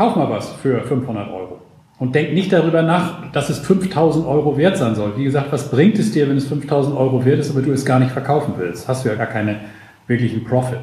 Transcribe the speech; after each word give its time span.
kauf 0.00 0.16
mal 0.16 0.30
was 0.30 0.48
für 0.52 0.80
500 0.80 1.30
Euro. 1.30 1.58
Und 1.98 2.14
denk 2.14 2.32
nicht 2.32 2.50
darüber 2.50 2.80
nach, 2.80 3.30
dass 3.32 3.50
es 3.50 3.58
5000 3.58 4.26
Euro 4.26 4.56
wert 4.56 4.78
sein 4.78 4.94
soll. 4.94 5.18
Wie 5.18 5.24
gesagt, 5.24 5.52
was 5.52 5.70
bringt 5.70 5.98
es 5.98 6.12
dir, 6.12 6.26
wenn 6.26 6.38
es 6.38 6.46
5000 6.46 6.96
Euro 6.96 7.22
wert 7.26 7.38
ist, 7.38 7.50
aber 7.50 7.60
du 7.60 7.70
es 7.70 7.84
gar 7.84 7.98
nicht 7.98 8.10
verkaufen 8.10 8.54
willst? 8.56 8.88
Hast 8.88 9.04
du 9.04 9.10
ja 9.10 9.14
gar 9.14 9.26
keinen 9.26 9.56
wirklichen 10.06 10.42
Profit. 10.44 10.78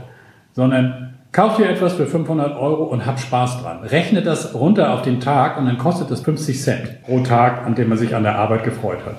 Sondern 0.53 1.15
kauf 1.31 1.57
dir 1.57 1.67
etwas 1.67 1.93
für 1.93 2.05
500 2.05 2.55
Euro 2.59 2.83
und 2.83 3.07
hab 3.07 3.19
Spaß 3.19 3.63
dran. 3.63 3.79
Rechne 3.79 4.21
das 4.21 4.53
runter 4.53 4.93
auf 4.93 5.02
den 5.02 5.20
Tag 5.20 5.57
und 5.57 5.65
dann 5.65 5.79
kostet 5.79 6.11
das 6.11 6.21
50 6.21 6.61
Cent 6.61 7.02
pro 7.02 7.21
Tag, 7.21 7.65
an 7.65 7.73
dem 7.73 7.89
man 7.89 7.97
sich 7.97 8.15
an 8.15 8.21
der 8.21 8.38
Arbeit 8.38 8.63
gefreut 8.65 8.99
hat. 9.04 9.15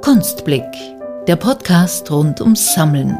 Kunstblick, 0.00 0.64
der 1.28 1.36
Podcast 1.36 2.10
rund 2.10 2.40
ums 2.40 2.72
Sammeln. 2.72 3.18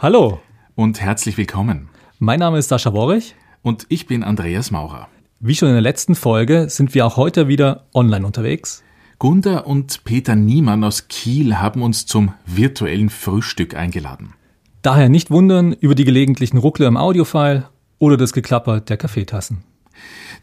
Hallo 0.00 0.38
und 0.76 1.00
herzlich 1.00 1.36
willkommen. 1.38 1.88
Mein 2.20 2.38
Name 2.38 2.58
ist 2.58 2.68
Sascha 2.68 2.92
Worrich. 2.92 3.34
Und 3.62 3.84
ich 3.88 4.06
bin 4.06 4.22
Andreas 4.22 4.70
Maurer. 4.70 5.08
Wie 5.40 5.56
schon 5.56 5.70
in 5.70 5.74
der 5.74 5.82
letzten 5.82 6.14
Folge 6.14 6.70
sind 6.70 6.94
wir 6.94 7.04
auch 7.04 7.16
heute 7.16 7.48
wieder 7.48 7.86
online 7.92 8.24
unterwegs. 8.24 8.84
Gunda 9.18 9.58
und 9.58 10.04
Peter 10.04 10.36
Niemann 10.36 10.84
aus 10.84 11.08
Kiel 11.08 11.56
haben 11.56 11.82
uns 11.82 12.06
zum 12.06 12.32
virtuellen 12.46 13.10
Frühstück 13.10 13.74
eingeladen. 13.74 14.34
Daher 14.82 15.08
nicht 15.08 15.32
wundern 15.32 15.72
über 15.72 15.96
die 15.96 16.04
gelegentlichen 16.04 16.58
Ruckler 16.58 16.86
im 16.86 16.96
Audiofile 16.96 17.64
oder 17.98 18.16
das 18.16 18.32
Geklapper 18.32 18.80
der 18.80 18.98
Kaffeetassen. 18.98 19.64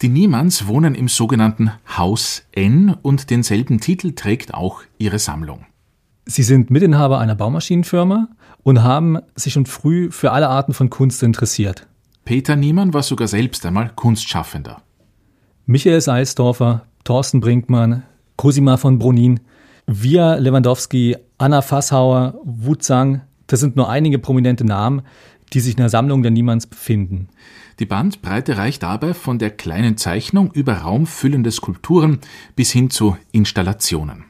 Die 0.02 0.10
Niemanns 0.10 0.68
wohnen 0.68 0.96
im 0.96 1.08
sogenannten 1.08 1.72
Haus 1.98 2.44
N 2.52 2.94
und 3.02 3.30
denselben 3.30 3.80
Titel 3.80 4.12
trägt 4.16 4.54
auch 4.54 4.82
ihre 4.98 5.18
Sammlung. 5.18 5.66
Sie 6.26 6.44
sind 6.44 6.72
Mitinhaber 6.72 7.20
einer 7.20 7.36
Baumaschinenfirma 7.36 8.28
und 8.66 8.82
haben 8.82 9.20
sich 9.36 9.54
schon 9.54 9.68
früh 9.68 10.10
für 10.12 10.32
alle 10.32 10.50
Arten 10.50 10.74
von 10.74 10.90
Kunst 10.90 11.22
interessiert. 11.22 11.88
Peter 12.26 12.56
Niemann 12.56 12.96
war 12.96 13.04
sogar 13.04 13.28
selbst 13.28 13.64
einmal 13.64 13.92
Kunstschaffender. 13.96 14.82
Michael 15.68 16.02
Seisdorfer, 16.02 16.88
Thorsten 17.04 17.42
Brinkmann, 17.42 18.02
Cosima 18.38 18.78
von 18.78 18.98
Brunin, 18.98 19.40
Via 19.86 20.34
Lewandowski, 20.36 21.16
Anna 21.38 21.62
Fasshauer, 21.62 22.40
Wu 22.44 22.74
Zhang, 22.74 23.22
das 23.46 23.60
sind 23.60 23.76
nur 23.76 23.88
einige 23.88 24.18
prominente 24.18 24.66
Namen, 24.66 25.04
die 25.54 25.60
sich 25.60 25.76
in 25.76 25.82
der 25.82 25.90
Sammlung 25.90 26.24
der 26.24 26.32
Niemanns 26.32 26.66
befinden. 26.66 27.30
Die 27.78 27.86
Bandbreite 27.86 28.58
reicht 28.58 28.82
dabei 28.82 29.14
von 29.14 29.38
der 29.38 29.52
kleinen 29.52 29.96
Zeichnung 29.96 30.52
über 30.52 30.74
raumfüllende 30.74 31.52
Skulpturen 31.52 32.18
bis 32.56 32.72
hin 32.72 32.90
zu 32.90 33.16
Installationen. 33.32 34.26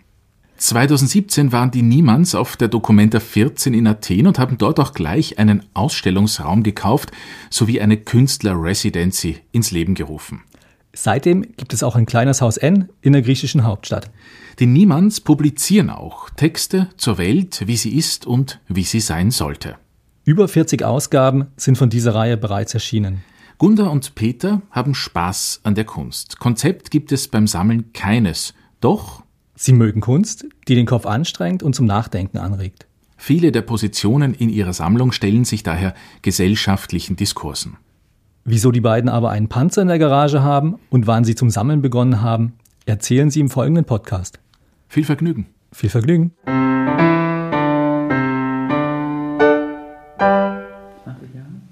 2017 0.58 1.52
waren 1.52 1.72
die 1.72 1.82
Niemanns 1.82 2.34
auf 2.34 2.56
der 2.56 2.70
Documenta 2.70 3.20
14 3.20 3.74
in 3.74 3.88
Athen 3.88 4.28
und 4.28 4.40
haben 4.40 4.58
dort 4.58 4.80
auch 4.80 4.94
gleich 4.94 5.38
einen 5.38 5.64
Ausstellungsraum 5.74 6.64
gekauft 6.64 7.12
sowie 7.50 7.82
eine 7.82 7.98
Künstler-Residency 7.98 9.38
ins 9.52 9.72
Leben 9.72 9.96
gerufen. 9.96 10.44
Seitdem 10.94 11.42
gibt 11.58 11.74
es 11.74 11.84
auch 11.84 11.98
ein 11.98 12.06
kleines 12.06 12.42
Haus 12.42 12.56
N 12.56 12.88
in 13.02 13.12
der 13.12 13.22
griechischen 13.22 13.66
Hauptstadt. 13.66 14.10
Die 14.60 14.66
Niemanns 14.66 15.20
publizieren 15.20 15.90
auch 15.90 16.30
Texte 16.30 16.88
zur 16.96 17.18
Welt, 17.18 17.64
wie 17.66 17.76
sie 17.76 17.98
ist 17.98 18.26
und 18.26 18.62
wie 18.70 18.84
sie 18.84 19.02
sein 19.02 19.32
sollte. 19.32 19.76
Über 20.24 20.48
40 20.48 20.86
Ausgaben 20.86 21.48
sind 21.58 21.78
von 21.78 21.90
dieser 21.90 22.16
Reihe 22.16 22.38
bereits 22.38 22.74
erschienen. 22.74 23.24
Gunda 23.58 23.88
und 23.88 24.16
Peter 24.16 24.62
haben 24.72 24.96
Spaß 24.96 25.62
an 25.64 25.76
der 25.76 25.86
Kunst. 25.86 26.40
Konzept 26.40 26.92
gibt 26.92 27.12
es 27.12 27.28
beim 27.28 27.46
Sammeln 27.46 27.92
keines. 27.92 28.54
Doch 28.80 29.25
Sie 29.58 29.72
mögen 29.72 30.02
Kunst, 30.02 30.46
die 30.68 30.76
den 30.76 30.86
Kopf 30.86 31.06
anstrengt 31.06 31.64
und 31.64 31.74
zum 31.74 31.86
Nachdenken 31.86 32.38
anregt. 32.38 32.88
Viele 33.16 33.54
der 33.54 33.62
Positionen 33.62 34.34
in 34.34 34.50
ihrer 34.50 34.74
Sammlung 34.74 35.14
stellen 35.14 35.46
sich 35.46 35.64
daher 35.64 35.94
gesellschaftlichen 36.22 37.16
Diskursen. 37.16 37.78
Wieso 38.44 38.72
die 38.72 38.82
beiden 38.82 39.10
aber 39.10 39.30
einen 39.30 39.48
Panzer 39.48 39.82
in 39.82 39.88
der 39.88 39.98
Garage 39.98 40.44
haben 40.44 40.76
und 40.90 41.08
wann 41.08 41.24
sie 41.24 41.36
zum 41.36 41.50
Sammeln 41.50 41.82
begonnen 41.82 42.22
haben, 42.22 42.54
erzählen 42.86 43.32
sie 43.32 43.40
im 43.40 43.50
folgenden 43.50 43.86
Podcast. 43.86 44.40
Viel 44.90 45.06
Vergnügen. 45.06 45.48
Viel 45.72 45.90
Vergnügen. 45.90 46.34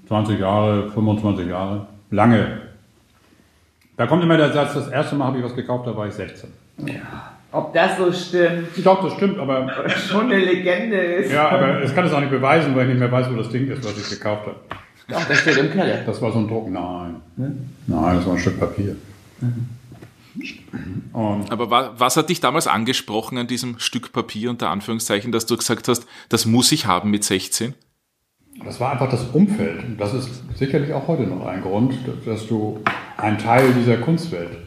20 0.08 0.38
Jahre, 0.38 0.90
25 0.90 1.48
Jahre, 1.48 1.86
lange. 2.10 2.62
Da 3.96 4.06
kommt 4.06 4.22
immer 4.22 4.36
der 4.36 4.52
Satz, 4.52 4.74
das 4.74 4.88
erste 4.88 5.16
Mal 5.16 5.26
habe 5.26 5.38
ich 5.38 5.44
was 5.44 5.54
gekauft, 5.54 5.86
da 5.86 5.96
war 5.96 6.06
ich 6.06 6.14
16. 6.14 6.50
Ja. 6.86 7.33
Ob 7.54 7.72
das 7.72 7.96
so 7.96 8.12
stimmt? 8.12 8.66
Ich 8.74 8.82
glaube, 8.82 9.04
das 9.04 9.12
stimmt, 9.12 9.38
aber. 9.38 9.88
Schon 9.88 10.24
eine 10.24 10.38
Legende 10.38 10.96
ist. 10.96 11.32
Ja, 11.32 11.50
aber 11.50 11.80
es 11.82 11.94
kann 11.94 12.04
es 12.04 12.12
auch 12.12 12.18
nicht 12.18 12.32
beweisen, 12.32 12.74
weil 12.74 12.82
ich 12.82 12.88
nicht 12.88 12.98
mehr 12.98 13.12
weiß, 13.12 13.30
wo 13.30 13.36
das 13.36 13.48
Ding 13.48 13.68
ist, 13.68 13.84
was 13.84 13.96
ich 13.96 14.10
gekauft 14.10 14.46
habe. 14.46 14.56
Doch, 15.06 15.24
das 15.24 15.38
steht 15.38 15.58
im 15.58 15.70
Keller. 15.70 15.98
Das 16.04 16.20
war 16.20 16.32
so 16.32 16.38
ein 16.38 16.48
Druck. 16.48 16.68
Nein. 16.68 17.16
Hm? 17.36 17.70
Nein, 17.86 18.16
das 18.16 18.26
war 18.26 18.32
ein 18.34 18.40
Stück 18.40 18.58
Papier. 18.58 18.96
Mhm. 19.40 19.68
aber 21.48 21.94
was 21.96 22.16
hat 22.16 22.28
dich 22.28 22.40
damals 22.40 22.66
angesprochen 22.66 23.38
an 23.38 23.46
diesem 23.46 23.78
Stück 23.78 24.12
Papier 24.12 24.50
unter 24.50 24.70
Anführungszeichen, 24.70 25.30
dass 25.30 25.46
du 25.46 25.56
gesagt 25.56 25.86
hast, 25.86 26.06
das 26.28 26.46
muss 26.46 26.72
ich 26.72 26.86
haben 26.86 27.10
mit 27.10 27.22
16? 27.22 27.74
Das 28.64 28.80
war 28.80 28.92
einfach 28.92 29.10
das 29.10 29.24
Umfeld. 29.32 29.84
Das 29.98 30.12
ist 30.12 30.42
sicherlich 30.56 30.92
auch 30.92 31.06
heute 31.06 31.22
noch 31.22 31.46
ein 31.46 31.62
Grund, 31.62 31.94
dass 32.26 32.48
du 32.48 32.80
ein 33.16 33.38
Teil 33.38 33.72
dieser 33.74 33.98
Kunstwelt 33.98 34.63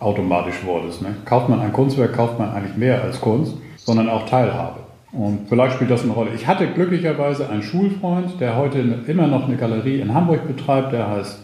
automatisch 0.00 0.64
wurdest. 0.64 1.02
Ne? 1.02 1.14
Kauft 1.24 1.48
man 1.48 1.60
ein 1.60 1.72
Kunstwerk, 1.72 2.14
kauft 2.14 2.38
man 2.38 2.50
eigentlich 2.50 2.76
mehr 2.76 3.02
als 3.02 3.20
Kunst, 3.20 3.54
sondern 3.76 4.08
auch 4.08 4.28
Teilhabe. 4.28 4.80
Und 5.12 5.48
vielleicht 5.48 5.76
spielt 5.76 5.90
das 5.90 6.02
eine 6.02 6.12
Rolle. 6.12 6.30
Ich 6.34 6.46
hatte 6.46 6.66
glücklicherweise 6.66 7.48
einen 7.48 7.62
Schulfreund, 7.62 8.40
der 8.40 8.56
heute 8.56 8.80
immer 9.06 9.26
noch 9.26 9.46
eine 9.46 9.56
Galerie 9.56 10.00
in 10.00 10.12
Hamburg 10.12 10.46
betreibt, 10.46 10.92
der 10.92 11.08
heißt 11.08 11.38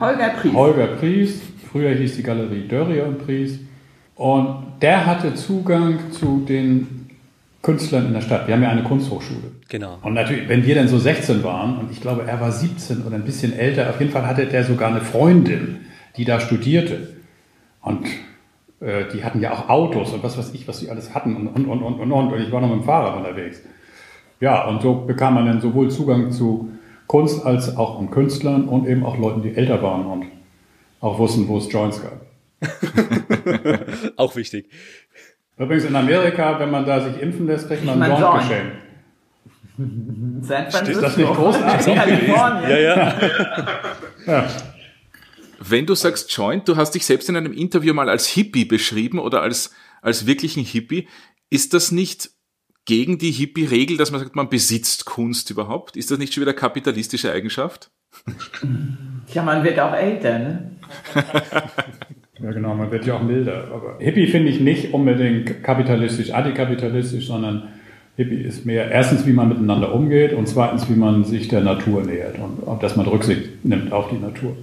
Holger 0.00 0.28
Pries. 0.28 0.52
Holger 0.52 0.86
Pries. 0.86 1.42
Früher 1.70 1.90
hieß 1.90 2.16
die 2.16 2.22
Galerie 2.22 2.68
Dörrier 2.68 3.06
und 3.06 3.24
Pries. 3.24 3.58
Und 4.14 4.64
der 4.80 5.06
hatte 5.06 5.34
Zugang 5.34 6.12
zu 6.12 6.44
den 6.48 7.08
Künstlern 7.62 8.06
in 8.06 8.12
der 8.12 8.20
Stadt. 8.20 8.46
Wir 8.46 8.54
haben 8.54 8.62
ja 8.62 8.68
eine 8.68 8.82
Kunsthochschule. 8.82 9.52
Genau. 9.68 9.98
Und 10.02 10.14
natürlich, 10.14 10.48
wenn 10.48 10.64
wir 10.64 10.74
dann 10.74 10.86
so 10.86 10.98
16 10.98 11.42
waren, 11.42 11.78
und 11.78 11.90
ich 11.90 12.00
glaube, 12.00 12.24
er 12.26 12.40
war 12.40 12.52
17 12.52 13.02
oder 13.02 13.16
ein 13.16 13.24
bisschen 13.24 13.52
älter, 13.58 13.88
auf 13.90 13.98
jeden 13.98 14.12
Fall 14.12 14.26
hatte 14.26 14.46
der 14.46 14.64
sogar 14.64 14.90
eine 14.90 15.00
Freundin, 15.00 15.78
die 16.16 16.24
da 16.24 16.38
studierte. 16.38 17.13
Und 17.84 18.06
äh, 18.80 19.04
die 19.12 19.24
hatten 19.24 19.40
ja 19.40 19.52
auch 19.52 19.68
Autos 19.68 20.12
und 20.12 20.22
was 20.22 20.36
weiß 20.36 20.54
ich, 20.54 20.66
was 20.66 20.78
sie 20.78 20.90
alles 20.90 21.14
hatten 21.14 21.36
und, 21.36 21.48
und, 21.48 21.66
und, 21.66 21.82
und, 21.82 22.00
und, 22.00 22.12
und. 22.12 22.32
Und 22.32 22.40
ich 22.40 22.50
war 22.50 22.60
noch 22.60 22.68
mit 22.68 22.78
dem 22.80 22.84
Fahrrad 22.84 23.16
unterwegs. 23.16 23.62
Ja, 24.40 24.66
und 24.66 24.82
so 24.82 24.94
bekam 24.94 25.34
man 25.34 25.46
dann 25.46 25.60
sowohl 25.60 25.90
Zugang 25.90 26.32
zu 26.32 26.70
Kunst 27.06 27.44
als 27.44 27.76
auch 27.76 27.98
an 27.98 28.10
Künstlern 28.10 28.68
und 28.68 28.86
eben 28.86 29.04
auch 29.04 29.18
Leuten, 29.18 29.42
die 29.42 29.54
älter 29.54 29.82
waren 29.82 30.06
und 30.06 30.26
auch 31.00 31.18
wussten, 31.18 31.46
wo 31.48 31.58
es 31.58 31.70
Joints 31.70 32.02
gab. 32.02 32.20
auch 34.16 34.34
wichtig. 34.36 34.70
Übrigens 35.58 35.84
in 35.84 35.94
Amerika, 35.94 36.58
wenn 36.58 36.70
man 36.70 36.84
da 36.84 37.00
sich 37.00 37.20
impfen 37.20 37.46
lässt, 37.46 37.68
kriegt 37.68 37.84
man 37.84 38.02
ein 38.02 38.20
Joint 38.20 38.40
geschenkt. 38.40 38.72
Ist 40.88 41.02
das 41.02 41.16
nicht 41.16 41.32
großartig? 41.32 41.94
Ja, 41.96 42.78
ja. 42.78 43.14
ja. 44.26 44.46
Wenn 45.58 45.86
du 45.86 45.94
sagst 45.94 46.32
Joint, 46.32 46.68
du 46.68 46.76
hast 46.76 46.92
dich 46.92 47.06
selbst 47.06 47.28
in 47.28 47.36
einem 47.36 47.52
Interview 47.52 47.94
mal 47.94 48.08
als 48.08 48.26
Hippie 48.26 48.64
beschrieben 48.64 49.18
oder 49.18 49.42
als, 49.42 49.72
als 50.02 50.26
wirklichen 50.26 50.64
Hippie. 50.64 51.08
Ist 51.50 51.74
das 51.74 51.92
nicht 51.92 52.30
gegen 52.84 53.18
die 53.18 53.30
Hippie-Regel, 53.30 53.96
dass 53.96 54.10
man 54.10 54.20
sagt, 54.20 54.36
man 54.36 54.48
besitzt 54.48 55.04
Kunst 55.06 55.50
überhaupt? 55.50 55.96
Ist 55.96 56.10
das 56.10 56.18
nicht 56.18 56.34
schon 56.34 56.42
wieder 56.42 56.52
kapitalistische 56.52 57.32
Eigenschaft? 57.32 57.90
Ja, 59.32 59.42
man 59.42 59.64
wird 59.64 59.78
auch 59.80 59.94
älter, 59.94 60.38
ne? 60.38 60.70
ja, 62.40 62.52
genau, 62.52 62.74
man 62.74 62.90
wird 62.90 63.06
ja 63.06 63.16
auch 63.16 63.22
milder. 63.22 63.68
Aber 63.72 63.96
Hippie 63.98 64.26
finde 64.26 64.50
ich 64.50 64.60
nicht 64.60 64.92
unbedingt 64.92 65.62
kapitalistisch, 65.64 66.30
antikapitalistisch, 66.30 67.26
sondern 67.26 67.68
Hippie 68.16 68.42
ist 68.42 68.64
mehr 68.64 68.90
erstens, 68.90 69.26
wie 69.26 69.32
man 69.32 69.48
miteinander 69.48 69.92
umgeht 69.92 70.32
und 70.32 70.46
zweitens, 70.46 70.88
wie 70.88 70.94
man 70.94 71.24
sich 71.24 71.48
der 71.48 71.62
Natur 71.62 72.02
nähert 72.02 72.36
und 72.38 72.82
dass 72.82 72.94
man 72.96 73.06
Rücksicht 73.06 73.64
nimmt 73.64 73.92
auf 73.92 74.10
die 74.10 74.18
Natur. 74.18 74.56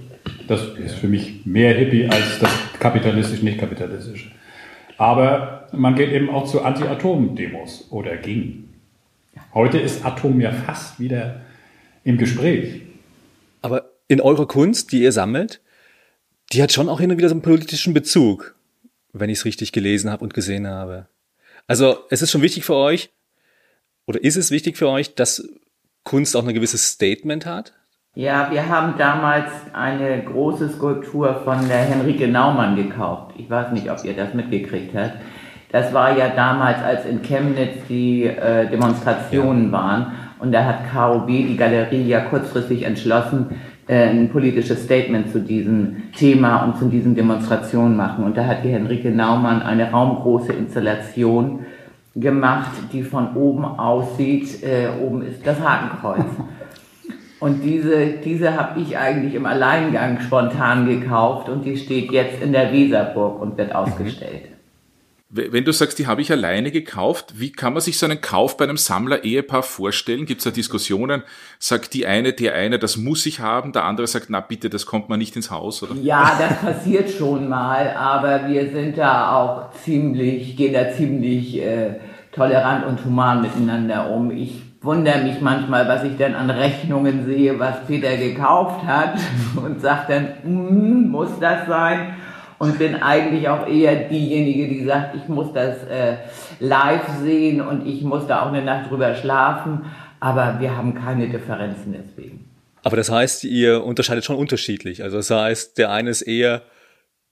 Das 0.48 0.60
ist 0.78 0.94
für 0.96 1.08
mich 1.08 1.44
mehr 1.46 1.74
Hippie 1.74 2.06
als 2.08 2.38
das 2.40 2.50
kapitalistisch, 2.78 3.42
nicht 3.42 3.58
kapitalistische. 3.58 4.30
Aber 4.98 5.68
man 5.72 5.94
geht 5.94 6.12
eben 6.12 6.30
auch 6.30 6.50
zu 6.50 6.62
Anti-Atom-Demos 6.62 7.88
oder 7.90 8.16
ging. 8.16 8.68
Heute 9.54 9.78
ist 9.78 10.04
Atom 10.04 10.40
ja 10.40 10.52
fast 10.52 11.00
wieder 11.00 11.40
im 12.04 12.18
Gespräch. 12.18 12.82
Aber 13.60 13.90
in 14.08 14.20
eurer 14.20 14.46
Kunst, 14.46 14.92
die 14.92 15.02
ihr 15.02 15.12
sammelt, 15.12 15.60
die 16.52 16.62
hat 16.62 16.72
schon 16.72 16.88
auch 16.88 17.00
hin 17.00 17.10
und 17.10 17.18
wieder 17.18 17.28
so 17.28 17.34
einen 17.34 17.42
politischen 17.42 17.94
Bezug, 17.94 18.54
wenn 19.12 19.30
ich 19.30 19.38
es 19.38 19.44
richtig 19.44 19.72
gelesen 19.72 20.10
habe 20.10 20.22
und 20.22 20.34
gesehen 20.34 20.66
habe. 20.66 21.06
Also 21.66 21.98
es 22.10 22.22
ist 22.22 22.30
schon 22.30 22.42
wichtig 22.42 22.64
für 22.64 22.74
euch, 22.74 23.10
oder 24.06 24.22
ist 24.22 24.36
es 24.36 24.50
wichtig 24.50 24.76
für 24.76 24.88
euch, 24.88 25.14
dass 25.14 25.48
Kunst 26.02 26.36
auch 26.36 26.46
ein 26.46 26.54
gewisses 26.54 26.88
Statement 26.88 27.46
hat? 27.46 27.72
Ja, 28.14 28.48
wir 28.50 28.68
haben 28.68 28.92
damals 28.98 29.46
eine 29.72 30.22
große 30.22 30.68
Skulptur 30.68 31.34
von 31.44 31.66
der 31.66 31.78
Henrike 31.78 32.28
Naumann 32.28 32.76
gekauft. 32.76 33.32
Ich 33.38 33.48
weiß 33.48 33.72
nicht, 33.72 33.90
ob 33.90 34.04
ihr 34.04 34.12
das 34.12 34.34
mitgekriegt 34.34 34.94
habt. 34.94 35.14
Das 35.70 35.94
war 35.94 36.14
ja 36.18 36.28
damals, 36.28 36.76
als 36.82 37.06
in 37.06 37.22
Chemnitz 37.22 37.86
die 37.88 38.24
äh, 38.24 38.68
Demonstrationen 38.68 39.72
waren. 39.72 40.12
Und 40.40 40.52
da 40.52 40.62
hat 40.62 40.92
KOB, 40.92 41.26
die 41.26 41.56
Galerie, 41.56 42.06
ja 42.06 42.20
kurzfristig 42.20 42.82
entschlossen, 42.82 43.58
äh, 43.86 44.10
ein 44.10 44.28
politisches 44.28 44.84
Statement 44.84 45.32
zu 45.32 45.40
diesem 45.40 46.12
Thema 46.14 46.64
und 46.64 46.76
zu 46.76 46.90
diesen 46.90 47.14
Demonstrationen 47.14 47.96
machen. 47.96 48.24
Und 48.24 48.36
da 48.36 48.44
hat 48.44 48.62
die 48.62 48.68
Henrike 48.68 49.10
Naumann 49.10 49.62
eine 49.62 49.90
raumgroße 49.90 50.52
Installation 50.52 51.60
gemacht, 52.14 52.72
die 52.92 53.04
von 53.04 53.34
oben 53.36 53.64
aussieht. 53.64 54.62
Äh, 54.62 54.88
oben 55.02 55.22
ist 55.22 55.46
das 55.46 55.58
Hakenkreuz. 55.66 56.26
Und 57.42 57.62
diese, 57.64 58.06
diese 58.24 58.56
habe 58.56 58.80
ich 58.80 58.96
eigentlich 58.96 59.34
im 59.34 59.46
Alleingang 59.46 60.20
spontan 60.20 60.88
gekauft 60.88 61.48
und 61.48 61.64
die 61.64 61.76
steht 61.76 62.12
jetzt 62.12 62.40
in 62.40 62.52
der 62.52 62.72
Weserburg 62.72 63.42
und 63.42 63.58
wird 63.58 63.74
ausgestellt. 63.74 64.42
Wenn 65.28 65.64
du 65.64 65.72
sagst, 65.72 65.98
die 65.98 66.06
habe 66.06 66.20
ich 66.20 66.30
alleine 66.30 66.70
gekauft, 66.70 67.40
wie 67.40 67.50
kann 67.50 67.72
man 67.72 67.82
sich 67.82 67.98
so 67.98 68.06
einen 68.06 68.20
Kauf 68.20 68.56
bei 68.56 68.62
einem 68.62 68.76
Sammler-Ehepaar 68.76 69.64
vorstellen? 69.64 70.24
Gibt 70.24 70.38
es 70.38 70.44
da 70.44 70.52
Diskussionen? 70.52 71.24
Sagt 71.58 71.94
die 71.94 72.06
eine, 72.06 72.32
der 72.32 72.54
eine, 72.54 72.78
das 72.78 72.96
muss 72.96 73.26
ich 73.26 73.40
haben, 73.40 73.72
der 73.72 73.86
andere 73.86 74.06
sagt, 74.06 74.26
na 74.28 74.38
bitte, 74.38 74.70
das 74.70 74.86
kommt 74.86 75.08
man 75.08 75.18
nicht 75.18 75.34
ins 75.34 75.50
Haus, 75.50 75.82
oder? 75.82 75.96
Ja, 76.00 76.38
das 76.38 76.60
passiert 76.60 77.10
schon 77.10 77.48
mal, 77.48 77.90
aber 77.90 78.46
wir 78.46 78.70
sind 78.70 78.98
da 78.98 79.34
auch 79.34 79.72
ziemlich, 79.82 80.56
gehen 80.56 80.74
da 80.74 80.92
ziemlich 80.92 81.60
äh, 81.60 81.96
tolerant 82.30 82.86
und 82.86 83.04
human 83.04 83.42
miteinander 83.42 84.10
um. 84.10 84.30
Ich 84.30 84.62
wundere 84.82 85.22
mich 85.22 85.40
manchmal, 85.40 85.88
was 85.88 86.04
ich 86.04 86.16
denn 86.16 86.34
an 86.34 86.50
Rechnungen 86.50 87.24
sehe, 87.24 87.58
was 87.58 87.86
Peter 87.86 88.16
gekauft 88.16 88.84
hat 88.86 89.14
und 89.56 89.80
sagt 89.80 90.10
dann, 90.10 90.28
mm, 90.44 91.10
muss 91.10 91.30
das 91.40 91.66
sein? 91.66 92.14
und 92.62 92.78
bin 92.78 92.94
eigentlich 92.94 93.48
auch 93.48 93.66
eher 93.66 94.08
diejenige, 94.08 94.68
die 94.68 94.84
sagt, 94.84 95.16
ich 95.16 95.26
muss 95.26 95.52
das 95.52 95.82
äh, 95.82 96.18
live 96.60 97.08
sehen 97.20 97.60
und 97.60 97.84
ich 97.88 98.02
muss 98.02 98.28
da 98.28 98.42
auch 98.42 98.52
eine 98.52 98.62
Nacht 98.62 98.88
drüber 98.88 99.16
schlafen, 99.16 99.86
aber 100.20 100.60
wir 100.60 100.76
haben 100.76 100.94
keine 100.94 101.28
Differenzen 101.28 101.92
deswegen. 101.92 102.48
Aber 102.84 102.96
das 102.96 103.10
heißt, 103.10 103.42
ihr 103.42 103.82
unterscheidet 103.82 104.24
schon 104.24 104.36
unterschiedlich. 104.36 105.02
Also 105.02 105.16
das 105.16 105.28
heißt, 105.30 105.76
der 105.76 105.90
eine 105.90 106.10
ist 106.10 106.22
eher 106.22 106.62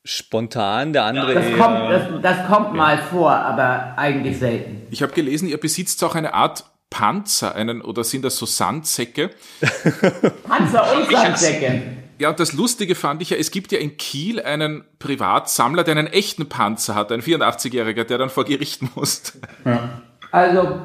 spontan, 0.02 0.92
der 0.92 1.04
andere 1.04 1.34
das 1.34 1.46
eher... 1.46 1.58
Kommt, 1.58 1.78
das, 1.92 2.02
das 2.22 2.46
kommt 2.48 2.74
mal 2.74 2.98
vor, 2.98 3.30
aber 3.30 3.94
eigentlich 3.96 4.36
selten. 4.36 4.82
Ich 4.90 5.00
habe 5.00 5.12
gelesen, 5.12 5.46
ihr 5.46 5.60
besitzt 5.60 6.02
auch 6.02 6.16
eine 6.16 6.34
Art 6.34 6.64
Panzer, 6.90 7.54
einen, 7.54 7.80
oder 7.80 8.04
sind 8.04 8.24
das 8.24 8.36
so 8.36 8.46
Sandsäcke? 8.46 9.30
Panzer 10.42 10.96
und 10.96 11.10
Sandsäcke. 11.10 11.82
Ja, 12.18 12.28
und 12.28 12.38
das 12.38 12.52
Lustige 12.52 12.94
fand 12.94 13.22
ich 13.22 13.30
ja, 13.30 13.38
es 13.38 13.50
gibt 13.50 13.72
ja 13.72 13.78
in 13.78 13.96
Kiel 13.96 14.42
einen 14.42 14.84
Privatsammler, 14.98 15.84
der 15.84 15.96
einen 15.96 16.08
echten 16.08 16.50
Panzer 16.50 16.94
hat, 16.94 17.10
ein 17.12 17.22
84-Jähriger, 17.22 18.04
der 18.04 18.18
dann 18.18 18.28
vor 18.28 18.44
Gericht 18.44 18.82
muss. 18.96 19.38
Ja. 19.64 20.02
Also 20.30 20.80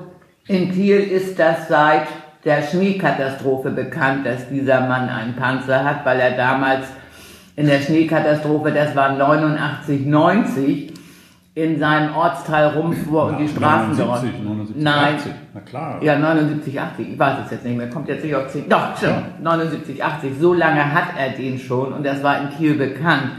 in 0.47 0.71
Kiel 0.71 0.99
ist 0.99 1.37
das 1.37 1.67
seit 1.67 2.07
der 2.45 2.61
Schneekatastrophe 2.61 3.71
bekannt, 3.71 4.25
dass 4.25 4.47
dieser 4.47 4.81
Mann 4.81 5.09
einen 5.09 5.35
Panzer 5.35 5.83
hat, 5.83 6.05
weil 6.05 6.19
er 6.19 6.37
damals 6.37 6.85
in 7.55 7.67
der 7.67 7.81
Schneekatastrophe, 7.81 8.71
das 8.71 8.95
war 8.95 9.13
89, 9.13 10.05
90, 10.05 10.93
in 11.55 11.79
seinem 11.79 12.13
Ortsteil 12.13 12.67
rumfuhr 12.67 13.27
und 13.27 13.37
die 13.39 13.47
Straßen 13.47 13.95
79, 13.95 14.43
79, 14.43 14.75
Nein. 14.83 15.15
80. 15.15 15.31
Na 15.53 15.59
klar. 15.61 16.03
Ja, 16.03 16.19
79, 16.19 16.81
80. 16.81 17.09
Ich 17.13 17.17
weiß 17.19 17.37
es 17.45 17.51
jetzt 17.51 17.63
nicht 17.63 17.77
mehr. 17.77 17.89
Kommt 17.89 18.09
jetzt 18.09 18.25
nicht 18.25 18.35
auf 18.35 18.49
10. 18.49 18.67
Doch, 18.67 18.97
stimmt. 18.97 19.13
Ja. 19.13 19.23
79, 19.41 20.03
80. 20.03 20.31
So 20.37 20.53
lange 20.53 20.93
hat 20.93 21.17
er 21.17 21.29
den 21.29 21.57
schon 21.57 21.93
und 21.93 22.05
das 22.05 22.21
war 22.21 22.41
in 22.41 22.49
Kiel 22.49 22.75
bekannt. 22.75 23.31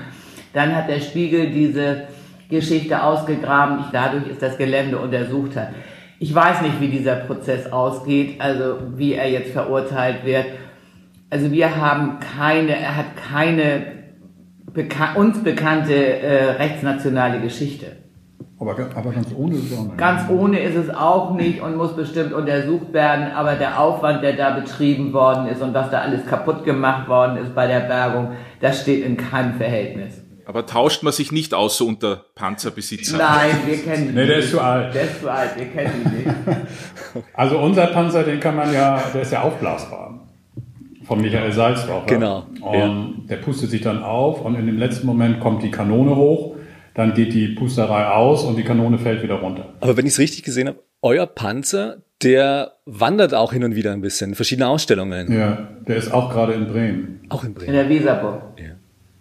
Dann 0.55 0.75
hat 0.75 0.89
der 0.89 1.01
Spiegel 1.01 1.51
diese 1.51 2.05
Geschichte 2.49 3.03
ausgegraben. 3.03 3.81
Ich, 3.81 3.87
dadurch 3.93 4.27
ist 4.29 4.41
das 4.41 4.57
Gelände 4.57 4.97
untersucht 4.97 5.55
hat. 5.55 5.69
Ich 6.19 6.35
weiß 6.35 6.62
nicht, 6.62 6.81
wie 6.81 6.89
dieser 6.89 7.17
Prozess 7.17 7.71
ausgeht, 7.71 8.41
also 8.41 8.79
wie 8.95 9.12
er 9.12 9.31
jetzt 9.31 9.53
verurteilt 9.53 10.25
wird. 10.25 10.47
Also 11.29 11.51
wir 11.51 11.77
haben 11.77 12.19
keine, 12.21 12.79
er 12.79 12.97
hat 12.97 13.07
keine 13.31 13.83
beka 14.73 15.12
uns 15.17 15.45
bekannte 15.45 15.95
äh, 15.95 16.53
rechtsnationale 16.53 17.41
Geschichte. 17.41 18.06
Aber, 18.58 18.75
aber 18.94 19.12
ganz 19.12 19.29
ohne 19.37 19.56
ist 19.56 19.70
es 19.70 19.79
auch 19.79 19.85
nicht. 19.85 19.99
Ganz 19.99 20.31
ohne 20.31 20.58
ist 20.61 20.76
es 20.76 20.94
auch 20.94 21.35
nicht 21.35 21.61
und 21.61 21.76
muss 21.76 21.94
bestimmt 21.94 22.32
untersucht 22.32 22.93
werden, 22.94 23.32
aber 23.32 23.55
der 23.55 23.79
Aufwand, 23.79 24.23
der 24.23 24.32
da 24.32 24.50
betrieben 24.50 25.12
worden 25.12 25.47
ist 25.47 25.61
und 25.61 25.75
was 25.75 25.91
da 25.91 26.00
alles 26.00 26.25
kaputt 26.25 26.64
gemacht 26.64 27.06
worden 27.06 27.37
ist 27.37 27.55
bei 27.55 27.67
der 27.67 27.81
Bergung, 27.81 28.32
das 28.61 28.81
steht 28.81 29.05
in 29.05 29.19
keinem 29.19 29.55
Verhältnis. 29.56 30.23
Aber 30.47 30.64
tauscht 30.64 31.03
man 31.03 31.12
sich 31.12 31.32
nicht 31.32 31.53
aus 31.53 31.76
so 31.76 31.87
unter 31.87 32.25
Panzerbesitzer? 32.35 33.19
Nein, 33.19 33.50
wir 33.67 33.79
kennen 33.79 34.08
ihn 34.08 34.14
nee, 34.14 34.26
der 34.26 34.38
ist 34.38 34.53
zu 34.53 34.61
alt. 34.61 34.94
Der 34.94 35.02
ist 35.02 35.20
zu 35.20 35.31
alt, 35.31 35.50
wir 35.56 35.67
kennen 35.67 36.02
ihn 36.05 36.19
nicht. 36.19 36.37
Also 37.35 37.59
unser 37.59 37.87
Panzer, 37.88 38.23
den 38.23 38.41
kann 38.41 38.56
man 38.56 38.73
ja, 38.73 39.02
der 39.12 39.23
ist 39.23 39.32
ja 39.32 39.43
aufblasbar. 39.43 40.20
Von 41.05 41.20
Michael 41.20 41.50
Salzdorfer. 41.52 42.06
Genau. 42.06 42.47
Und 42.61 42.75
ja. 42.75 43.14
der 43.29 43.37
pustet 43.37 43.70
sich 43.70 43.81
dann 43.81 44.02
auf 44.02 44.43
und 44.43 44.55
in 44.55 44.67
dem 44.67 44.79
letzten 44.79 45.06
Moment 45.06 45.41
kommt 45.41 45.62
die 45.62 45.70
Kanone 45.70 46.14
hoch 46.14 46.56
dann 46.97 47.13
geht 47.13 47.35
die 47.35 47.49
Pusterei 47.49 48.07
aus 48.07 48.43
und 48.43 48.57
die 48.57 48.65
Kanone 48.65 48.99
fällt 48.99 49.23
wieder 49.23 49.35
runter. 49.35 49.75
Aber 49.81 49.99
wenn 49.99 50.07
ich 50.07 50.13
es 50.13 50.19
richtig 50.19 50.43
gesehen 50.45 50.69
habe, 50.69 50.79
euer 51.03 51.27
Panzer, 51.27 51.99
der 52.23 52.73
wandert 52.87 53.35
auch 53.35 53.53
hin 53.53 53.65
und 53.65 53.77
wieder 53.77 53.93
ein 53.93 54.01
bisschen, 54.01 54.35
verschiedene 54.35 54.67
Ausstellungen. 54.67 55.31
Ja, 55.31 55.69
der 55.87 55.97
ist 55.97 56.11
auch 56.11 56.33
gerade 56.33 56.55
in 56.55 56.67
Bremen. 56.67 57.21
Auch 57.29 57.45
in 57.45 57.53
Bremen. 57.53 57.69
In 57.69 57.75
der 57.75 57.89
Weserburg. 57.91 58.41
Ja. 58.57 58.71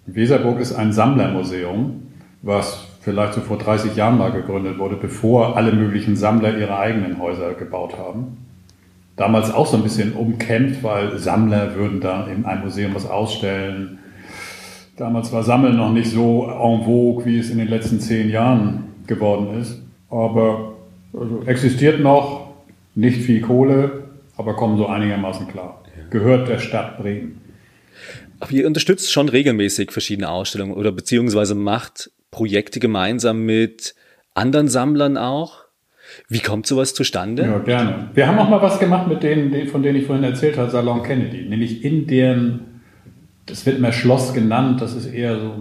Weserburg 0.06 0.62
ist 0.62 0.72
ein 0.72 0.94
Sammlermuseum, 0.94 2.04
was 2.42 2.88
vielleicht 3.02 3.34
so 3.34 3.42
vor 3.42 3.58
30 3.58 3.94
Jahren 3.98 4.18
mal 4.18 4.32
gegründet 4.32 4.78
wurde, 4.78 4.96
bevor 4.96 5.58
alle 5.58 5.74
möglichen 5.74 6.16
Sammler 6.16 6.58
ihre 6.58 6.80
eigenen 6.80 7.20
Häuser 7.20 7.56
gebaut 7.56 7.98
haben. 7.98 8.38
Damals 9.18 9.54
auch 9.54 9.68
so 9.68 9.76
ein 9.76 9.84
bisschen 9.84 10.14
umkämpft, 10.14 10.82
weil 10.82 11.18
Sammler 11.18 11.76
würden 11.76 12.00
da 12.00 12.26
in 12.28 12.46
einem 12.46 12.64
Museum 12.64 12.96
was 12.96 13.06
ausstellen 13.06 14.00
Damals 14.98 15.32
war 15.34 15.44
Sammeln 15.44 15.76
noch 15.76 15.92
nicht 15.92 16.10
so 16.10 16.46
en 16.46 16.84
vogue, 16.86 17.26
wie 17.26 17.40
es 17.40 17.50
in 17.50 17.58
den 17.58 17.68
letzten 17.68 18.00
zehn 18.00 18.30
Jahren 18.30 18.96
geworden 19.08 19.60
ist. 19.60 19.82
Aber 20.10 20.76
also 21.14 21.44
existiert 21.46 22.00
noch, 22.00 22.54
nicht 22.96 23.22
viel 23.22 23.42
Kohle, 23.42 24.06
aber 24.38 24.56
kommen 24.56 24.78
so 24.78 24.88
einigermaßen 24.88 25.48
klar. 25.48 25.84
Gehört 26.10 26.48
der 26.48 26.60
Stadt 26.60 26.98
Bremen. 26.98 27.42
Aber 28.40 28.52
ihr 28.52 28.68
unterstützt 28.68 29.12
schon 29.12 29.30
regelmäßig 29.30 29.92
verschiedene 29.92 30.30
Ausstellungen 30.30 30.74
oder 30.74 30.92
beziehungsweise 30.92 31.56
macht 31.56 32.12
Projekte 32.32 32.80
gemeinsam 32.80 33.46
mit 33.46 33.96
anderen 34.34 34.68
Sammlern 34.68 35.18
auch. 35.18 35.66
Wie 36.30 36.40
kommt 36.40 36.68
sowas 36.68 36.94
zustande? 36.94 37.44
Ja, 37.44 37.58
gerne. 37.60 38.10
Wir 38.14 38.28
haben 38.28 38.38
auch 38.38 38.50
mal 38.50 38.62
was 38.62 38.80
gemacht 38.80 39.08
mit 39.08 39.24
denen, 39.24 39.68
von 39.68 39.84
denen 39.84 40.00
ich 40.00 40.06
vorhin 40.06 40.24
erzählt 40.24 40.58
habe, 40.58 40.70
Salon 40.70 41.04
Kennedy, 41.04 41.50
nämlich 41.50 41.84
in 41.84 42.08
deren 42.08 42.75
das 43.46 43.66
wird 43.66 43.78
immer 43.78 43.92
Schloss 43.92 44.34
genannt, 44.34 44.82
das 44.82 44.96
ist 44.96 45.06
eher 45.06 45.40
so 45.40 45.52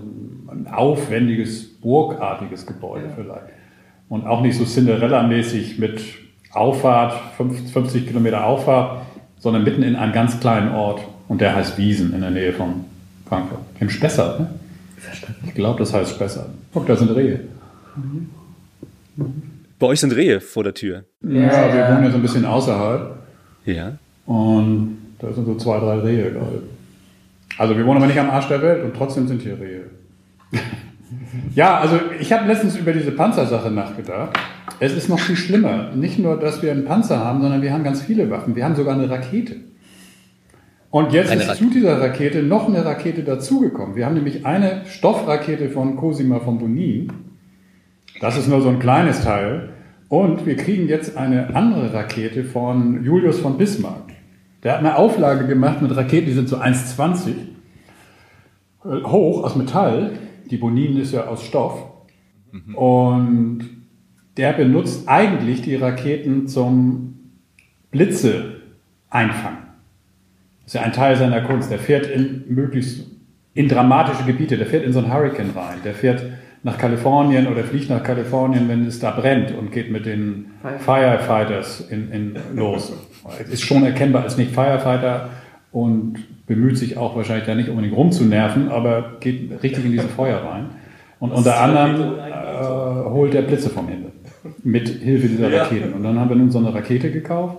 ein 0.51 0.67
aufwendiges, 0.73 1.65
burgartiges 1.81 2.67
Gebäude 2.67 3.11
vielleicht. 3.15 3.47
Und 4.09 4.27
auch 4.27 4.43
nicht 4.43 4.57
so 4.57 4.65
Cinderella-mäßig 4.65 5.79
mit 5.79 6.01
Auffahrt, 6.53 7.15
50 7.37 8.07
Kilometer 8.07 8.47
Auffahrt, 8.47 9.03
sondern 9.39 9.65
mitten 9.65 9.83
in 9.83 9.97
einem 9.97 10.13
ganz 10.13 10.41
kleinen 10.41 10.73
Ort. 10.73 11.01
Und 11.29 11.41
der 11.41 11.55
heißt 11.55 11.79
Wiesen 11.79 12.15
in 12.15 12.21
der 12.21 12.31
Nähe 12.31 12.53
von 12.53 12.85
Frankfurt. 13.27 13.61
Im 13.81 13.91
Spessart, 13.91 14.41
ne? 14.41 14.49
Ich 15.45 15.55
glaube, 15.55 15.79
das 15.79 15.93
heißt 15.93 16.13
Spessart. 16.13 16.49
Guck, 16.73 16.87
da 16.87 16.97
sind 16.97 17.11
Rehe. 17.11 17.41
Bei 19.79 19.87
euch 19.87 20.01
sind 20.01 20.15
Rehe 20.15 20.41
vor 20.41 20.65
der 20.65 20.75
Tür. 20.75 21.05
Ja, 21.23 21.41
ja, 21.41 21.75
wir 21.75 21.95
wohnen 21.95 22.05
ja 22.05 22.11
so 22.11 22.17
ein 22.17 22.23
bisschen 22.23 22.45
außerhalb. 22.45 23.17
Ja. 23.67 23.99
Und 24.27 24.99
da 25.19 25.33
sind 25.33 25.45
so 25.45 25.57
zwei, 25.57 25.79
drei 25.79 25.99
Rehe 25.99 26.33
gerade. 26.33 26.63
Also 27.59 27.77
wir 27.77 27.87
wohnen 27.87 27.99
aber 27.99 28.07
nicht 28.07 28.19
am 28.19 28.31
Arsch 28.31 28.49
der 28.49 28.63
Welt 28.63 28.85
und 28.85 28.95
trotzdem 28.95 29.29
sind 29.29 29.43
hier 29.43 29.61
Rehe. 29.61 29.85
ja, 31.55 31.79
also 31.79 31.99
ich 32.19 32.33
habe 32.33 32.47
letztens 32.47 32.77
über 32.77 32.93
diese 32.93 33.13
Panzersache 33.13 33.71
nachgedacht. 33.71 34.39
Es 34.81 34.93
ist 34.93 35.09
noch 35.09 35.21
viel 35.21 35.37
schlimmer. 35.37 35.93
Nicht 35.95 36.19
nur, 36.19 36.39
dass 36.39 36.63
wir 36.63 36.73
einen 36.73 36.85
Panzer 36.85 37.19
haben, 37.19 37.41
sondern 37.41 37.63
wir 37.63 37.73
haben 37.73 37.85
ganz 37.85 38.03
viele 38.03 38.31
Waffen. 38.31 38.57
Wir 38.57 38.65
haben 38.65 38.75
sogar 38.75 38.95
eine 38.95 39.09
Rakete. 39.09 39.57
Und 40.91 41.13
jetzt 41.13 41.31
eine 41.31 41.43
ist 41.43 41.49
Rakete. 41.49 41.65
zu 41.65 41.75
dieser 41.75 42.01
Rakete 42.01 42.43
noch 42.43 42.69
eine 42.69 42.85
Rakete 42.85 43.23
dazugekommen. 43.23 43.97
Wir 43.97 44.07
haben 44.07 44.15
nämlich 44.15 44.47
eine 44.47 44.83
Stoffrakete 44.87 45.69
von 45.69 45.97
Cosima 45.97 46.41
von 46.41 46.59
Bonin. 46.59 47.13
Das 48.21 48.37
ist 48.37 48.49
nur 48.49 48.61
so 48.61 48.69
ein 48.69 48.79
kleines 48.79 49.23
Teil. 49.23 49.71
Und 50.09 50.47
wir 50.47 50.57
kriegen 50.57 50.89
jetzt 50.89 51.17
eine 51.17 51.55
andere 51.55 51.93
Rakete 51.93 52.45
von 52.45 53.05
Julius 53.05 53.41
von 53.41 53.59
Bismarck. 53.59 54.14
Der 54.65 54.73
hat 54.73 54.79
eine 54.79 54.97
Auflage 54.97 55.47
gemacht 55.47 55.83
mit 55.83 55.95
Raketen, 55.95 56.27
die 56.27 56.33
sind 56.33 56.49
so 56.49 56.57
1,20 56.57 57.29
äh, 58.85 59.03
hoch 59.05 59.45
aus 59.45 59.57
Metall. 59.57 60.13
Die 60.51 60.57
Bonin 60.57 60.97
ist 60.97 61.13
ja 61.13 61.27
aus 61.27 61.45
Stoff. 61.45 61.85
Mhm. 62.51 62.75
Und 62.75 63.65
der 64.39 64.55
benutzt 64.55 65.07
eigentlich 65.07 65.63
die 65.63 65.77
Raketen 65.77 66.49
zum 66.49 67.31
Blitze 67.91 68.63
einfangen. 69.11 69.59
Das 70.63 70.75
ist 70.75 70.75
ja 70.75 70.83
ein 70.83 70.93
Teil 70.93 71.17
seiner 71.17 71.43
Kunst. 71.43 71.71
Der 71.71 71.79
fährt 71.79 72.07
in 72.07 72.45
möglichst 72.49 73.07
in 73.53 73.69
dramatische 73.69 74.25
Gebiete. 74.25 74.57
Der 74.57 74.67
fährt 74.67 74.85
in 74.85 74.95
so 74.95 75.01
einen 75.01 75.13
Hurricane 75.13 75.51
rein. 75.55 75.79
Der 75.85 75.95
fährt 75.95 76.25
nach 76.65 76.79
Kalifornien 76.79 77.47
oder 77.47 77.63
fliegt 77.63 77.91
nach 77.91 78.03
Kalifornien, 78.03 78.69
wenn 78.69 78.87
es 78.87 78.99
da 78.99 79.11
brennt 79.11 79.57
und 79.57 79.71
geht 79.71 79.91
mit 79.91 80.07
den 80.07 80.47
Firefighters 80.81 81.89
in, 81.91 82.11
in 82.11 82.37
los. 82.57 82.93
Ist 83.51 83.63
schon 83.63 83.85
erkennbar 83.85 84.23
als 84.23 84.39
nicht 84.39 84.53
Firefighter 84.53 85.29
und 85.73 86.17
bemüht 86.47 86.79
sich 86.79 86.97
auch 86.97 87.17
wahrscheinlich 87.17 87.47
da 87.47 87.55
nicht 87.55 87.69
unbedingt 87.69 87.97
rumzunerven, 87.97 88.71
aber 88.71 89.17
geht 89.21 89.63
richtig 89.63 89.85
in 89.85 89.93
diese 89.93 90.09
Feuer 90.09 90.39
rein. 90.39 90.71
Und 91.21 91.33
unter 91.33 91.61
anderem 91.61 92.19
äh, 92.19 93.11
holt 93.11 93.35
er 93.35 93.43
Blitze 93.43 93.71
vom 93.71 93.87
Himmel 93.89 94.13
mit 94.63 94.89
Hilfe 94.89 95.29
dieser 95.29 95.53
Raketen. 95.53 95.93
Und 95.93 96.03
dann 96.03 96.19
haben 96.19 96.29
wir 96.31 96.37
nun 96.37 96.51
so 96.51 96.59
eine 96.59 96.75
Rakete 96.75 97.11
gekauft. 97.11 97.59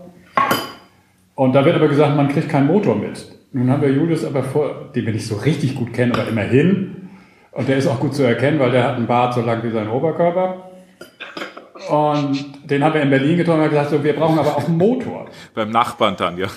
Und 1.35 1.53
da 1.53 1.63
wird 1.63 1.75
aber 1.75 1.87
gesagt, 1.87 2.15
man 2.15 2.27
kriegt 2.27 2.49
keinen 2.49 2.67
Motor 2.67 2.95
mit. 2.95 3.27
Nun 3.53 3.69
haben 3.69 3.81
wir 3.81 3.91
Julius 3.91 4.25
aber 4.25 4.43
vor, 4.43 4.89
den 4.95 5.05
wir 5.05 5.13
nicht 5.13 5.27
so 5.27 5.35
richtig 5.35 5.75
gut 5.75 5.93
kennen, 5.93 6.11
aber 6.11 6.27
immerhin 6.27 7.04
und 7.55 7.69
der 7.69 7.77
ist 7.77 7.87
auch 7.87 7.99
gut 7.99 8.13
zu 8.13 8.23
erkennen, 8.23 8.59
weil 8.59 8.71
der 8.71 8.83
hat 8.83 8.97
einen 8.97 9.07
Bart 9.07 9.33
so 9.33 9.41
lang 9.41 9.63
wie 9.63 9.71
sein 9.71 9.89
Oberkörper. 9.89 10.71
Und 11.89 12.69
den 12.69 12.83
haben 12.83 12.93
wir 12.93 13.01
in 13.01 13.09
Berlin 13.09 13.37
getroffen 13.37 13.61
und 13.61 13.69
gesagt, 13.69 13.91
so, 13.91 14.03
wir 14.03 14.13
brauchen 14.13 14.37
aber 14.37 14.57
auch 14.57 14.67
einen 14.67 14.77
Motor. 14.77 15.27
Beim 15.53 15.69
Nachbarn 15.69 16.17
dann, 16.17 16.37
ja. 16.37 16.47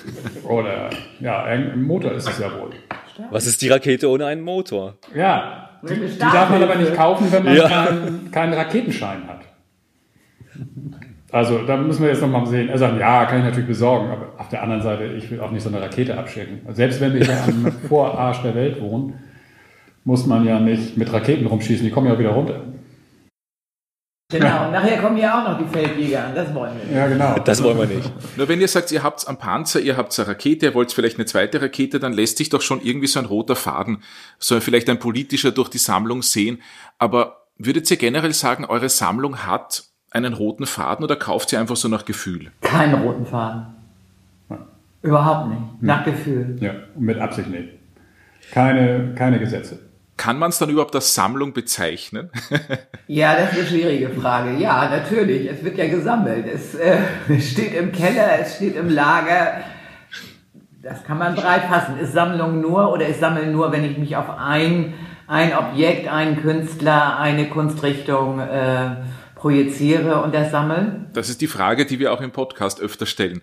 Oder, 0.42 0.90
ja, 1.20 1.44
ein 1.44 1.82
Motor 1.82 2.12
ist 2.12 2.28
es 2.28 2.38
ja 2.40 2.46
wohl. 2.46 2.70
Was 3.30 3.46
ist 3.46 3.62
die 3.62 3.68
Rakete 3.68 4.08
ohne 4.10 4.26
einen 4.26 4.42
Motor? 4.42 4.96
Ja, 5.14 5.70
die, 5.88 5.94
die 5.94 6.18
darf 6.18 6.50
man 6.50 6.62
aber 6.62 6.74
nicht 6.74 6.94
kaufen, 6.94 7.30
wenn 7.30 7.44
man 7.44 7.56
ja. 7.56 7.68
keinen, 7.68 8.30
keinen 8.32 8.52
Raketenschein 8.54 9.28
hat. 9.28 9.40
Also 11.30 11.64
da 11.64 11.76
müssen 11.76 12.02
wir 12.02 12.08
jetzt 12.08 12.22
nochmal 12.22 12.46
sehen. 12.46 12.70
Er 12.70 12.78
sagt, 12.78 12.98
ja, 12.98 13.26
kann 13.26 13.38
ich 13.38 13.44
natürlich 13.44 13.68
besorgen, 13.68 14.10
aber 14.10 14.32
auf 14.38 14.48
der 14.48 14.62
anderen 14.62 14.82
Seite, 14.82 15.04
ich 15.04 15.30
will 15.30 15.40
auch 15.40 15.52
nicht 15.52 15.62
so 15.62 15.68
eine 15.68 15.80
Rakete 15.80 16.18
abschicken. 16.18 16.60
Selbst 16.70 17.00
wenn 17.00 17.14
wir 17.14 17.24
hier 17.24 17.44
am 17.44 17.70
Vorarsch 17.88 18.42
der 18.42 18.56
Welt 18.56 18.80
wohnen, 18.80 19.14
muss 20.08 20.24
man 20.24 20.46
ja 20.46 20.58
nicht 20.58 20.96
mit 20.96 21.12
Raketen 21.12 21.44
rumschießen, 21.44 21.84
die 21.84 21.92
kommen 21.92 22.06
ja 22.06 22.18
wieder 22.18 22.30
runter. 22.30 22.62
Genau, 24.30 24.70
nachher 24.70 25.02
kommen 25.02 25.18
ja 25.18 25.38
auch 25.38 25.50
noch 25.50 25.58
die 25.58 25.66
Feldjäger 25.66 26.24
an, 26.24 26.34
das 26.34 26.54
wollen 26.54 26.78
wir 26.78 26.84
nicht. 26.86 26.96
Ja, 26.96 27.08
genau. 27.08 27.38
Das 27.44 27.62
wollen 27.62 27.78
wir 27.78 27.94
nicht. 27.94 28.10
Nur 28.38 28.48
wenn 28.48 28.58
ihr 28.58 28.68
sagt, 28.68 28.90
ihr 28.90 29.02
habt 29.02 29.28
am 29.28 29.36
Panzer, 29.36 29.80
ihr 29.80 29.98
habt 29.98 30.18
eine 30.18 30.28
Rakete, 30.28 30.64
ihr 30.64 30.74
wollt 30.74 30.92
vielleicht 30.92 31.18
eine 31.18 31.26
zweite 31.26 31.60
Rakete, 31.60 32.00
dann 32.00 32.14
lässt 32.14 32.38
sich 32.38 32.48
doch 32.48 32.62
schon 32.62 32.80
irgendwie 32.80 33.06
so 33.06 33.18
ein 33.18 33.26
roter 33.26 33.54
Faden, 33.54 34.02
so 34.38 34.58
vielleicht 34.60 34.88
ein 34.88 34.98
politischer 34.98 35.50
durch 35.50 35.68
die 35.68 35.76
Sammlung 35.76 36.22
sehen. 36.22 36.62
Aber 36.96 37.42
würdet 37.58 37.90
ihr 37.90 37.98
generell 37.98 38.32
sagen, 38.32 38.64
eure 38.64 38.88
Sammlung 38.88 39.46
hat 39.46 39.84
einen 40.10 40.32
roten 40.32 40.64
Faden 40.64 41.04
oder 41.04 41.16
kauft 41.16 41.52
ihr 41.52 41.60
einfach 41.60 41.76
so 41.76 41.88
nach 41.88 42.06
Gefühl? 42.06 42.50
Keinen 42.62 42.94
roten 42.94 43.26
Faden. 43.26 43.66
Überhaupt 45.02 45.50
nicht. 45.50 45.82
Nach 45.82 46.06
hm. 46.06 46.14
Gefühl. 46.14 46.56
Ja, 46.60 46.72
und 46.94 47.02
mit 47.02 47.18
Absicht 47.18 47.50
nicht. 47.50 47.68
Keine, 48.52 49.14
keine 49.14 49.38
Gesetze. 49.38 49.87
Kann 50.18 50.38
man 50.38 50.50
es 50.50 50.58
dann 50.58 50.68
überhaupt 50.68 50.94
als 50.96 51.14
Sammlung 51.14 51.52
bezeichnen? 51.52 52.30
ja, 53.06 53.36
das 53.36 53.52
ist 53.52 53.58
eine 53.58 53.68
schwierige 53.68 54.10
Frage. 54.10 54.58
Ja, 54.58 54.88
natürlich. 54.90 55.48
Es 55.48 55.64
wird 55.64 55.78
ja 55.78 55.86
gesammelt. 55.86 56.44
Es 56.46 56.74
äh, 56.74 56.98
steht 57.40 57.72
im 57.72 57.92
Keller, 57.92 58.40
es 58.40 58.56
steht 58.56 58.76
im 58.76 58.90
Lager. 58.90 59.62
Das 60.82 61.04
kann 61.04 61.18
man 61.18 61.36
breit 61.36 61.66
fassen. 61.66 61.98
Ist 62.00 62.12
Sammlung 62.12 62.60
nur 62.60 62.92
oder 62.92 63.06
ist 63.06 63.20
Sammeln 63.20 63.52
nur, 63.52 63.70
wenn 63.70 63.84
ich 63.84 63.96
mich 63.96 64.16
auf 64.16 64.28
ein, 64.28 64.94
ein 65.28 65.56
Objekt, 65.56 66.08
einen 66.08 66.42
Künstler, 66.42 67.18
eine 67.18 67.48
Kunstrichtung 67.48 68.40
äh, 68.40 68.96
projiziere 69.36 70.20
und 70.22 70.34
das 70.34 70.50
sammeln? 70.50 71.10
Das 71.12 71.28
ist 71.28 71.40
die 71.40 71.46
Frage, 71.46 71.86
die 71.86 72.00
wir 72.00 72.12
auch 72.12 72.20
im 72.20 72.32
Podcast 72.32 72.80
öfter 72.80 73.06
stellen. 73.06 73.40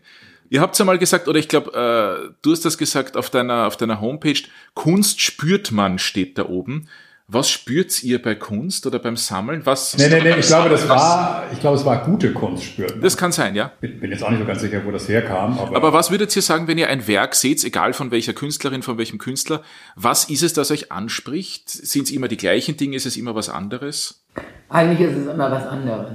Ihr 0.50 0.62
habt 0.62 0.78
ja 0.78 0.86
mal 0.86 0.98
gesagt, 0.98 1.28
oder 1.28 1.40
ich 1.40 1.48
glaube, 1.48 2.30
äh, 2.30 2.34
du 2.42 2.52
hast 2.52 2.66
das 2.66 2.78
gesagt 2.78 3.18
auf 3.18 3.30
deiner, 3.30 3.68
auf 3.68 3.78
deiner 3.78 4.02
Homepage, 4.02 4.42
Kunst 4.74 5.22
spürt 5.22 5.72
man 5.72 6.00
steht 6.00 6.38
da 6.38 6.48
oben. 6.48 6.88
Was 7.28 7.50
spürt 7.50 8.04
ihr 8.04 8.22
bei 8.22 8.36
Kunst 8.36 8.86
oder 8.86 9.00
beim 9.00 9.18
Sammeln? 9.18 9.66
Was? 9.66 9.98
Nee, 9.98 10.10
nee, 10.10 10.22
nee, 10.22 10.36
ich 10.38 10.46
glaube, 10.46 10.70
das 10.70 10.88
war, 10.88 11.46
ich 11.52 11.60
glaube, 11.60 11.76
es 11.76 11.84
war 11.84 12.06
gute 12.06 12.32
Kunst 12.34 12.64
spürt 12.64 12.92
man. 12.92 13.02
Das 13.02 13.18
kann 13.18 13.32
sein, 13.32 13.56
ja. 13.56 13.72
Bin, 13.82 14.00
bin 14.00 14.12
jetzt 14.12 14.24
auch 14.24 14.30
nicht 14.30 14.42
so 14.42 14.46
ganz 14.46 14.62
sicher, 14.62 14.86
wo 14.86 14.92
das 14.92 15.10
herkam. 15.10 15.58
Aber, 15.58 15.76
aber 15.76 15.94
was 15.94 16.12
würdet 16.12 16.36
ihr 16.36 16.44
sagen, 16.44 16.68
wenn 16.68 16.78
ihr 16.78 16.88
ein 16.88 17.08
Werk 17.08 17.34
seht, 17.34 17.64
egal 17.64 17.94
von 17.94 18.12
welcher 18.12 18.34
Künstlerin, 18.34 18.84
von 18.84 19.00
welchem 19.00 19.18
Künstler, 19.18 19.64
was 19.96 20.30
ist 20.30 20.44
es, 20.44 20.54
das 20.54 20.70
euch 20.70 20.92
anspricht? 20.92 21.68
Sind 21.68 22.04
es 22.04 22.12
immer 22.12 22.28
die 22.28 22.38
gleichen 22.38 22.78
Dinge? 22.78 22.96
Ist 22.96 23.08
es 23.08 23.18
immer 23.18 23.34
was 23.34 23.50
anderes? 23.50 24.24
Eigentlich 24.70 25.10
ist 25.10 25.18
es 25.18 25.26
immer 25.26 25.50
was 25.50 25.66
anderes. 25.66 26.12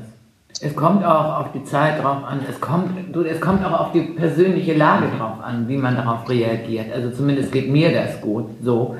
Es 0.62 0.76
kommt 0.76 1.04
auch 1.04 1.40
auf 1.40 1.52
die 1.52 1.64
Zeit 1.64 2.02
drauf 2.02 2.22
an, 2.22 2.40
es 2.48 2.60
kommt, 2.60 3.16
es 3.16 3.40
kommt 3.40 3.64
auch 3.64 3.80
auf 3.80 3.92
die 3.92 4.02
persönliche 4.02 4.74
Lage 4.74 5.06
drauf 5.16 5.42
an, 5.42 5.66
wie 5.68 5.78
man 5.78 5.96
darauf 5.96 6.28
reagiert. 6.28 6.92
Also 6.92 7.10
zumindest 7.10 7.50
geht 7.50 7.70
mir 7.70 7.92
das 7.92 8.20
gut 8.20 8.46
so. 8.62 8.96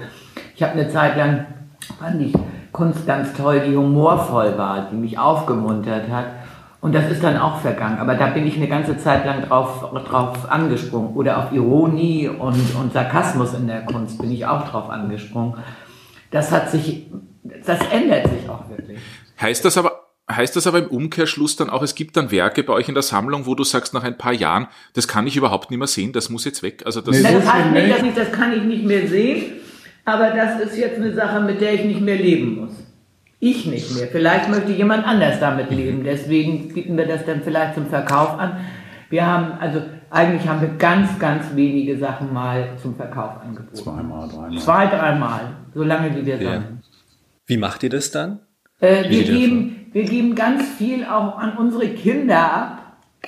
Ich 0.57 0.63
habe 0.63 0.73
eine 0.73 0.89
Zeit 0.89 1.19
lang, 1.19 1.47
fand 1.99 2.23
ich 2.23 2.35
Kunst 2.73 3.07
ganz 3.07 3.35
toll, 3.35 3.61
die 3.61 3.77
humorvoll 3.77 4.57
war, 4.57 4.89
die 4.91 4.97
mich 4.97 5.19
aufgemuntert 5.19 6.09
hat. 6.11 6.27
Und 6.81 6.95
das 6.95 7.11
ist 7.11 7.23
dann 7.23 7.37
auch 7.37 7.59
vergangen. 7.59 7.99
Aber 7.99 8.15
da 8.15 8.29
bin 8.29 8.47
ich 8.47 8.57
eine 8.57 8.69
ganze 8.69 8.97
Zeit 8.97 9.27
lang 9.27 9.43
drauf, 9.43 9.91
drauf 10.09 10.51
angesprungen. 10.51 11.15
Oder 11.15 11.39
auf 11.39 11.53
Ironie 11.53 12.29
und, 12.29 12.75
und 12.81 12.93
Sarkasmus 12.95 13.53
in 13.53 13.67
der 13.67 13.85
Kunst 13.85 14.19
bin 14.19 14.31
ich 14.31 14.47
auch 14.47 14.67
drauf 14.67 14.89
angesprungen. 14.89 15.55
Das 16.31 16.51
hat 16.51 16.71
sich, 16.71 17.11
das 17.43 17.81
ändert 17.93 18.29
sich 18.29 18.49
auch 18.49 18.67
wirklich. 18.71 18.99
Heißt 19.39 19.63
das 19.63 19.77
aber 19.77 20.00
Heißt 20.37 20.55
das 20.57 20.67
aber 20.67 20.79
im 20.79 20.87
Umkehrschluss 20.87 21.57
dann 21.57 21.71
auch, 21.71 21.83
es 21.83 21.95
gibt 21.95 22.17
dann 22.17 22.31
Werke 22.31 22.63
bei 22.63 22.73
euch 22.73 22.89
in 22.89 22.95
der 22.95 23.03
Sammlung, 23.03 23.47
wo 23.47 23.55
du 23.55 23.65
sagst 23.65 23.95
nach 23.95 24.05
ein 24.05 24.17
paar 24.17 24.33
Jahren, 24.33 24.69
das 24.95 25.09
kann 25.09 25.27
ich 25.27 25.37
überhaupt 25.37 25.71
nicht 25.71 25.79
mehr 25.79 25.89
sehen, 25.89 26.13
das 26.13 26.31
muss 26.31 26.45
jetzt 26.45 26.63
weg? 26.63 26.83
Also 26.85 27.01
das, 27.01 27.17
nee, 27.17 27.23
das 27.23 27.53
heißt 27.53 27.71
nicht, 27.73 27.91
dass 27.91 28.03
ich, 28.03 28.15
das 28.15 28.33
kann 28.33 28.53
ich 28.53 28.63
nicht 28.63 28.85
mehr 28.85 29.09
sehen, 29.09 29.53
aber 30.05 30.31
das 30.31 30.61
ist 30.61 30.77
jetzt 30.77 30.97
eine 30.97 31.15
Sache, 31.15 31.41
mit 31.41 31.61
der 31.61 31.75
ich 31.75 31.85
nicht 31.85 32.01
mehr 32.01 32.17
leben 32.17 32.61
muss. 32.61 32.73
Ich 33.43 33.65
nicht 33.65 33.95
mehr. 33.95 34.07
Vielleicht 34.07 34.51
möchte 34.51 34.71
jemand 34.73 35.07
anders 35.07 35.41
damit 35.41 35.71
leben. 35.71 36.05
Deswegen 36.05 36.75
bieten 36.75 36.99
wir 36.99 37.07
das 37.07 37.25
dann 37.25 37.43
vielleicht 37.43 37.75
zum 37.75 37.87
Verkauf 37.87 38.39
an. 38.39 38.59
Wir 39.09 39.27
haben, 39.27 39.53
also 39.59 39.83
eigentlich 40.11 40.47
haben 40.47 40.61
wir 40.61 40.69
ganz, 40.77 41.19
ganz 41.19 41.47
wenige 41.55 41.99
Sachen 41.99 42.35
mal 42.35 42.69
zum 42.83 42.97
Verkauf 42.97 43.41
angeboten. 43.41 43.75
Zweimal, 43.75 44.29
dreimal. 44.29 44.59
Zwei, 44.59 44.87
dreimal. 44.87 45.41
So 45.75 45.83
lange 45.83 46.15
wie 46.15 46.27
wir 46.27 46.37
ja. 46.37 46.53
sammeln. 46.53 46.83
Wie 47.47 47.57
macht 47.57 47.83
ihr 47.83 47.91
das 47.91 48.11
dann? 48.11 48.41
Äh, 48.79 49.09
wir, 49.09 49.25
geben, 49.25 49.80
wir 49.93 50.05
geben 50.05 50.35
ganz 50.35 50.63
viel 50.79 51.05
auch 51.05 51.39
an 51.39 51.57
unsere 51.59 51.89
Kinder 51.89 52.39
ab, 52.39 52.79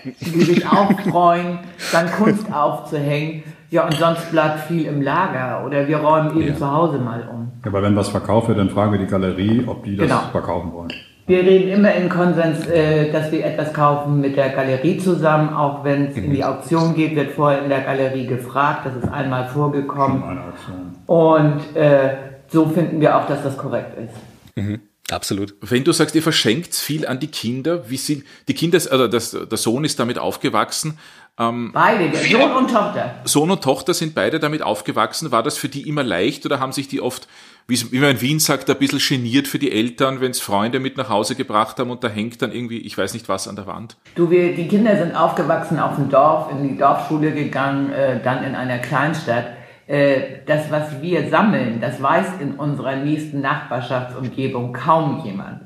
die 0.05 0.41
sich 0.41 0.67
auch 0.67 0.93
freuen, 1.01 1.59
dann 1.93 2.11
Kunst 2.11 2.53
aufzuhängen. 2.53 3.43
Ja, 3.71 3.85
und 3.87 3.95
sonst 3.95 4.31
bleibt 4.31 4.61
viel 4.61 4.87
im 4.87 5.01
Lager 5.01 5.65
oder 5.65 5.89
wir 5.89 5.97
räumen 5.99 6.37
eben 6.37 6.49
ja. 6.49 6.57
zu 6.57 6.71
Hause 6.71 6.99
mal 6.99 7.27
um. 7.33 7.53
Ja, 7.65 7.71
aber 7.71 7.83
wenn 7.83 7.97
was 7.97 8.11
verkauft 8.11 8.49
wird, 8.49 8.59
dann 8.59 8.69
fragen 8.69 8.93
wir 8.93 8.99
die 8.99 9.07
Galerie, 9.07 9.65
ob 9.67 9.85
die 9.85 9.97
das 9.97 10.09
genau. 10.09 10.21
verkaufen 10.31 10.73
wollen. 10.73 10.93
Wir 11.27 11.39
reden 11.39 11.71
immer 11.71 11.95
in 11.95 12.09
Konsens, 12.09 12.67
äh, 12.67 13.11
dass 13.11 13.31
wir 13.33 13.47
etwas 13.47 13.73
kaufen 13.73 14.21
mit 14.21 14.37
der 14.37 14.51
Galerie 14.51 14.99
zusammen. 14.99 15.55
Auch 15.55 15.85
wenn 15.85 16.09
es 16.09 16.17
mhm. 16.17 16.25
in 16.25 16.31
die 16.33 16.45
Auktion 16.45 16.95
geht, 16.95 17.15
wird 17.17 17.31
vorher 17.31 17.63
in 17.63 17.69
der 17.69 17.81
Galerie 17.81 18.27
gefragt. 18.27 18.85
Das 18.85 18.97
ist 18.97 19.11
einmal 19.11 19.47
vorgekommen. 19.47 20.23
Eine 20.23 20.41
Auktion. 20.41 20.97
Und 21.07 21.77
äh, 21.77 22.17
so 22.49 22.67
finden 22.67 23.01
wir 23.01 23.17
auch, 23.17 23.27
dass 23.27 23.43
das 23.43 23.57
korrekt 23.57 23.97
ist. 23.99 24.57
Mhm. 24.57 24.81
Absolut. 25.13 25.55
Wenn 25.61 25.85
du 25.85 25.93
sagst, 25.93 26.15
ihr 26.15 26.23
verschenkt 26.23 26.75
viel 26.75 27.07
an 27.07 27.21
die 27.21 27.29
Kinder, 27.29 27.89
wie 27.89 27.97
sind 27.97 28.25
die 28.49 28.55
Kinder, 28.55 28.79
also 28.91 29.09
das, 29.09 29.31
der 29.31 29.59
Sohn 29.59 29.85
ist 29.85 29.99
damit 29.99 30.19
aufgewachsen. 30.19 30.99
Ähm, 31.39 31.71
beide, 31.73 32.15
Sohn 32.17 32.53
und 32.53 32.71
Tochter. 32.71 33.15
Sohn 33.25 33.51
und 33.51 33.63
Tochter 33.63 33.95
sind 33.95 34.15
beide 34.15 34.39
damit 34.39 34.63
aufgewachsen. 34.63 35.33
War 35.33 35.43
das 35.43 35.57
für 35.57 35.69
die 35.69 35.89
immer 35.89 36.03
leicht 36.03 36.45
oder 36.45 36.61
haben 36.61 36.73
sich 36.73 36.89
die 36.89 37.01
oft, 37.01 37.27
wie 37.69 37.99
man 37.99 38.11
in 38.11 38.21
Wien 38.21 38.39
sagt, 38.39 38.69
ein 38.69 38.77
bisschen 38.77 38.99
geniert 38.99 39.49
für 39.49 39.59
die 39.59 39.73
Eltern, 39.73 40.21
wenn 40.21 40.31
es 40.31 40.41
Freunde 40.41 40.79
mit 40.79 40.97
nach 40.97 41.09
Hause 41.09 41.35
gebracht 41.35 41.79
haben 41.79 41.91
und 41.91 42.05
da 42.05 42.09
hängt 42.09 42.43
dann 42.43 42.53
irgendwie, 42.53 42.79
ich 42.79 42.99
weiß 42.99 43.15
nicht 43.15 43.29
was, 43.29 43.49
an 43.49 43.57
der 43.57 43.67
Wand? 43.67 43.97
Du, 44.15 44.31
wir, 44.31 44.55
die 44.55 44.69
Kinder 44.69 44.97
sind 44.97 45.15
aufgewachsen 45.15 45.79
auf 45.79 45.97
dem 45.97 46.11
Dorf, 46.11 46.51
in 46.51 46.69
die 46.69 46.77
Dorfschule 46.77 47.33
gegangen, 47.33 47.93
äh, 47.93 48.23
dann 48.23 48.45
in 48.45 48.55
einer 48.55 48.79
Kleinstadt 48.79 49.47
das, 49.87 50.71
was 50.71 51.03
wir 51.03 51.29
sammeln, 51.29 51.79
das 51.81 52.01
weiß 52.01 52.41
in 52.41 52.53
unserer 52.53 52.97
nächsten 52.97 53.41
Nachbarschaftsumgebung 53.41 54.73
kaum 54.73 55.23
jemand. 55.25 55.61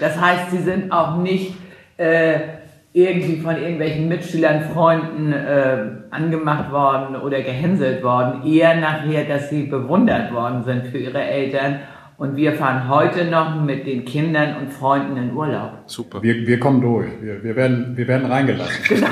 Das 0.00 0.20
heißt, 0.20 0.50
sie 0.50 0.58
sind 0.58 0.92
auch 0.92 1.16
nicht 1.16 1.54
äh, 1.96 2.38
irgendwie 2.92 3.40
von 3.40 3.56
irgendwelchen 3.56 4.08
Mitschülern, 4.08 4.70
Freunden 4.72 5.32
äh, 5.32 5.76
angemacht 6.10 6.70
worden 6.70 7.16
oder 7.16 7.42
gehänselt 7.42 8.04
worden. 8.04 8.46
Eher 8.46 8.76
nachher, 8.76 9.24
dass 9.24 9.50
sie 9.50 9.64
bewundert 9.64 10.32
worden 10.32 10.62
sind 10.62 10.86
für 10.86 10.98
ihre 10.98 11.22
Eltern 11.22 11.80
und 12.16 12.36
wir 12.36 12.52
fahren 12.54 12.88
heute 12.88 13.24
noch 13.24 13.60
mit 13.60 13.86
den 13.86 14.04
Kindern 14.04 14.56
und 14.58 14.72
Freunden 14.72 15.16
in 15.16 15.34
Urlaub. 15.34 15.82
Super. 15.86 16.22
Wir, 16.22 16.46
wir 16.46 16.60
kommen 16.60 16.80
durch. 16.80 17.08
Wir, 17.20 17.42
wir, 17.42 17.56
werden, 17.56 17.96
wir 17.96 18.06
werden 18.06 18.30
reingelassen. 18.30 18.84
Genau. 18.88 19.08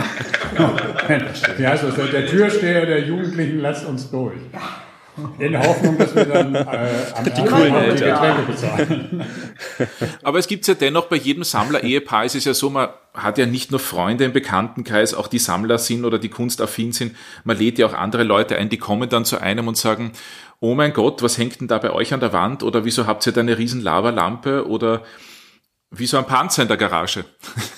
Wie 1.57 1.67
heißt 1.67 1.85
das? 1.85 1.95
Der 2.11 2.27
Türsteher 2.27 2.87
der 2.87 3.07
Jugendlichen 3.07 3.61
lässt 3.61 3.87
uns 3.87 4.11
durch. 4.11 4.35
In 5.39 5.59
Hoffnung, 5.59 5.99
dass 5.99 6.15
wir 6.15 6.25
dann 6.25 6.55
äh, 6.55 6.67
am 7.15 7.25
die, 7.25 7.45
coolen 7.45 7.75
die 7.91 8.03
Getränke 8.03 8.43
bezahlen. 8.47 9.25
Aber 10.23 10.39
es 10.39 10.47
gibt 10.47 10.67
ja 10.67 10.73
dennoch 10.73 11.07
bei 11.07 11.17
jedem 11.17 11.45
Sammler-Ehepaar, 11.45 12.25
ist 12.25 12.35
es 12.35 12.47
ja 12.47 12.55
so, 12.55 12.71
man 12.71 12.89
hat 13.13 13.37
ja 13.37 13.45
nicht 13.45 13.71
nur 13.71 13.81
Freunde 13.81 14.25
im 14.25 14.33
Bekanntenkreis, 14.33 15.13
auch 15.13 15.27
die 15.27 15.39
Sammler 15.39 15.77
sind 15.77 16.07
oder 16.07 16.19
die 16.19 16.31
kunstaffin 16.31 16.93
sind. 16.93 17.15
Man 17.45 17.59
lädt 17.59 17.79
ja 17.79 17.87
auch 17.87 17.95
andere 17.95 18.23
Leute 18.23 18.57
ein, 18.57 18.71
die 18.71 18.79
kommen 18.79 19.09
dann 19.11 19.27
zu 19.27 19.39
einem 19.39 19.69
und 19.69 19.77
sagen, 19.77 20.13
oh 20.63 20.75
mein 20.75 20.93
Gott, 20.93 21.23
was 21.23 21.37
hängt 21.39 21.61
denn 21.61 21.67
da 21.67 21.79
bei 21.79 21.91
euch 21.91 22.15
an 22.15 22.21
der 22.21 22.33
Wand 22.33 22.63
oder 22.63 22.85
wieso 22.85 23.07
habt 23.07 23.27
ihr 23.27 23.33
da 23.33 23.41
eine 23.41 23.59
riesen 23.59 23.83
Lavalampe 23.83 24.69
oder 24.69 25.03
wie 25.91 26.07
so 26.07 26.17
ein 26.17 26.25
Panzer 26.25 26.63
in 26.63 26.69
der 26.69 26.79
Garage. 26.79 27.25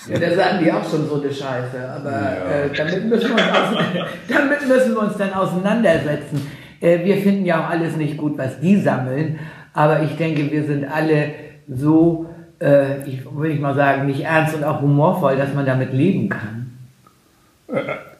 Ja, 0.07 0.19
da 0.19 0.35
sagen 0.35 0.63
die 0.63 0.71
auch 0.71 0.87
schon 0.87 1.09
so 1.09 1.19
eine 1.19 1.33
Scheiße. 1.33 1.89
Aber 1.97 2.11
ja. 2.11 2.35
äh, 2.35 2.69
damit, 2.77 3.05
müssen 3.05 3.35
wir 3.35 3.43
uns 3.43 4.07
damit 4.29 4.67
müssen 4.67 4.93
wir 4.93 5.01
uns 5.01 5.17
dann 5.17 5.33
auseinandersetzen. 5.33 6.47
Äh, 6.79 7.03
wir 7.03 7.17
finden 7.17 7.43
ja 7.43 7.65
auch 7.65 7.71
alles 7.71 7.95
nicht 7.95 8.15
gut, 8.15 8.37
was 8.37 8.59
die 8.59 8.79
sammeln. 8.79 9.39
Aber 9.73 10.03
ich 10.03 10.15
denke, 10.15 10.51
wir 10.51 10.63
sind 10.63 10.85
alle 10.85 11.31
so, 11.67 12.29
äh, 12.61 13.03
ich 13.09 13.25
will 13.35 13.49
ich 13.49 13.59
mal 13.59 13.73
sagen, 13.73 14.05
nicht 14.05 14.21
ernst 14.21 14.53
und 14.53 14.63
auch 14.63 14.79
humorvoll, 14.79 15.37
dass 15.37 15.55
man 15.55 15.65
damit 15.65 15.91
leben 15.91 16.29
kann. 16.29 16.77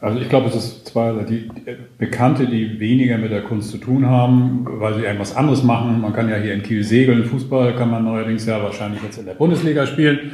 Also 0.00 0.20
ich 0.20 0.28
glaube, 0.28 0.48
es 0.48 0.54
ist 0.54 0.86
zwei 0.88 1.12
die 1.28 1.50
Bekannte, 1.98 2.46
die 2.46 2.78
weniger 2.78 3.16
mit 3.18 3.30
der 3.30 3.42
Kunst 3.42 3.70
zu 3.70 3.78
tun 3.78 4.06
haben, 4.06 4.66
weil 4.68 4.94
sie 4.94 5.02
irgendwas 5.02 5.34
anderes 5.34 5.62
machen. 5.62 6.00
Man 6.00 6.12
kann 6.12 6.28
ja 6.28 6.36
hier 6.36 6.54
in 6.54 6.62
Kiel 6.62 6.84
segeln, 6.84 7.24
Fußball 7.24 7.74
kann 7.76 7.90
man 7.90 8.04
neuerdings 8.04 8.46
ja 8.46 8.62
wahrscheinlich 8.62 9.02
jetzt 9.02 9.18
in 9.18 9.26
der 9.26 9.34
Bundesliga 9.34 9.86
spielen. 9.86 10.32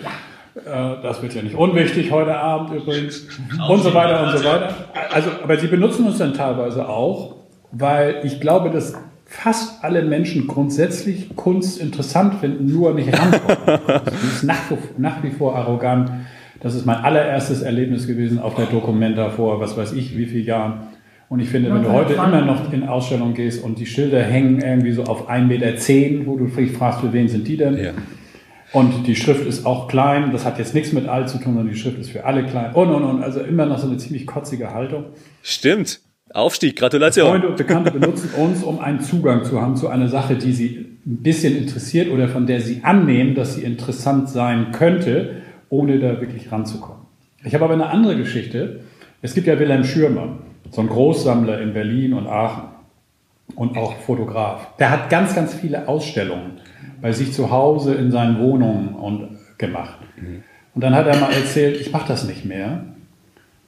Äh, 0.54 0.60
das 1.02 1.22
wird 1.22 1.34
ja 1.34 1.42
nicht 1.42 1.54
unwichtig 1.54 2.10
heute 2.10 2.36
Abend 2.36 2.74
übrigens 2.74 3.26
und 3.68 3.82
so 3.82 3.94
weiter 3.94 4.24
und 4.24 4.38
so 4.38 4.44
weiter. 4.44 4.74
Also, 5.10 5.30
aber 5.42 5.56
sie 5.56 5.68
benutzen 5.68 6.06
uns 6.06 6.18
dann 6.18 6.34
teilweise 6.34 6.88
auch, 6.88 7.36
weil 7.70 8.20
ich 8.24 8.40
glaube, 8.40 8.70
dass 8.70 8.94
fast 9.24 9.82
alle 9.82 10.02
Menschen 10.02 10.46
grundsätzlich 10.46 11.34
Kunst 11.36 11.80
interessant 11.80 12.34
finden, 12.34 12.70
nur 12.70 12.92
nicht 12.92 13.18
rankommen. 13.18 13.80
Sie 14.20 14.26
ist 14.26 14.44
nach, 14.44 14.70
nach 14.98 15.22
wie 15.22 15.30
vor 15.30 15.56
arrogant 15.56 16.10
das 16.62 16.76
ist 16.76 16.86
mein 16.86 16.98
allererstes 16.98 17.62
Erlebnis 17.62 18.06
gewesen 18.06 18.38
auf 18.38 18.54
der 18.54 18.66
Documenta 18.66 19.30
vor, 19.30 19.60
was 19.60 19.76
weiß 19.76 19.92
ich, 19.94 20.16
wie 20.16 20.26
viele 20.26 20.44
Jahren. 20.44 20.86
Und 21.28 21.40
ich 21.40 21.48
finde, 21.48 21.74
wenn 21.74 21.82
du 21.82 21.90
heute 21.90 22.12
immer 22.12 22.42
noch 22.42 22.72
in 22.72 22.84
Ausstellungen 22.84 23.34
gehst 23.34 23.64
und 23.64 23.78
die 23.78 23.86
Schilder 23.86 24.22
hängen 24.22 24.60
irgendwie 24.60 24.92
so 24.92 25.04
auf 25.04 25.28
1,10 25.28 25.44
Meter, 25.46 26.26
wo 26.26 26.36
du 26.36 26.46
dich 26.46 26.72
fragst, 26.72 27.00
für 27.00 27.12
wen 27.12 27.26
sind 27.26 27.48
die 27.48 27.56
denn? 27.56 27.78
Ja. 27.78 27.90
Und 28.72 29.06
die 29.06 29.16
Schrift 29.16 29.44
ist 29.44 29.66
auch 29.66 29.88
klein, 29.88 30.30
das 30.32 30.44
hat 30.44 30.58
jetzt 30.58 30.74
nichts 30.74 30.92
mit 30.92 31.08
all 31.08 31.26
zu 31.26 31.38
tun, 31.38 31.54
sondern 31.54 31.68
die 31.68 31.78
Schrift 31.78 31.98
ist 31.98 32.10
für 32.10 32.24
alle 32.24 32.44
klein. 32.44 32.72
Und, 32.74 32.90
und, 32.90 33.02
und, 33.02 33.22
also 33.22 33.40
immer 33.40 33.66
noch 33.66 33.78
so 33.78 33.88
eine 33.88 33.96
ziemlich 33.96 34.26
kotzige 34.26 34.72
Haltung. 34.72 35.06
Stimmt. 35.42 36.00
Aufstieg, 36.32 36.76
Gratulation. 36.76 37.28
Freunde 37.28 37.48
und 37.48 37.56
Bekannte 37.56 37.90
benutzen 37.98 38.30
uns, 38.36 38.62
um 38.62 38.78
einen 38.78 39.00
Zugang 39.00 39.44
zu 39.44 39.60
haben 39.60 39.76
zu 39.76 39.88
einer 39.88 40.08
Sache, 40.08 40.36
die 40.36 40.52
sie 40.52 40.86
ein 41.04 41.22
bisschen 41.22 41.56
interessiert 41.56 42.10
oder 42.10 42.28
von 42.28 42.46
der 42.46 42.60
sie 42.60 42.80
annehmen, 42.84 43.34
dass 43.34 43.56
sie 43.56 43.62
interessant 43.62 44.30
sein 44.30 44.70
könnte 44.70 45.41
ohne 45.72 45.98
da 45.98 46.20
wirklich 46.20 46.52
ranzukommen. 46.52 47.02
Ich 47.44 47.54
habe 47.54 47.64
aber 47.64 47.74
eine 47.74 47.88
andere 47.88 48.16
Geschichte. 48.16 48.80
Es 49.22 49.32
gibt 49.32 49.46
ja 49.46 49.58
Wilhelm 49.58 49.84
Schürmann, 49.84 50.40
so 50.70 50.82
ein 50.82 50.88
Großsammler 50.88 51.60
in 51.62 51.72
Berlin 51.72 52.12
und 52.12 52.26
Aachen 52.26 52.64
und 53.56 53.76
auch 53.78 53.94
Fotograf. 53.96 54.76
Der 54.76 54.90
hat 54.90 55.08
ganz, 55.08 55.34
ganz 55.34 55.54
viele 55.54 55.88
Ausstellungen 55.88 56.58
bei 57.00 57.12
sich 57.12 57.32
zu 57.32 57.50
Hause 57.50 57.94
in 57.94 58.10
seinen 58.10 58.38
Wohnungen 58.38 58.94
und 58.94 59.38
gemacht. 59.56 59.98
Und 60.74 60.84
dann 60.84 60.94
hat 60.94 61.06
er 61.06 61.16
mal 61.16 61.32
erzählt, 61.32 61.80
ich 61.80 61.90
mache 61.90 62.06
das 62.06 62.24
nicht 62.24 62.44
mehr, 62.44 62.84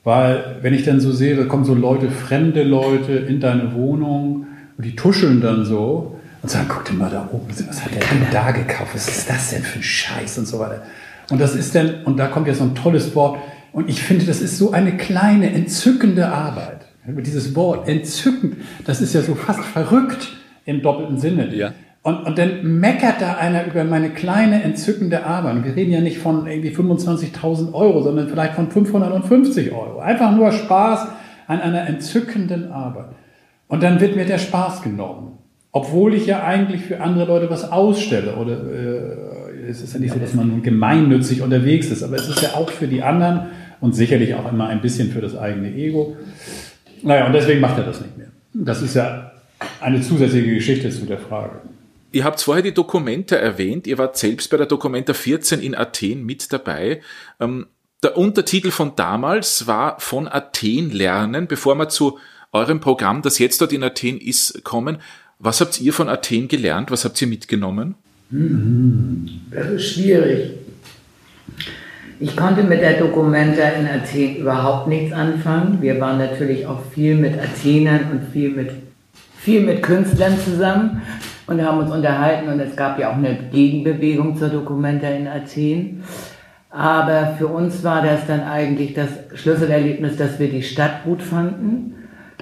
weil 0.05 0.59
wenn 0.61 0.75
ich 0.75 0.85
dann 0.85 1.01
so 1.01 1.11
sehe, 1.11 1.37
da 1.37 1.45
kommen 1.45 1.65
so 1.65 1.75
Leute, 1.75 2.11
fremde 2.11 2.65
Leute 2.65 3.13
in 3.13 3.41
deine 3.41 3.75
Wohnung 3.75 4.47
und 4.77 4.85
die 4.85 4.95
tuscheln 4.95 5.41
dann 5.41 5.65
so 5.65 6.21
und 6.43 6.51
sagen, 6.51 6.67
guck 6.69 6.85
dir 6.85 6.93
mal 6.93 7.11
da 7.11 7.29
oben, 7.33 7.47
was 7.49 7.83
hat 7.83 7.95
der 7.95 8.01
denn 8.01 8.27
da 8.31 8.51
gekauft? 8.51 8.91
Was 8.95 9.09
ist 9.09 9.31
das 9.31 9.51
denn 9.51 9.63
für 9.63 9.79
ein 9.79 9.83
Scheiß 9.83 10.37
und 10.39 10.47
so 10.47 10.59
weiter. 10.59 10.83
Und 11.31 11.41
das 11.41 11.55
ist 11.55 11.75
dann, 11.75 12.05
und 12.05 12.19
da 12.19 12.27
kommt 12.27 12.47
jetzt 12.47 12.59
so 12.59 12.65
ein 12.65 12.75
tolles 12.75 13.15
Wort, 13.15 13.39
und 13.73 13.89
ich 13.89 14.03
finde, 14.03 14.25
das 14.25 14.41
ist 14.41 14.57
so 14.57 14.71
eine 14.71 14.97
kleine, 14.97 15.51
entzückende 15.53 16.29
Arbeit. 16.29 16.87
Dieses 17.07 17.55
Wort 17.57 17.89
entzückend, 17.89 18.57
das 18.87 19.01
ist 19.01 19.15
ja 19.15 19.21
so 19.21 19.35
fast 19.35 19.65
verrückt 19.65 20.29
im 20.65 20.81
doppelten 20.81 21.19
Sinne. 21.19 21.55
Ja. 21.55 21.73
Und, 22.03 22.27
und 22.27 22.39
dann 22.39 22.79
meckert 22.81 23.21
da 23.21 23.35
einer 23.35 23.67
über 23.67 23.83
meine 23.85 24.11
kleine, 24.11 24.63
entzückende 24.63 25.25
Arbeit. 25.25 25.57
Und 25.57 25.65
wir 25.65 25.75
reden 25.75 25.91
ja 25.91 26.01
nicht 26.01 26.19
von 26.19 26.47
irgendwie 26.47 26.71
25.000 26.71 27.73
Euro, 27.73 28.03
sondern 28.03 28.29
vielleicht 28.29 28.55
von 28.55 28.71
550 28.71 29.73
Euro. 29.73 29.99
Einfach 29.99 30.35
nur 30.37 30.53
Spaß 30.53 31.09
an 31.47 31.61
einer 31.61 31.87
entzückenden 31.87 32.71
Arbeit. 32.71 33.09
Und 33.69 33.83
dann 33.83 34.01
wird 34.01 34.17
mir 34.17 34.27
der 34.27 34.39
Spaß 34.39 34.83
genommen. 34.83 35.39
Obwohl 35.73 36.15
ich 36.15 36.27
ja 36.27 36.45
eigentlich 36.45 36.83
für 36.83 37.01
andere 37.01 37.27
Leute 37.27 37.51
was 37.51 37.73
ausstelle 37.73 38.37
oder 38.37 38.53
äh, 38.53 39.34
es 39.69 39.83
ist 39.83 39.95
ja 39.95 40.01
nicht 40.01 40.13
so, 40.13 40.19
dass 40.19 40.35
man 40.35 40.49
nun 40.49 40.63
gemeinnützig 40.63 41.43
unterwegs 41.43 41.89
ist, 41.89 42.03
aber 42.03 42.17
es 42.17 42.29
ist 42.29 42.43
ja 42.43 42.55
auch 42.55 42.71
für 42.71 42.87
die 42.87 43.03
anderen 43.03 43.47
und 43.81 43.95
sicherlich 43.95 44.35
auch 44.35 44.51
immer 44.51 44.69
ein 44.69 44.81
bisschen 44.81 45.11
für 45.11 45.21
das 45.21 45.37
eigene 45.37 45.75
Ego. 45.75 46.17
Naja, 47.03 47.27
und 47.27 47.33
deswegen 47.33 47.61
macht 47.61 47.79
er 47.79 47.85
das 47.85 48.01
nicht 48.01 48.17
mehr. 48.17 48.29
Das 48.53 48.83
ist 48.83 48.95
ja 48.95 49.33
eine 49.81 50.01
zusätzliche 50.01 50.55
Geschichte 50.55 50.91
zu 50.91 51.07
der 51.07 51.19
Frage. 51.19 51.61
Ihr 52.13 52.25
habt 52.25 52.41
vorher 52.41 52.63
die 52.63 52.73
Dokumente 52.73 53.37
erwähnt. 53.37 53.87
Ihr 53.87 53.99
wart 53.99 54.17
selbst 54.17 54.49
bei 54.51 54.57
der 54.57 54.67
Dokumenta 54.67 55.13
14 55.13 55.61
in 55.61 55.75
Athen 55.75 56.25
mit 56.25 56.53
dabei. 56.53 57.01
Ähm, 57.41 57.67
der 58.03 58.17
Untertitel 58.17 58.71
von 58.71 58.95
damals 58.97 59.67
war 59.67 59.99
von 59.99 60.29
Athen 60.29 60.91
lernen, 60.91 61.49
bevor 61.49 61.75
wir 61.75 61.89
zu 61.89 62.19
eurem 62.53 62.79
Programm, 62.79 63.23
das 63.23 63.39
jetzt 63.39 63.61
dort 63.61 63.73
in 63.73 63.83
Athen 63.83 64.21
ist, 64.21 64.63
kommen. 64.63 64.99
Was 65.39 65.61
habt 65.61 65.81
ihr 65.81 65.93
von 65.93 66.09
Athen 66.09 66.47
gelernt? 66.47 66.91
Was 66.91 67.05
habt 67.05 67.21
ihr 67.21 67.27
mitgenommen? 67.27 67.97
Das 69.51 69.69
ist 69.69 69.95
schwierig. 69.95 70.51
Ich 72.19 72.37
konnte 72.37 72.65
mit 72.65 72.81
der 72.81 72.95
Documenta 72.95 73.63
in 73.63 73.87
Athen 73.87 74.37
überhaupt 74.37 74.89
nichts 74.89 75.13
anfangen. 75.13 75.79
Wir 75.81 76.01
waren 76.01 76.19
natürlich 76.19 76.67
auch 76.67 76.81
viel 76.93 77.15
mit 77.15 77.39
Athenern 77.39 78.11
und 78.11 78.33
viel 78.33 78.51
mit, 78.51 78.71
viel 79.37 79.61
mit 79.61 79.83
Künstlern 79.83 80.37
zusammen 80.39 81.03
und 81.47 81.63
haben 81.63 81.79
uns 81.79 81.93
unterhalten 81.93 82.49
und 82.49 82.59
es 82.59 82.75
gab 82.75 82.99
ja 82.99 83.11
auch 83.11 83.17
eine 83.17 83.37
Gegenbewegung 83.53 84.37
zur 84.37 84.49
Documenta 84.49 85.09
in 85.09 85.29
Athen. 85.29 86.03
Aber 86.71 87.37
für 87.39 87.47
uns 87.47 87.85
war 87.85 88.03
das 88.03 88.27
dann 88.27 88.41
eigentlich 88.41 88.95
das 88.95 89.11
Schlüsselerlebnis, 89.35 90.17
dass 90.17 90.41
wir 90.41 90.49
die 90.49 90.65
Stadt 90.65 91.05
gut 91.05 91.23
fanden, 91.23 91.95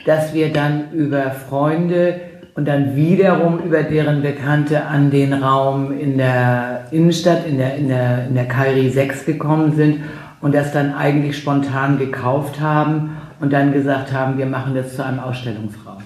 dass 0.06 0.32
wir 0.32 0.52
dann 0.54 0.90
über 0.92 1.32
Freunde 1.32 2.31
und 2.54 2.66
dann 2.66 2.96
wiederum 2.96 3.60
über 3.60 3.82
deren 3.82 4.22
Bekannte 4.22 4.84
an 4.84 5.10
den 5.10 5.32
Raum 5.32 5.98
in 5.98 6.18
der 6.18 6.86
Innenstadt, 6.90 7.46
in 7.46 7.58
der, 7.58 7.76
in 7.76 7.88
der, 7.88 8.26
in 8.28 8.34
der 8.34 8.46
Kairi 8.46 8.90
6 8.90 9.24
gekommen 9.24 9.74
sind 9.74 10.00
und 10.40 10.54
das 10.54 10.72
dann 10.72 10.94
eigentlich 10.94 11.38
spontan 11.38 11.98
gekauft 11.98 12.60
haben 12.60 13.16
und 13.40 13.52
dann 13.52 13.72
gesagt 13.72 14.12
haben, 14.12 14.38
wir 14.38 14.46
machen 14.46 14.74
das 14.74 14.96
zu 14.96 15.04
einem 15.04 15.20
Ausstellungsraum 15.20 16.02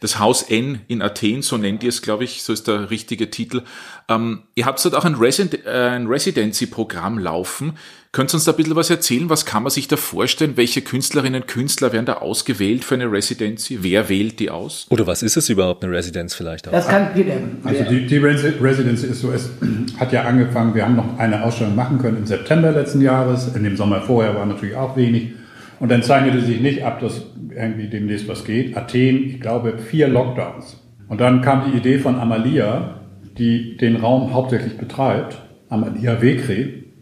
das 0.00 0.18
Haus 0.18 0.42
N 0.42 0.80
in 0.88 1.02
Athen, 1.02 1.42
so 1.42 1.56
nennt 1.56 1.82
ihr 1.82 1.88
es, 1.88 2.02
glaube 2.02 2.24
ich, 2.24 2.42
so 2.42 2.52
ist 2.52 2.68
der 2.68 2.90
richtige 2.90 3.30
Titel. 3.30 3.62
Ähm, 4.08 4.42
ihr 4.54 4.66
habt 4.66 4.84
dort 4.84 4.94
auch 4.94 5.04
ein, 5.04 5.14
Resid 5.14 5.64
äh, 5.66 5.70
ein 5.70 6.06
Residency-Programm 6.06 7.18
laufen. 7.18 7.74
Könnt 8.12 8.32
ihr 8.32 8.34
uns 8.34 8.44
da 8.44 8.52
ein 8.52 8.56
bisschen 8.56 8.76
was 8.76 8.90
erzählen? 8.90 9.28
Was 9.28 9.44
kann 9.44 9.64
man 9.64 9.70
sich 9.70 9.88
da 9.88 9.96
vorstellen? 9.96 10.56
Welche 10.56 10.82
Künstlerinnen 10.82 11.42
und 11.42 11.48
Künstler 11.48 11.92
werden 11.92 12.06
da 12.06 12.14
ausgewählt 12.14 12.84
für 12.84 12.94
eine 12.94 13.10
Residency? 13.10 13.78
Wer 13.82 14.08
wählt 14.08 14.38
die 14.38 14.50
aus? 14.50 14.86
Oder 14.90 15.06
was 15.06 15.22
ist 15.22 15.36
es 15.36 15.48
überhaupt, 15.48 15.82
eine 15.82 15.92
Residenz 15.92 16.34
vielleicht 16.34 16.68
auch? 16.68 16.72
Das 16.72 16.86
kann 16.86 17.08
jeder. 17.16 17.34
Also 17.64 17.82
die, 17.84 18.06
die 18.06 18.18
Residency 18.18 19.06
ist 19.06 19.20
so, 19.20 19.32
es 19.32 19.50
hat 19.98 20.12
ja 20.12 20.22
angefangen, 20.22 20.74
wir 20.74 20.84
haben 20.84 20.94
noch 20.94 21.18
eine 21.18 21.42
Ausstellung 21.42 21.74
machen 21.74 21.98
können 21.98 22.18
im 22.18 22.26
September 22.26 22.70
letzten 22.70 23.00
Jahres. 23.00 23.54
In 23.56 23.64
dem 23.64 23.76
Sommer 23.76 24.02
vorher 24.02 24.34
war 24.36 24.46
natürlich 24.46 24.76
auch 24.76 24.96
wenig. 24.96 25.32
Und 25.80 25.90
dann 25.90 26.02
zeichnete 26.02 26.40
sich 26.40 26.60
nicht 26.60 26.84
ab, 26.84 27.00
dass 27.00 27.26
irgendwie 27.50 27.88
demnächst 27.88 28.28
was 28.28 28.44
geht. 28.44 28.76
Athen, 28.76 29.24
ich 29.28 29.40
glaube, 29.40 29.78
vier 29.78 30.08
Lockdowns. 30.08 30.80
Und 31.08 31.20
dann 31.20 31.42
kam 31.42 31.70
die 31.70 31.76
Idee 31.76 31.98
von 31.98 32.18
Amalia, 32.18 33.00
die 33.38 33.76
den 33.76 33.96
Raum 33.96 34.32
hauptsächlich 34.32 34.78
betreibt, 34.78 35.42
Amalia 35.68 36.20
Wekre, 36.22 36.52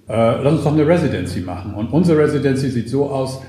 äh, 0.08 0.42
lass 0.42 0.52
uns 0.52 0.64
doch 0.64 0.72
eine 0.72 0.86
Residency 0.86 1.40
machen. 1.40 1.74
Und 1.74 1.92
unsere 1.92 2.18
Residency 2.18 2.70
sieht 2.70 2.88
so 2.88 3.10
aus, 3.10 3.42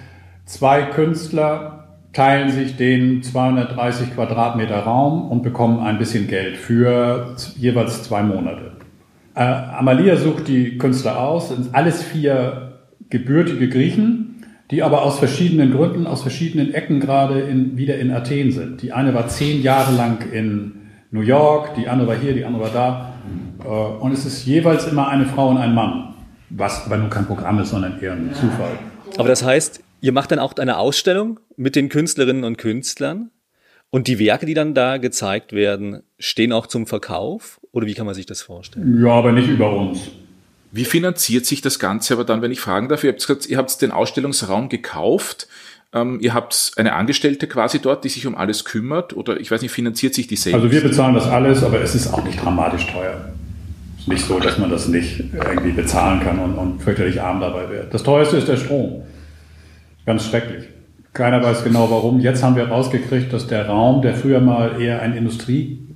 zwei 0.45 0.83
Künstler 0.83 1.97
teilen 2.13 2.51
sich 2.51 2.77
den 2.77 3.23
230 3.23 4.13
Quadratmeter 4.13 4.79
Raum 4.79 5.29
und 5.31 5.41
bekommen 5.41 5.79
ein 5.79 5.97
bisschen 5.97 6.27
Geld 6.27 6.57
für 6.57 7.35
jeweils 7.57 8.03
zwei 8.03 8.21
Monate. 8.21 8.73
Äh, 9.35 9.41
Amalia 9.43 10.15
sucht 10.15 10.47
die 10.47 10.77
Künstler 10.77 11.19
aus, 11.19 11.49
sind 11.49 11.73
alles 11.73 12.03
vier 12.03 12.79
gebürtige 13.09 13.67
Griechen, 13.67 14.32
die 14.71 14.81
aber 14.81 15.03
aus 15.03 15.19
verschiedenen 15.19 15.71
Gründen, 15.71 16.07
aus 16.07 16.21
verschiedenen 16.21 16.73
Ecken 16.73 16.99
gerade 16.99 17.41
in, 17.41 17.77
wieder 17.77 17.97
in 17.97 18.11
Athen 18.11 18.51
sind. 18.51 18.81
Die 18.81 18.91
eine 18.91 19.13
war 19.13 19.27
zehn 19.27 19.61
Jahre 19.61 19.95
lang 19.95 20.31
in 20.31 20.73
New 21.11 21.21
York, 21.21 21.75
die 21.75 21.87
andere 21.87 22.07
war 22.09 22.15
hier, 22.15 22.33
die 22.33 22.45
andere 22.45 22.63
war 22.63 22.69
da. 22.71 23.13
Äh, 23.63 24.03
und 24.03 24.11
es 24.11 24.25
ist 24.25 24.45
jeweils 24.45 24.87
immer 24.87 25.09
eine 25.09 25.25
Frau 25.25 25.49
und 25.49 25.57
ein 25.57 25.73
Mann, 25.73 26.15
was 26.49 26.85
aber 26.85 26.97
nur 26.97 27.09
kein 27.09 27.25
Programm 27.25 27.59
ist, 27.59 27.69
sondern 27.69 28.01
eher 28.01 28.13
ein 28.13 28.31
Zufall. 28.33 28.71
Aber 29.17 29.27
das 29.27 29.43
heißt, 29.43 29.83
ihr 30.01 30.11
macht 30.11 30.31
dann 30.31 30.39
auch 30.39 30.55
eine 30.57 30.77
Ausstellung 30.77 31.39
mit 31.55 31.75
den 31.75 31.89
Künstlerinnen 31.89 32.43
und 32.43 32.57
Künstlern 32.57 33.29
und 33.93 34.07
die 34.07 34.17
Werke, 34.17 34.47
die 34.47 34.55
dann 34.55 34.73
da 34.73 34.97
gezeigt 34.97 35.53
werden, 35.53 36.01
stehen 36.17 36.51
auch 36.51 36.65
zum 36.65 36.87
Verkauf? 36.87 37.59
Oder 37.71 37.85
wie 37.85 37.93
kann 37.93 38.07
man 38.07 38.15
sich 38.15 38.25
das 38.25 38.41
vorstellen? 38.41 39.03
Ja, 39.05 39.11
aber 39.11 39.31
nicht 39.31 39.47
über 39.47 39.71
uns. 39.71 40.09
Wie 40.75 40.85
finanziert 40.85 41.45
sich 41.45 41.61
das 41.61 41.77
Ganze 41.77 42.15
aber 42.15 42.23
dann, 42.23 42.41
wenn 42.41 42.51
ich 42.51 42.59
fragen 42.59 42.89
darf? 42.89 43.03
Ihr 43.03 43.11
habt, 43.11 43.19
gesagt, 43.19 43.45
ihr 43.45 43.59
habt 43.59 43.79
den 43.79 43.91
Ausstellungsraum 43.91 44.69
gekauft. 44.69 45.47
Ähm, 45.93 46.17
ihr 46.19 46.33
habt 46.33 46.71
eine 46.77 46.93
Angestellte 46.93 47.47
quasi 47.47 47.77
dort, 47.77 48.03
die 48.03 48.09
sich 48.09 48.25
um 48.25 48.33
alles 48.33 48.65
kümmert 48.65 49.15
oder 49.15 49.39
ich 49.39 49.51
weiß 49.51 49.61
nicht, 49.61 49.71
finanziert 49.71 50.15
sich 50.15 50.25
die 50.25 50.35
selbst? 50.35 50.55
Also 50.55 50.71
wir 50.71 50.81
bezahlen 50.81 51.13
das 51.13 51.27
alles, 51.27 51.63
aber 51.63 51.79
es 51.79 51.93
ist 51.93 52.11
auch 52.11 52.23
nicht 52.23 52.43
dramatisch 52.43 52.87
teuer. 52.87 53.33
Es 53.97 54.01
ist 54.01 54.07
nicht 54.07 54.25
so, 54.25 54.39
dass 54.39 54.57
man 54.57 54.71
das 54.71 54.87
nicht 54.87 55.23
irgendwie 55.31 55.73
bezahlen 55.73 56.21
kann 56.21 56.39
und, 56.39 56.55
und 56.55 56.81
fürchterlich 56.81 57.21
arm 57.21 57.39
dabei 57.39 57.69
wird. 57.69 57.93
Das 57.93 58.01
teuerste 58.01 58.37
ist 58.37 58.47
der 58.47 58.57
Strom. 58.57 59.03
Ganz 60.07 60.25
schrecklich. 60.25 60.65
Keiner 61.13 61.43
weiß 61.43 61.63
genau 61.63 61.91
warum. 61.91 62.19
Jetzt 62.19 62.41
haben 62.41 62.55
wir 62.55 62.67
rausgekriegt, 62.67 63.31
dass 63.31 63.45
der 63.45 63.67
Raum, 63.67 64.01
der 64.01 64.15
früher 64.15 64.41
mal 64.41 64.81
eher 64.81 65.03
ein 65.03 65.15
Industrie, 65.15 65.92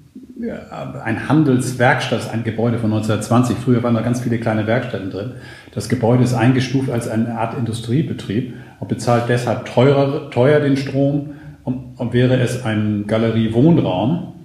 ein 1.04 1.28
Handelswerkstatt, 1.28 2.32
ein 2.32 2.44
Gebäude 2.44 2.78
von 2.78 2.92
1920, 2.92 3.58
früher 3.58 3.82
waren 3.84 3.96
da 3.96 4.02
ganz 4.02 4.22
viele 4.22 4.40
kleine 4.40 4.68
Werkstätten 4.68 5.10
drin. 5.10 5.34
Das 5.74 5.90
Gebäude 5.90 6.24
ist 6.24 6.34
eingestuft 6.34 6.90
als 6.90 7.08
eine 7.08 7.38
Art 7.38 7.58
Industriebetrieb 7.58 8.54
und 8.80 8.88
bezahlt 8.88 9.30
deshalb 9.30 9.66
teurer, 9.66 10.30
teuer 10.30 10.60
den 10.60 10.78
Strom. 10.78 11.34
Und, 11.64 12.00
und 12.00 12.14
wäre 12.14 12.40
es 12.40 12.64
ein 12.64 13.06
Galerie-Wohnraum, 13.08 14.36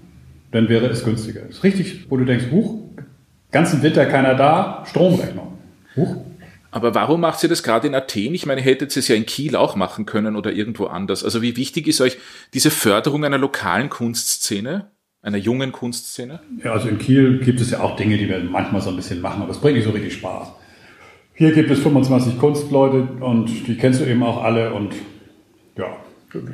dann 0.50 0.68
wäre 0.68 0.86
es 0.86 1.04
günstiger. 1.04 1.48
Ist 1.48 1.62
richtig, 1.62 2.10
wo 2.10 2.16
du 2.16 2.24
denkst, 2.24 2.46
huch, 2.50 2.80
ganzen 3.52 3.82
Winter 3.82 4.06
keiner 4.06 4.34
da, 4.34 4.82
Stromrechnung. 4.86 5.58
Huch. 5.94 6.16
Aber 6.72 6.94
warum 6.94 7.20
macht 7.20 7.38
sie 7.38 7.48
das 7.48 7.62
gerade 7.62 7.86
in 7.86 7.94
Athen? 7.94 8.34
Ich 8.34 8.46
meine, 8.46 8.62
hättet 8.62 8.96
ihr 8.96 9.00
es 9.00 9.08
ja 9.08 9.14
in 9.14 9.26
Kiel 9.26 9.56
auch 9.56 9.76
machen 9.76 10.06
können 10.06 10.36
oder 10.36 10.52
irgendwo 10.52 10.86
anders. 10.86 11.22
Also 11.22 11.42
wie 11.42 11.56
wichtig 11.56 11.86
ist 11.86 12.00
euch 12.00 12.16
diese 12.54 12.70
Förderung 12.70 13.24
einer 13.24 13.38
lokalen 13.38 13.90
Kunstszene? 13.90 14.90
Einer 15.22 15.38
jungen 15.38 15.72
Kunstszene? 15.72 16.40
Ja, 16.62 16.72
also 16.72 16.88
in 16.88 16.98
Kiel 16.98 17.38
gibt 17.38 17.60
es 17.60 17.70
ja 17.70 17.80
auch 17.80 17.96
Dinge, 17.96 18.18
die 18.18 18.28
wir 18.28 18.40
manchmal 18.40 18.80
so 18.80 18.90
ein 18.90 18.96
bisschen 18.96 19.20
machen, 19.20 19.42
aber 19.42 19.52
es 19.52 19.58
bringt 19.58 19.76
nicht 19.76 19.86
so 19.86 19.92
richtig 19.92 20.14
Spaß. 20.14 20.48
Hier 21.34 21.52
gibt 21.52 21.70
es 21.70 21.78
25 21.78 22.38
Kunstleute 22.38 23.08
und 23.20 23.66
die 23.66 23.76
kennst 23.76 24.00
du 24.00 24.04
eben 24.04 24.22
auch 24.22 24.42
alle 24.42 24.74
und 24.74 24.94
ja, 25.76 25.86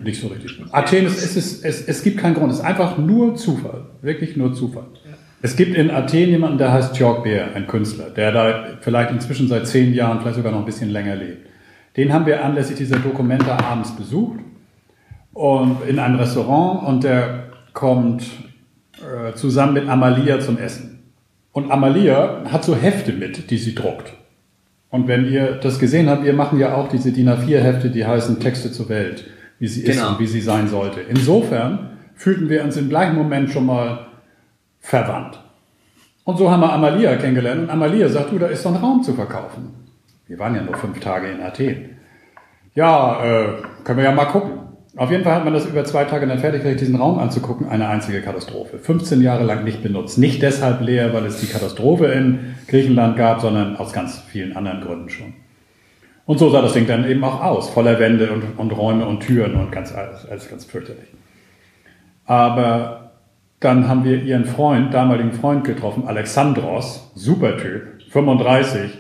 nicht 0.04 0.20
so 0.20 0.28
richtig. 0.28 0.60
Athen, 0.70 1.06
ist, 1.06 1.24
es, 1.24 1.36
ist, 1.36 1.64
es, 1.64 1.82
es 1.82 2.02
gibt 2.02 2.18
keinen 2.18 2.34
Grund, 2.34 2.52
es 2.52 2.58
ist 2.58 2.64
einfach 2.64 2.98
nur 2.98 3.34
Zufall, 3.34 3.86
wirklich 4.02 4.36
nur 4.36 4.54
Zufall. 4.54 4.86
Es 5.40 5.56
gibt 5.56 5.76
in 5.76 5.90
Athen 5.90 6.30
jemanden, 6.30 6.58
der 6.58 6.72
heißt 6.72 6.98
Jörg 6.98 7.22
Beer, 7.22 7.54
ein 7.54 7.66
Künstler, 7.66 8.10
der 8.10 8.32
da 8.32 8.64
vielleicht 8.80 9.10
inzwischen 9.10 9.48
seit 9.48 9.66
zehn 9.66 9.94
Jahren, 9.94 10.20
vielleicht 10.20 10.36
sogar 10.36 10.52
noch 10.52 10.60
ein 10.60 10.64
bisschen 10.64 10.90
länger 10.90 11.16
lebt. 11.16 11.46
Den 11.96 12.12
haben 12.12 12.26
wir 12.26 12.44
anlässlich 12.44 12.78
dieser 12.78 12.98
Dokumente 12.98 13.52
abends 13.52 13.94
besucht 13.94 14.40
und 15.32 15.78
in 15.88 15.98
einem 15.98 16.16
Restaurant 16.16 16.86
und 16.86 17.04
der 17.04 17.50
kommt 17.72 18.24
äh, 19.08 19.34
zusammen 19.34 19.74
mit 19.74 19.88
Amalia 19.88 20.40
zum 20.40 20.58
Essen. 20.58 21.02
Und 21.52 21.70
Amalia 21.70 22.44
hat 22.50 22.64
so 22.64 22.76
Hefte 22.76 23.12
mit, 23.12 23.50
die 23.50 23.58
sie 23.58 23.74
druckt. 23.74 24.12
Und 24.90 25.08
wenn 25.08 25.30
ihr 25.30 25.52
das 25.52 25.78
gesehen 25.78 26.08
habt, 26.08 26.24
wir 26.24 26.32
machen 26.32 26.58
ja 26.58 26.74
auch 26.74 26.88
diese 26.88 27.12
DIN 27.12 27.28
A4-Hefte, 27.28 27.90
die 27.90 28.06
heißen 28.06 28.40
Texte 28.40 28.72
zur 28.72 28.88
Welt, 28.88 29.24
wie 29.58 29.68
sie 29.68 29.82
genau. 29.82 29.92
ist 29.92 30.08
und 30.08 30.18
wie 30.20 30.26
sie 30.26 30.40
sein 30.40 30.68
sollte. 30.68 31.00
Insofern 31.00 31.98
fühlten 32.14 32.48
wir 32.48 32.64
uns 32.64 32.76
im 32.76 32.88
gleichen 32.88 33.16
Moment 33.16 33.50
schon 33.50 33.66
mal 33.66 34.06
verwandt. 34.80 35.40
Und 36.24 36.36
so 36.36 36.50
haben 36.50 36.60
wir 36.60 36.72
Amalia 36.72 37.16
kennengelernt 37.16 37.62
und 37.62 37.70
Amalia 37.70 38.08
sagt, 38.08 38.32
du, 38.32 38.38
da 38.38 38.46
ist 38.46 38.62
so 38.62 38.68
ein 38.68 38.76
Raum 38.76 39.02
zu 39.02 39.14
verkaufen. 39.14 39.74
Wir 40.26 40.38
waren 40.38 40.54
ja 40.54 40.62
nur 40.62 40.76
fünf 40.76 41.00
Tage 41.00 41.28
in 41.28 41.40
Athen. 41.40 41.96
Ja, 42.74 43.24
äh, 43.24 43.48
können 43.82 43.98
wir 43.98 44.04
ja 44.04 44.12
mal 44.12 44.26
gucken. 44.26 44.57
Auf 44.98 45.12
jeden 45.12 45.22
Fall 45.22 45.36
hat 45.36 45.44
man 45.44 45.54
das 45.54 45.64
über 45.64 45.84
zwei 45.84 46.04
Tage 46.04 46.26
dann 46.26 46.40
fertig 46.40 46.76
diesen 46.76 46.96
Raum 46.96 47.20
anzugucken. 47.20 47.68
Eine 47.68 47.88
einzige 47.88 48.20
Katastrophe. 48.20 48.78
15 48.78 49.22
Jahre 49.22 49.44
lang 49.44 49.62
nicht 49.62 49.80
benutzt. 49.80 50.18
Nicht 50.18 50.42
deshalb 50.42 50.80
leer, 50.80 51.14
weil 51.14 51.24
es 51.24 51.40
die 51.40 51.46
Katastrophe 51.46 52.06
in 52.06 52.56
Griechenland 52.66 53.16
gab, 53.16 53.40
sondern 53.40 53.76
aus 53.76 53.92
ganz 53.92 54.18
vielen 54.18 54.56
anderen 54.56 54.80
Gründen 54.80 55.08
schon. 55.08 55.34
Und 56.26 56.40
so 56.40 56.50
sah 56.50 56.62
das 56.62 56.72
Ding 56.72 56.88
dann 56.88 57.08
eben 57.08 57.22
auch 57.22 57.40
aus. 57.44 57.70
Voller 57.70 58.00
Wände 58.00 58.32
und, 58.32 58.58
und 58.58 58.72
Räume 58.72 59.06
und 59.06 59.20
Türen 59.20 59.54
und 59.54 59.70
ganz 59.70 59.94
alles, 59.94 60.26
alles 60.28 60.50
ganz 60.50 60.64
fürchterlich. 60.64 61.08
Aber 62.26 63.12
dann 63.60 63.86
haben 63.86 64.04
wir 64.04 64.20
ihren 64.20 64.46
Freund, 64.46 64.92
damaligen 64.92 65.32
Freund 65.32 65.62
getroffen, 65.62 66.08
Alexandros, 66.08 67.12
super 67.14 67.56
Typ, 67.56 68.02
35, 68.10 68.90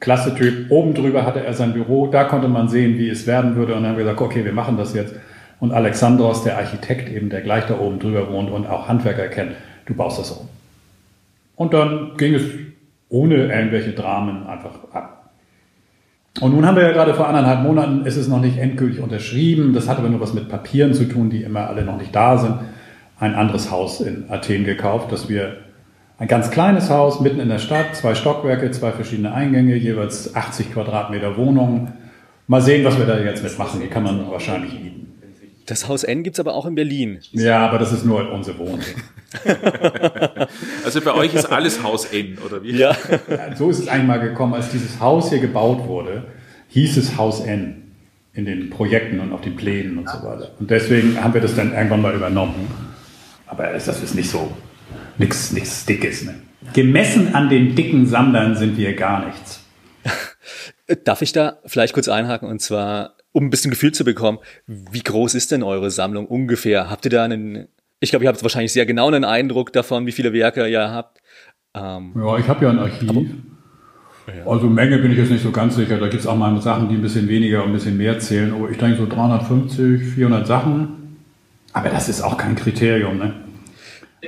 klasse 0.00 0.34
Typ. 0.34 0.68
Oben 0.70 0.94
drüber 0.94 1.24
hatte 1.24 1.44
er 1.44 1.54
sein 1.54 1.74
Büro, 1.74 2.08
da 2.08 2.24
konnte 2.24 2.48
man 2.48 2.68
sehen, 2.68 2.98
wie 2.98 3.08
es 3.08 3.28
werden 3.28 3.54
würde. 3.54 3.74
Und 3.74 3.82
dann 3.82 3.92
haben 3.92 3.98
wir 3.98 4.04
gesagt, 4.04 4.20
okay, 4.20 4.44
wir 4.44 4.52
machen 4.52 4.76
das 4.76 4.94
jetzt. 4.94 5.14
Und 5.60 5.72
Alexandros, 5.72 6.44
der 6.44 6.58
Architekt 6.58 7.08
eben, 7.08 7.30
der 7.30 7.40
gleich 7.40 7.64
da 7.66 7.78
oben 7.78 7.98
drüber 7.98 8.30
wohnt 8.30 8.50
und 8.50 8.66
auch 8.66 8.88
Handwerker 8.88 9.28
kennt, 9.28 9.52
du 9.86 9.94
baust 9.94 10.18
das 10.18 10.30
um. 10.32 10.48
Und 11.56 11.72
dann 11.72 12.12
ging 12.16 12.34
es 12.34 12.42
ohne 13.08 13.52
irgendwelche 13.52 13.92
Dramen 13.92 14.46
einfach 14.46 14.92
ab. 14.92 15.30
Und 16.40 16.52
nun 16.52 16.66
haben 16.66 16.76
wir 16.76 16.82
ja 16.82 16.92
gerade 16.92 17.14
vor 17.14 17.28
anderthalb 17.28 17.62
Monaten, 17.62 18.04
ist 18.04 18.16
es 18.16 18.26
noch 18.26 18.40
nicht 18.40 18.58
endgültig 18.58 19.00
unterschrieben. 19.00 19.72
Das 19.72 19.88
hat 19.88 19.98
aber 19.98 20.08
nur 20.08 20.20
was 20.20 20.34
mit 20.34 20.48
Papieren 20.48 20.92
zu 20.92 21.04
tun, 21.04 21.30
die 21.30 21.44
immer 21.44 21.68
alle 21.68 21.84
noch 21.84 21.96
nicht 21.96 22.14
da 22.14 22.38
sind 22.38 22.58
ein 23.18 23.34
anderes 23.34 23.70
Haus 23.70 24.00
in 24.00 24.30
Athen 24.30 24.64
gekauft, 24.64 25.12
dass 25.12 25.28
wir 25.28 25.58
ein 26.18 26.28
ganz 26.28 26.50
kleines 26.50 26.90
Haus 26.90 27.20
mitten 27.20 27.40
in 27.40 27.48
der 27.48 27.58
Stadt, 27.58 27.96
zwei 27.96 28.14
Stockwerke, 28.14 28.70
zwei 28.70 28.92
verschiedene 28.92 29.32
Eingänge, 29.32 29.74
jeweils 29.76 30.34
80 30.34 30.72
Quadratmeter 30.72 31.36
Wohnung. 31.36 31.92
Mal 32.46 32.60
sehen, 32.60 32.84
was 32.84 32.98
wir 32.98 33.06
da 33.06 33.18
jetzt 33.18 33.42
mitmachen. 33.42 33.80
Die 33.80 33.88
kann 33.88 34.02
man 34.02 34.30
wahrscheinlich 34.30 34.74
mieten. 34.74 35.03
Das 35.66 35.88
Haus 35.88 36.04
N 36.04 36.22
gibt 36.22 36.36
es 36.36 36.40
aber 36.40 36.54
auch 36.54 36.66
in 36.66 36.74
Berlin. 36.74 37.20
Ja, 37.32 37.66
aber 37.66 37.78
das 37.78 37.92
ist 37.92 38.04
nur 38.04 38.30
unsere 38.30 38.58
Wohnung. 38.58 38.80
also 40.84 41.00
bei 41.00 41.14
euch 41.14 41.34
ist 41.34 41.46
alles 41.46 41.82
Haus 41.82 42.06
N, 42.06 42.38
oder 42.44 42.62
wie? 42.62 42.72
Ja. 42.72 42.94
So 43.56 43.70
ist 43.70 43.78
es 43.78 43.88
eigentlich 43.88 44.06
mal 44.06 44.20
gekommen, 44.20 44.54
als 44.54 44.70
dieses 44.70 45.00
Haus 45.00 45.30
hier 45.30 45.38
gebaut 45.38 45.86
wurde, 45.86 46.24
hieß 46.68 46.96
es 46.98 47.16
Haus 47.16 47.40
N 47.40 47.82
in 48.34 48.44
den 48.44 48.68
Projekten 48.68 49.20
und 49.20 49.32
auf 49.32 49.40
den 49.40 49.56
Plänen 49.56 49.98
und 49.98 50.08
so 50.08 50.18
weiter. 50.18 50.50
Und 50.58 50.70
deswegen 50.70 51.22
haben 51.22 51.32
wir 51.32 51.40
das 51.40 51.54
dann 51.54 51.72
irgendwann 51.72 52.02
mal 52.02 52.14
übernommen. 52.14 52.66
Aber 53.46 53.72
das 53.72 53.86
ist 53.86 54.14
nicht 54.14 54.28
so, 54.28 54.52
nichts 55.18 55.52
nichts 55.52 55.86
Dickes. 55.86 56.24
Ne? 56.24 56.34
Gemessen 56.72 57.34
an 57.34 57.48
den 57.48 57.74
dicken 57.74 58.06
Sammlern 58.06 58.56
sind 58.56 58.76
wir 58.76 58.94
gar 58.94 59.26
nichts. 59.26 59.63
Darf 61.04 61.22
ich 61.22 61.32
da 61.32 61.58
vielleicht 61.64 61.94
kurz 61.94 62.08
einhaken 62.08 62.48
und 62.48 62.60
zwar, 62.60 63.16
um 63.32 63.44
ein 63.44 63.50
bisschen 63.50 63.70
Gefühl 63.70 63.92
zu 63.92 64.04
bekommen, 64.04 64.38
wie 64.66 65.02
groß 65.02 65.34
ist 65.34 65.50
denn 65.50 65.62
eure 65.62 65.90
Sammlung 65.90 66.26
ungefähr? 66.26 66.90
Habt 66.90 67.06
ihr 67.06 67.10
da 67.10 67.24
einen, 67.24 67.68
ich 68.00 68.10
glaube, 68.10 68.24
ihr 68.24 68.28
habt 68.28 68.42
wahrscheinlich 68.42 68.72
sehr 68.72 68.84
genau 68.84 69.08
einen 69.08 69.24
Eindruck 69.24 69.72
davon, 69.72 70.06
wie 70.06 70.12
viele 70.12 70.32
Werke 70.32 70.68
ihr 70.68 70.90
habt. 70.90 71.22
Ähm, 71.74 72.12
ja, 72.16 72.38
ich 72.38 72.48
habe 72.48 72.64
ja 72.64 72.70
ein 72.70 72.78
Archiv. 72.78 73.08
Aber, 73.08 73.20
ja. 74.26 74.46
Also 74.46 74.68
Menge 74.68 74.98
bin 74.98 75.10
ich 75.10 75.18
jetzt 75.18 75.30
nicht 75.30 75.42
so 75.42 75.50
ganz 75.50 75.76
sicher. 75.76 75.98
Da 75.98 76.08
gibt 76.08 76.20
es 76.20 76.26
auch 76.26 76.36
mal 76.36 76.60
Sachen, 76.60 76.88
die 76.88 76.94
ein 76.94 77.02
bisschen 77.02 77.28
weniger 77.28 77.62
und 77.62 77.70
ein 77.70 77.74
bisschen 77.74 77.96
mehr 77.96 78.18
zählen. 78.18 78.54
Aber 78.54 78.70
ich 78.70 78.78
denke 78.78 78.98
so 78.98 79.06
350, 79.06 80.14
400 80.14 80.46
Sachen. 80.46 81.18
Aber 81.72 81.88
das 81.88 82.08
ist 82.08 82.22
auch 82.22 82.36
kein 82.36 82.54
Kriterium. 82.54 83.18
Ne? 83.18 83.34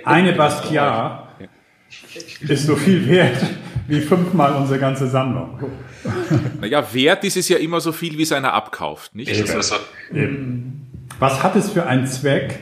Eine 0.05 0.33
Basquiat 0.33 1.29
ist 2.41 2.67
so 2.67 2.77
viel 2.77 3.09
wert 3.09 3.37
wie 3.89 4.01
fünfmal 4.01 4.55
unsere 4.55 4.79
ganze 4.79 5.07
Sammlung. 5.07 5.59
Naja, 6.61 6.85
wert 6.93 7.25
ist 7.25 7.37
es 7.37 7.49
ja 7.49 7.59
immer 7.59 7.81
so 7.81 7.93
viel, 7.93 8.19
wie 8.19 8.23
es 8.23 8.33
einer 8.33 8.53
abkauft, 8.53 9.15
nicht? 9.15 9.31
Eben. 9.31 9.51
Also, 9.51 9.77
Eben. 10.13 10.87
Was 11.19 11.43
hat 11.43 11.57
es 11.57 11.71
für 11.71 11.87
einen 11.87 12.07
Zweck, 12.07 12.61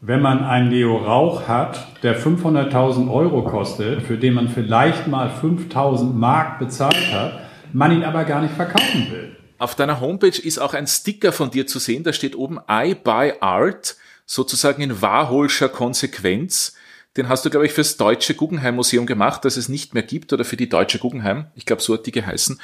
wenn 0.00 0.20
man 0.20 0.44
einen 0.44 0.70
Leo 0.70 0.96
Rauch 0.96 1.48
hat, 1.48 2.02
der 2.02 2.20
500.000 2.20 3.10
Euro 3.12 3.42
kostet, 3.42 4.02
für 4.02 4.16
den 4.16 4.34
man 4.34 4.48
vielleicht 4.48 5.08
mal 5.08 5.28
5.000 5.28 6.12
Mark 6.12 6.58
bezahlt 6.58 7.12
hat, 7.12 7.40
man 7.72 7.92
ihn 7.92 8.04
aber 8.04 8.24
gar 8.24 8.42
nicht 8.42 8.54
verkaufen 8.54 9.08
will? 9.10 9.36
Auf 9.58 9.74
deiner 9.74 10.00
Homepage 10.00 10.38
ist 10.40 10.58
auch 10.58 10.74
ein 10.74 10.86
Sticker 10.86 11.32
von 11.32 11.50
dir 11.50 11.66
zu 11.66 11.78
sehen, 11.78 12.04
da 12.04 12.12
steht 12.12 12.36
oben 12.36 12.60
I 12.70 12.94
buy 12.94 13.32
art 13.40 13.96
sozusagen 14.26 14.82
in 14.82 15.00
Warholscher 15.00 15.68
Konsequenz. 15.68 16.75
Den 17.16 17.28
hast 17.28 17.44
du, 17.44 17.50
glaube 17.50 17.66
ich, 17.66 17.72
fürs 17.72 17.96
Deutsche 17.96 18.34
Guggenheim 18.34 18.76
Museum 18.76 19.06
gemacht, 19.06 19.44
das 19.44 19.56
es 19.56 19.68
nicht 19.68 19.94
mehr 19.94 20.02
gibt, 20.02 20.32
oder 20.32 20.44
für 20.44 20.56
die 20.56 20.68
Deutsche 20.68 20.98
Guggenheim. 20.98 21.46
Ich 21.54 21.64
glaube, 21.64 21.82
so 21.82 21.94
hat 21.94 22.06
die 22.06 22.12
geheißen. 22.12 22.60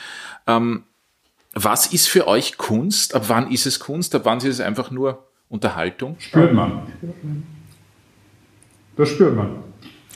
Ähm, 0.46 0.84
was 1.54 1.86
ist 1.86 2.08
für 2.08 2.26
euch 2.26 2.56
Kunst? 2.56 3.14
Ab 3.14 3.24
wann 3.28 3.50
ist 3.50 3.66
es 3.66 3.80
Kunst? 3.80 4.14
Ab 4.14 4.22
wann 4.24 4.38
ist 4.38 4.44
es 4.44 4.60
einfach 4.60 4.90
nur 4.90 5.26
Unterhaltung? 5.48 6.16
Spürt 6.18 6.52
man. 6.52 6.82
Das 8.96 9.08
spürt 9.08 9.36
man. 9.36 9.62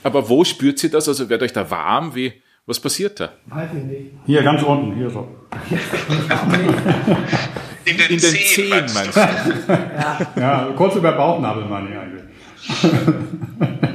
Aber 0.03 0.29
wo 0.29 0.43
spürt 0.43 0.79
sie 0.79 0.89
das? 0.89 1.07
Also 1.07 1.29
wird 1.29 1.41
euch 1.41 1.53
da 1.53 1.69
warm? 1.69 2.15
Wie, 2.15 2.33
was 2.65 2.79
passiert 2.79 3.19
da? 3.19 3.33
Weiß 3.47 3.69
ich 3.75 3.83
nicht. 3.83 4.11
Hier 4.25 4.43
ganz 4.43 4.63
unten, 4.63 4.95
hier 4.95 5.09
so. 5.09 5.27
In 7.85 7.97
den, 7.97 8.09
in 8.09 8.17
den 8.17 8.19
Zehen, 8.19 8.85
meinst 8.93 9.15
du? 9.15 9.19
ja. 9.19 10.27
ja, 10.35 10.73
kurz 10.75 10.95
über 10.95 11.13
Bauchnabel 11.13 11.65
meine 11.65 11.89
ich 11.89 11.97
eigentlich. 11.97 13.93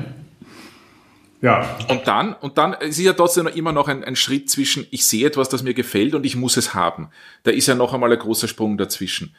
Ja. 1.42 1.76
Und 1.88 2.06
dann, 2.06 2.32
und 2.32 2.56
dann 2.56 2.72
ist 2.72 2.98
ja 2.98 3.12
trotzdem 3.12 3.46
immer 3.48 3.72
noch 3.72 3.88
ein, 3.88 4.02
ein 4.02 4.16
Schritt 4.16 4.48
zwischen, 4.48 4.86
ich 4.90 5.06
sehe 5.06 5.26
etwas, 5.26 5.50
das 5.50 5.62
mir 5.62 5.74
gefällt 5.74 6.14
und 6.14 6.24
ich 6.24 6.36
muss 6.36 6.56
es 6.56 6.72
haben. 6.72 7.10
Da 7.42 7.50
ist 7.50 7.66
ja 7.66 7.74
noch 7.74 7.92
einmal 7.92 8.10
ein 8.10 8.18
großer 8.18 8.48
Sprung 8.48 8.78
dazwischen. 8.78 9.34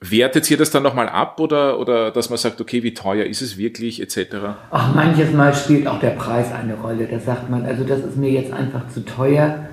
Wertet 0.00 0.50
ihr 0.50 0.58
das 0.58 0.70
dann 0.70 0.82
nochmal 0.82 1.08
ab 1.08 1.40
oder, 1.40 1.80
oder 1.80 2.10
dass 2.10 2.28
man 2.28 2.38
sagt, 2.38 2.60
okay, 2.60 2.82
wie 2.82 2.94
teuer 2.94 3.24
ist 3.24 3.42
es 3.42 3.56
wirklich, 3.56 4.00
etc.? 4.00 4.36
Ach, 4.70 4.94
manches 4.94 5.32
Mal 5.32 5.54
spielt 5.54 5.86
auch 5.86 5.98
der 5.98 6.10
Preis 6.10 6.52
eine 6.52 6.74
Rolle. 6.74 7.08
Da 7.10 7.18
sagt 7.18 7.50
man, 7.50 7.64
also 7.64 7.84
das 7.84 8.00
ist 8.00 8.16
mir 8.16 8.30
jetzt 8.30 8.52
einfach 8.52 8.88
zu 8.88 9.04
teuer 9.04 9.66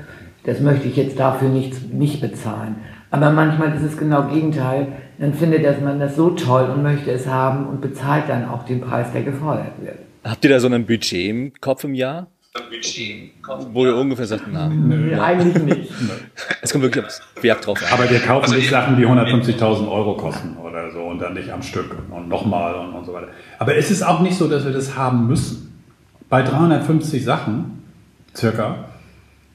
das 0.43 0.59
möchte 0.59 0.87
ich 0.87 0.95
jetzt 0.95 1.19
dafür 1.19 1.49
nicht, 1.49 1.93
nicht 1.93 2.19
bezahlen. 2.19 2.77
Aber 3.11 3.31
manchmal 3.31 3.75
ist 3.75 3.83
es 3.83 3.97
genau 3.97 4.23
Gegenteil. 4.23 4.87
Dann 5.19 5.33
findet 5.33 5.63
dass 5.63 5.79
man 5.81 5.99
das 5.99 6.15
so 6.15 6.31
toll 6.31 6.69
und 6.73 6.81
möchte 6.81 7.11
es 7.11 7.27
haben 7.27 7.67
und 7.67 7.81
bezahlt 7.81 8.27
dann 8.27 8.49
auch 8.49 8.65
den 8.65 8.81
Preis, 8.81 9.11
der 9.11 9.21
gefordert 9.21 9.73
wird. 9.79 9.99
Habt 10.23 10.43
ihr 10.43 10.49
da 10.51 10.59
so 10.59 10.67
ein 10.67 10.85
Budget 10.85 11.29
im 11.29 11.53
Kopf 11.59 11.83
im 11.83 11.93
Jahr? 11.95 12.27
Wo 13.71 13.85
ihr 13.85 13.95
ungefähr 13.95 14.25
sagt, 14.27 14.43
na, 14.51 14.67
Nee, 14.67 15.15
eigentlich 15.15 15.63
nicht. 15.63 15.91
es 16.61 16.71
kommt 16.71 16.83
wirklich 16.83 17.05
aufs 17.05 17.21
Werk 17.41 17.61
drauf 17.61 17.81
an. 17.81 17.93
Aber 17.99 18.09
wir 18.09 18.19
kaufen 18.19 18.55
nicht 18.55 18.69
Sachen, 18.69 18.97
die 18.97 19.05
150.000 19.07 19.89
Euro 19.89 20.15
kosten 20.17 20.57
oder 20.57 20.91
so 20.91 20.99
und 21.03 21.19
dann 21.19 21.33
nicht 21.33 21.49
am 21.49 21.63
Stück 21.63 21.95
und 22.11 22.27
nochmal 22.27 22.75
und, 22.75 22.93
und 22.93 23.05
so 23.05 23.13
weiter. 23.13 23.29
Aber 23.57 23.75
es 23.77 23.89
ist 23.89 24.03
auch 24.03 24.19
nicht 24.19 24.35
so, 24.35 24.49
dass 24.49 24.65
wir 24.65 24.73
das 24.73 24.97
haben 24.97 25.27
müssen. 25.27 25.81
Bei 26.29 26.41
350 26.43 27.23
Sachen, 27.23 27.83
circa, 28.35 28.85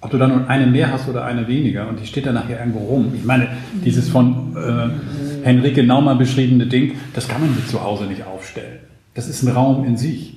ob 0.01 0.11
du 0.11 0.19
dann 0.19 0.49
eine 0.49 0.67
mehr 0.67 0.91
hast 0.91 1.07
oder 1.09 1.25
eine 1.25 1.49
weniger 1.49 1.89
und 1.89 2.01
die 2.01 2.07
steht 2.07 2.27
dann 2.27 2.35
nachher 2.35 2.61
irgendwo 2.61 2.79
rum. 2.81 3.13
Ich 3.15 3.25
meine, 3.25 3.49
dieses 3.85 4.09
von 4.09 4.57
äh, 4.57 5.45
Henrike 5.45 5.83
Naumann 5.83 6.17
beschriebene 6.19 6.67
Ding, 6.67 6.97
das 7.15 7.29
kann 7.29 7.43
man 7.43 7.55
mit 7.55 7.69
zu 7.69 7.83
Hause 7.83 8.05
nicht 8.05 8.25
aufstellen. 8.25 8.79
Das 9.15 9.29
ist 9.29 9.43
ein 9.43 9.49
Raum 9.53 9.85
in 9.85 9.97
sich. 9.99 10.36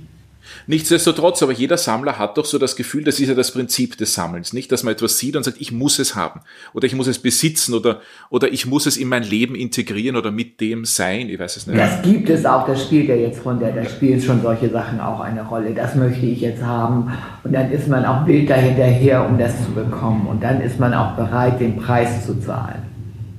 Nichtsdestotrotz, 0.68 1.42
aber 1.44 1.52
jeder 1.52 1.78
Sammler 1.78 2.18
hat 2.18 2.38
doch 2.38 2.46
so 2.46 2.58
das 2.58 2.76
Gefühl, 2.76 3.04
das 3.04 3.20
ist 3.20 3.28
ja 3.28 3.36
das 3.36 3.52
Prinzip 3.52 3.98
des 3.98 4.14
Sammelns, 4.14 4.54
nicht, 4.54 4.72
dass 4.72 4.84
man 4.84 4.94
etwas 4.94 5.18
sieht 5.18 5.36
und 5.36 5.44
sagt, 5.44 5.58
ich 5.60 5.72
muss 5.72 6.00
es 6.00 6.16
haben 6.16 6.42
oder 6.74 6.86
ich 6.86 6.96
muss 6.96 7.08
es 7.08 7.20
besitzen 7.20 7.74
oder, 7.74 8.02
oder 8.30 8.52
ich 8.52 8.66
muss 8.66 8.86
es 8.86 8.98
in 8.98 9.08
mein 9.08 9.24
Leben 9.24 9.56
integrieren 9.56 10.16
oder 10.16 10.32
mit 10.32 10.60
dem 10.62 10.86
sein, 10.86 11.30
ich 11.30 11.40
weiß 11.40 11.58
es 11.58 11.68
nicht. 11.68 11.80
Das 11.80 12.02
gibt 12.02 12.30
es 12.30 12.46
auch, 12.46 12.66
das 12.68 12.84
spielt 12.84 13.10
ja 13.10 13.16
jetzt 13.16 13.44
runter, 13.46 13.72
da 13.72 13.84
spielen 13.86 14.22
schon 14.22 14.42
solche 14.42 14.70
Sachen 14.70 15.00
auch 15.00 15.20
eine 15.20 15.44
Rolle. 15.44 15.74
Das 15.74 15.96
möchte 15.96 16.26
ich 16.26 16.42
jetzt 16.42 16.62
haben. 16.62 17.12
Und 17.44 17.54
dann 17.54 17.72
ist 17.72 17.88
man 17.88 18.06
auch 18.06 18.26
wild 18.26 18.50
dahinterher, 18.50 19.26
um 19.26 19.38
das 19.38 19.54
zu 19.66 19.72
bekommen. 19.72 20.28
Und 20.28 20.44
dann 20.44 20.62
ist 20.62 20.80
man 20.80 20.94
auch 20.94 21.16
bereit, 21.16 21.60
den 21.60 21.78
Preis 21.78 22.26
zu 22.26 22.40
zahlen, 22.40 22.82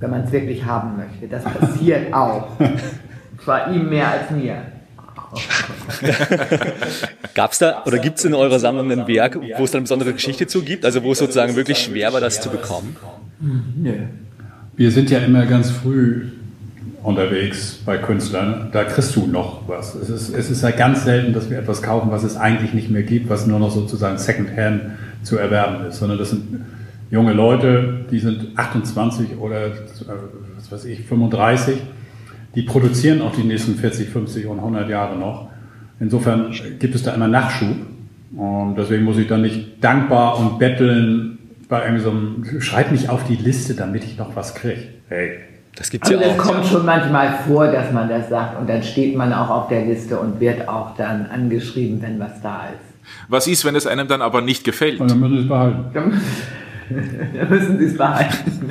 wenn 0.00 0.11
man 0.11 0.24
es 0.24 0.33
wirklich 0.33 0.64
haben 0.64 0.96
möchte. 0.96 1.28
Das 1.28 1.44
passiert 1.44 2.12
auch. 2.14 2.48
Zwar 3.44 3.72
ihm 3.72 3.88
mehr 3.88 4.11
als 4.11 4.30
mir. 4.30 4.62
Gab's 7.35 7.59
da 7.59 7.85
oder 7.85 7.99
gibt's 7.99 8.25
in 8.25 8.35
eurer 8.35 8.59
Sammlung 8.59 8.90
ein 8.90 9.07
Werk, 9.07 9.38
wo 9.57 9.64
es 9.64 9.73
eine 9.73 9.83
besondere 9.83 10.12
Geschichte 10.12 10.47
zu 10.47 10.62
gibt? 10.62 10.85
Also 10.85 11.03
wo 11.03 11.12
es 11.12 11.19
sozusagen 11.19 11.57
wirklich 11.57 11.79
schwer 11.79 12.12
war, 12.12 12.21
das 12.21 12.40
zu 12.40 12.51
bekommen? 12.51 12.97
Nö. 13.77 13.95
Wir 14.77 14.90
sind 14.90 15.11
ja 15.11 15.19
immer 15.19 15.47
ganz 15.47 15.71
früh 15.71 16.29
unterwegs 17.03 17.81
bei 17.85 17.99
Künstlern. 17.99 18.71
Da 18.73 18.85
kriegst 18.85 19.16
du 19.16 19.27
noch 19.27 19.69
was. 19.69 19.95
Es 19.95 20.11
ist, 20.11 20.31
es 20.31 20.51
ist 20.51 20.62
ja 20.62 20.71
ganz 20.71 21.05
selten, 21.05 21.33
dass 21.33 21.51
wir 21.51 21.59
etwas 21.59 21.83
kaufen, 21.83 22.11
was 22.11 22.25
es 22.25 22.37
eigentlich 22.37 22.75
nicht 22.75 22.90
mehr 22.90 23.03
gibt, 23.03 23.29
was 23.29 23.47
nur 23.47 23.59
noch 23.59 23.71
sozusagen 23.71 24.19
Secondhand 24.19 24.83
zu 25.23 25.38
erwerben 25.38 25.87
ist, 25.87 25.99
sondern 25.99 26.19
das 26.19 26.31
sind 26.31 26.64
junge 27.11 27.33
Leute, 27.33 28.07
die 28.11 28.21
sind 28.21 28.57
28 28.57 29.38
oder 29.38 29.66
äh, 29.66 29.71
was 30.57 30.71
weiß 30.71 30.85
ich, 30.87 31.03
35. 31.03 31.79
Die 32.54 32.62
produzieren 32.62 33.22
auch 33.22 33.34
die 33.34 33.44
nächsten 33.44 33.76
40, 33.76 34.08
50 34.08 34.46
und 34.46 34.58
100 34.58 34.88
Jahre 34.88 35.16
noch. 35.16 35.48
Insofern 36.00 36.52
gibt 36.78 36.94
es 36.94 37.02
da 37.02 37.14
immer 37.14 37.28
Nachschub. 37.28 37.76
Und 38.36 38.76
deswegen 38.76 39.04
muss 39.04 39.18
ich 39.18 39.26
dann 39.28 39.42
nicht 39.42 39.82
dankbar 39.84 40.38
und 40.38 40.58
betteln 40.58 41.38
bei 41.68 41.82
irgendwie 41.84 42.02
so 42.02 42.10
einem, 42.10 42.60
schreib 42.60 42.90
mich 42.90 43.08
auf 43.08 43.24
die 43.24 43.36
Liste, 43.36 43.74
damit 43.74 44.04
ich 44.04 44.16
noch 44.18 44.34
was 44.34 44.54
kriege. 44.54 44.82
Hey, 45.08 45.38
Das 45.76 45.90
gibt's 45.90 46.08
Also 46.10 46.20
ja 46.20 46.28
das 46.28 46.38
auch. 46.38 46.42
kommt 46.52 46.66
schon 46.66 46.84
manchmal 46.84 47.32
vor, 47.46 47.66
dass 47.68 47.92
man 47.92 48.08
das 48.08 48.28
sagt 48.28 48.58
und 48.58 48.68
dann 48.68 48.82
steht 48.82 49.16
man 49.16 49.32
auch 49.32 49.50
auf 49.50 49.68
der 49.68 49.84
Liste 49.84 50.18
und 50.18 50.40
wird 50.40 50.68
auch 50.68 50.96
dann 50.96 51.26
angeschrieben, 51.26 52.00
wenn 52.02 52.18
was 52.18 52.40
da 52.42 52.66
ist. 52.68 53.08
Was 53.28 53.46
ist, 53.46 53.64
wenn 53.64 53.74
es 53.76 53.86
einem 53.86 54.08
dann 54.08 54.22
aber 54.22 54.40
nicht 54.40 54.64
gefällt? 54.64 55.00
und 55.00 55.10
dann 55.10 55.20
müssen 55.20 55.34
wir 55.34 55.40
es 55.42 55.48
behalten. 55.48 55.84
Dann 55.94 56.20
dann 57.38 57.48
müssen 57.50 57.78
Sie 57.78 57.84
es 57.84 57.96
behalten. 57.96 58.70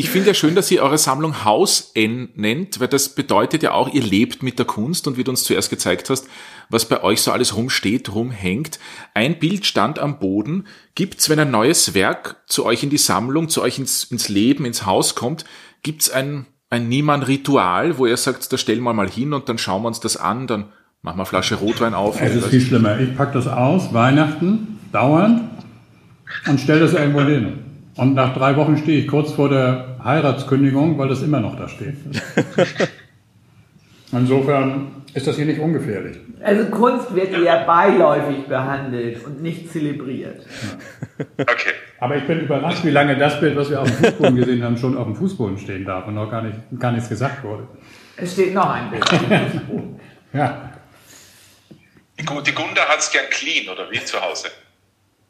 Ich 0.00 0.10
finde 0.10 0.28
ja 0.28 0.34
schön, 0.34 0.54
dass 0.54 0.70
ihr 0.70 0.80
eure 0.80 0.96
Sammlung 0.96 1.44
Haus 1.44 1.90
N 1.94 2.28
nennt, 2.36 2.78
weil 2.78 2.86
das 2.86 3.16
bedeutet 3.16 3.64
ja 3.64 3.72
auch, 3.72 3.92
ihr 3.92 4.00
lebt 4.00 4.44
mit 4.44 4.60
der 4.60 4.64
Kunst 4.64 5.08
und 5.08 5.16
wie 5.16 5.24
du 5.24 5.32
uns 5.32 5.42
zuerst 5.42 5.70
gezeigt 5.70 6.08
hast, 6.08 6.28
was 6.70 6.84
bei 6.84 7.02
euch 7.02 7.20
so 7.20 7.32
alles 7.32 7.56
rumsteht, 7.56 8.14
rumhängt. 8.14 8.78
Ein 9.14 9.40
Bild 9.40 9.66
stand 9.66 9.98
am 9.98 10.20
Boden. 10.20 10.68
Gibt's, 10.94 11.28
wenn 11.28 11.40
ein 11.40 11.50
neues 11.50 11.94
Werk 11.94 12.44
zu 12.46 12.64
euch 12.64 12.84
in 12.84 12.90
die 12.90 12.96
Sammlung, 12.96 13.48
zu 13.48 13.60
euch 13.60 13.80
ins, 13.80 14.04
ins 14.04 14.28
Leben, 14.28 14.66
ins 14.66 14.86
Haus 14.86 15.16
kommt, 15.16 15.44
gibt's 15.82 16.10
ein, 16.10 16.46
ein 16.70 16.88
Niemann-Ritual, 16.88 17.98
wo 17.98 18.06
ihr 18.06 18.16
sagt, 18.16 18.52
da 18.52 18.56
stellen 18.56 18.84
wir 18.84 18.92
mal 18.92 19.10
hin 19.10 19.32
und 19.32 19.48
dann 19.48 19.58
schauen 19.58 19.82
wir 19.82 19.88
uns 19.88 19.98
das 19.98 20.16
an, 20.16 20.46
dann 20.46 20.66
machen 21.02 21.16
wir 21.16 21.22
eine 21.22 21.26
Flasche 21.26 21.56
Rotwein 21.56 21.94
auf. 21.94 22.20
Es 22.20 22.36
ist 22.36 22.46
viel 22.46 22.60
schlimmer. 22.60 23.00
Ich 23.00 23.16
packe 23.16 23.32
das 23.32 23.48
aus, 23.48 23.92
Weihnachten, 23.92 24.78
dauernd, 24.92 25.40
und 26.46 26.60
stelle 26.60 26.78
das 26.78 26.92
irgendwo 26.92 27.22
hin. 27.22 27.64
Und 27.98 28.14
nach 28.14 28.32
drei 28.34 28.56
Wochen 28.56 28.76
stehe 28.78 29.00
ich 29.00 29.08
kurz 29.08 29.32
vor 29.32 29.48
der 29.48 29.96
Heiratskündigung, 30.02 30.96
weil 30.98 31.08
das 31.08 31.22
immer 31.22 31.40
noch 31.40 31.56
da 31.56 31.68
steht. 31.68 31.96
Insofern 34.12 35.02
ist 35.12 35.26
das 35.26 35.36
hier 35.36 35.44
nicht 35.44 35.60
ungefährlich. 35.60 36.16
Also 36.42 36.64
Kunst 36.70 37.14
wird 37.14 37.32
eher 37.34 37.64
beiläufig 37.66 38.46
behandelt 38.46 39.22
und 39.24 39.42
nicht 39.42 39.70
zelebriert. 39.70 40.46
Okay. 41.38 41.72
Aber 42.00 42.16
ich 42.16 42.26
bin 42.26 42.40
überrascht, 42.40 42.84
wie 42.84 42.90
lange 42.90 43.18
das 43.18 43.38
Bild, 43.40 43.56
was 43.56 43.68
wir 43.68 43.82
auf 43.82 43.88
dem 43.90 43.96
Fußboden 43.96 44.36
gesehen 44.36 44.62
haben, 44.62 44.76
schon 44.78 44.96
auf 44.96 45.04
dem 45.06 45.16
Fußboden 45.16 45.58
stehen 45.58 45.84
darf 45.84 46.06
und 46.06 46.14
noch 46.14 46.30
gar, 46.30 46.42
nicht, 46.42 46.56
gar 46.78 46.92
nichts 46.92 47.08
gesagt 47.08 47.42
wurde. 47.44 47.66
Es 48.16 48.32
steht 48.32 48.54
noch 48.54 48.70
ein 48.70 48.90
Bild. 48.90 49.02
auf 49.02 49.18
dem 49.28 49.50
Fußboden. 49.50 50.00
Ja, 50.32 50.70
Die 52.20 52.24
Gu- 52.24 52.40
Die 52.40 52.52
Gunda 52.52 52.82
hat's 52.88 53.10
gern 53.12 53.24
clean, 53.30 53.68
oder 53.68 53.90
wie 53.90 54.02
zu 54.04 54.18
Hause? 54.20 54.48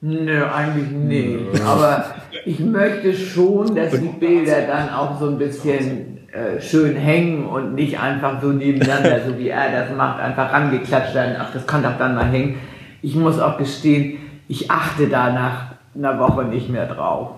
Nö, 0.01 0.45
eigentlich 0.45 0.91
nicht. 0.91 1.61
Aber 1.63 2.15
ich 2.45 2.61
möchte 2.61 3.15
schon, 3.15 3.75
dass 3.75 3.93
die 3.93 4.13
Bilder 4.21 4.67
dann 4.67 4.91
auch 4.91 5.19
so 5.19 5.29
ein 5.29 5.39
bisschen 5.39 6.29
äh, 6.31 6.61
schön 6.61 6.95
hängen 6.95 7.47
und 7.47 7.75
nicht 7.75 7.99
einfach 7.99 8.41
so 8.41 8.49
nebeneinander, 8.49 9.21
so 9.27 9.37
wie 9.39 9.49
er 9.49 9.73
das 9.73 9.97
macht, 9.97 10.21
einfach 10.21 10.53
rangeklatscht 10.53 11.15
werden. 11.15 11.37
Ach, 11.39 11.53
das 11.53 11.67
kann 11.67 11.83
doch 11.83 11.99
dann 11.99 12.15
mal 12.15 12.27
hängen. 12.27 12.61
Ich 13.03 13.17
muss 13.17 13.41
auch 13.41 13.59
gestehen, 13.59 14.19
ich 14.47 14.71
achte 14.71 15.09
da 15.09 15.33
nach 15.33 15.75
einer 15.95 16.19
Woche 16.21 16.45
nicht 16.45 16.69
mehr 16.69 16.87
drauf. 16.87 17.31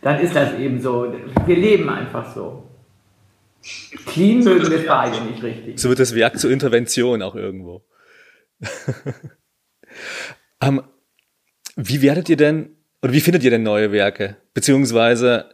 Dann 0.00 0.20
ist 0.20 0.34
das 0.34 0.54
eben 0.54 0.80
so. 0.80 1.12
Wir 1.46 1.56
leben 1.56 1.88
einfach 1.88 2.34
so. 2.34 2.62
Clean 4.06 4.44
mögen 4.44 4.70
wir 4.70 4.86
beide 4.86 5.20
nicht 5.22 5.42
richtig. 5.42 5.78
So 5.78 5.88
wird 5.88 5.98
das 5.98 6.14
Werk 6.14 6.38
zur 6.38 6.50
Intervention 6.50 7.22
auch 7.22 7.34
irgendwo. 7.34 7.82
ähm, 10.60 10.82
wie 11.76 12.02
werdet 12.02 12.28
ihr 12.28 12.36
denn, 12.36 12.70
oder 13.02 13.12
wie 13.12 13.20
findet 13.20 13.42
ihr 13.42 13.50
denn 13.50 13.62
neue 13.62 13.92
Werke? 13.92 14.36
Beziehungsweise, 14.54 15.46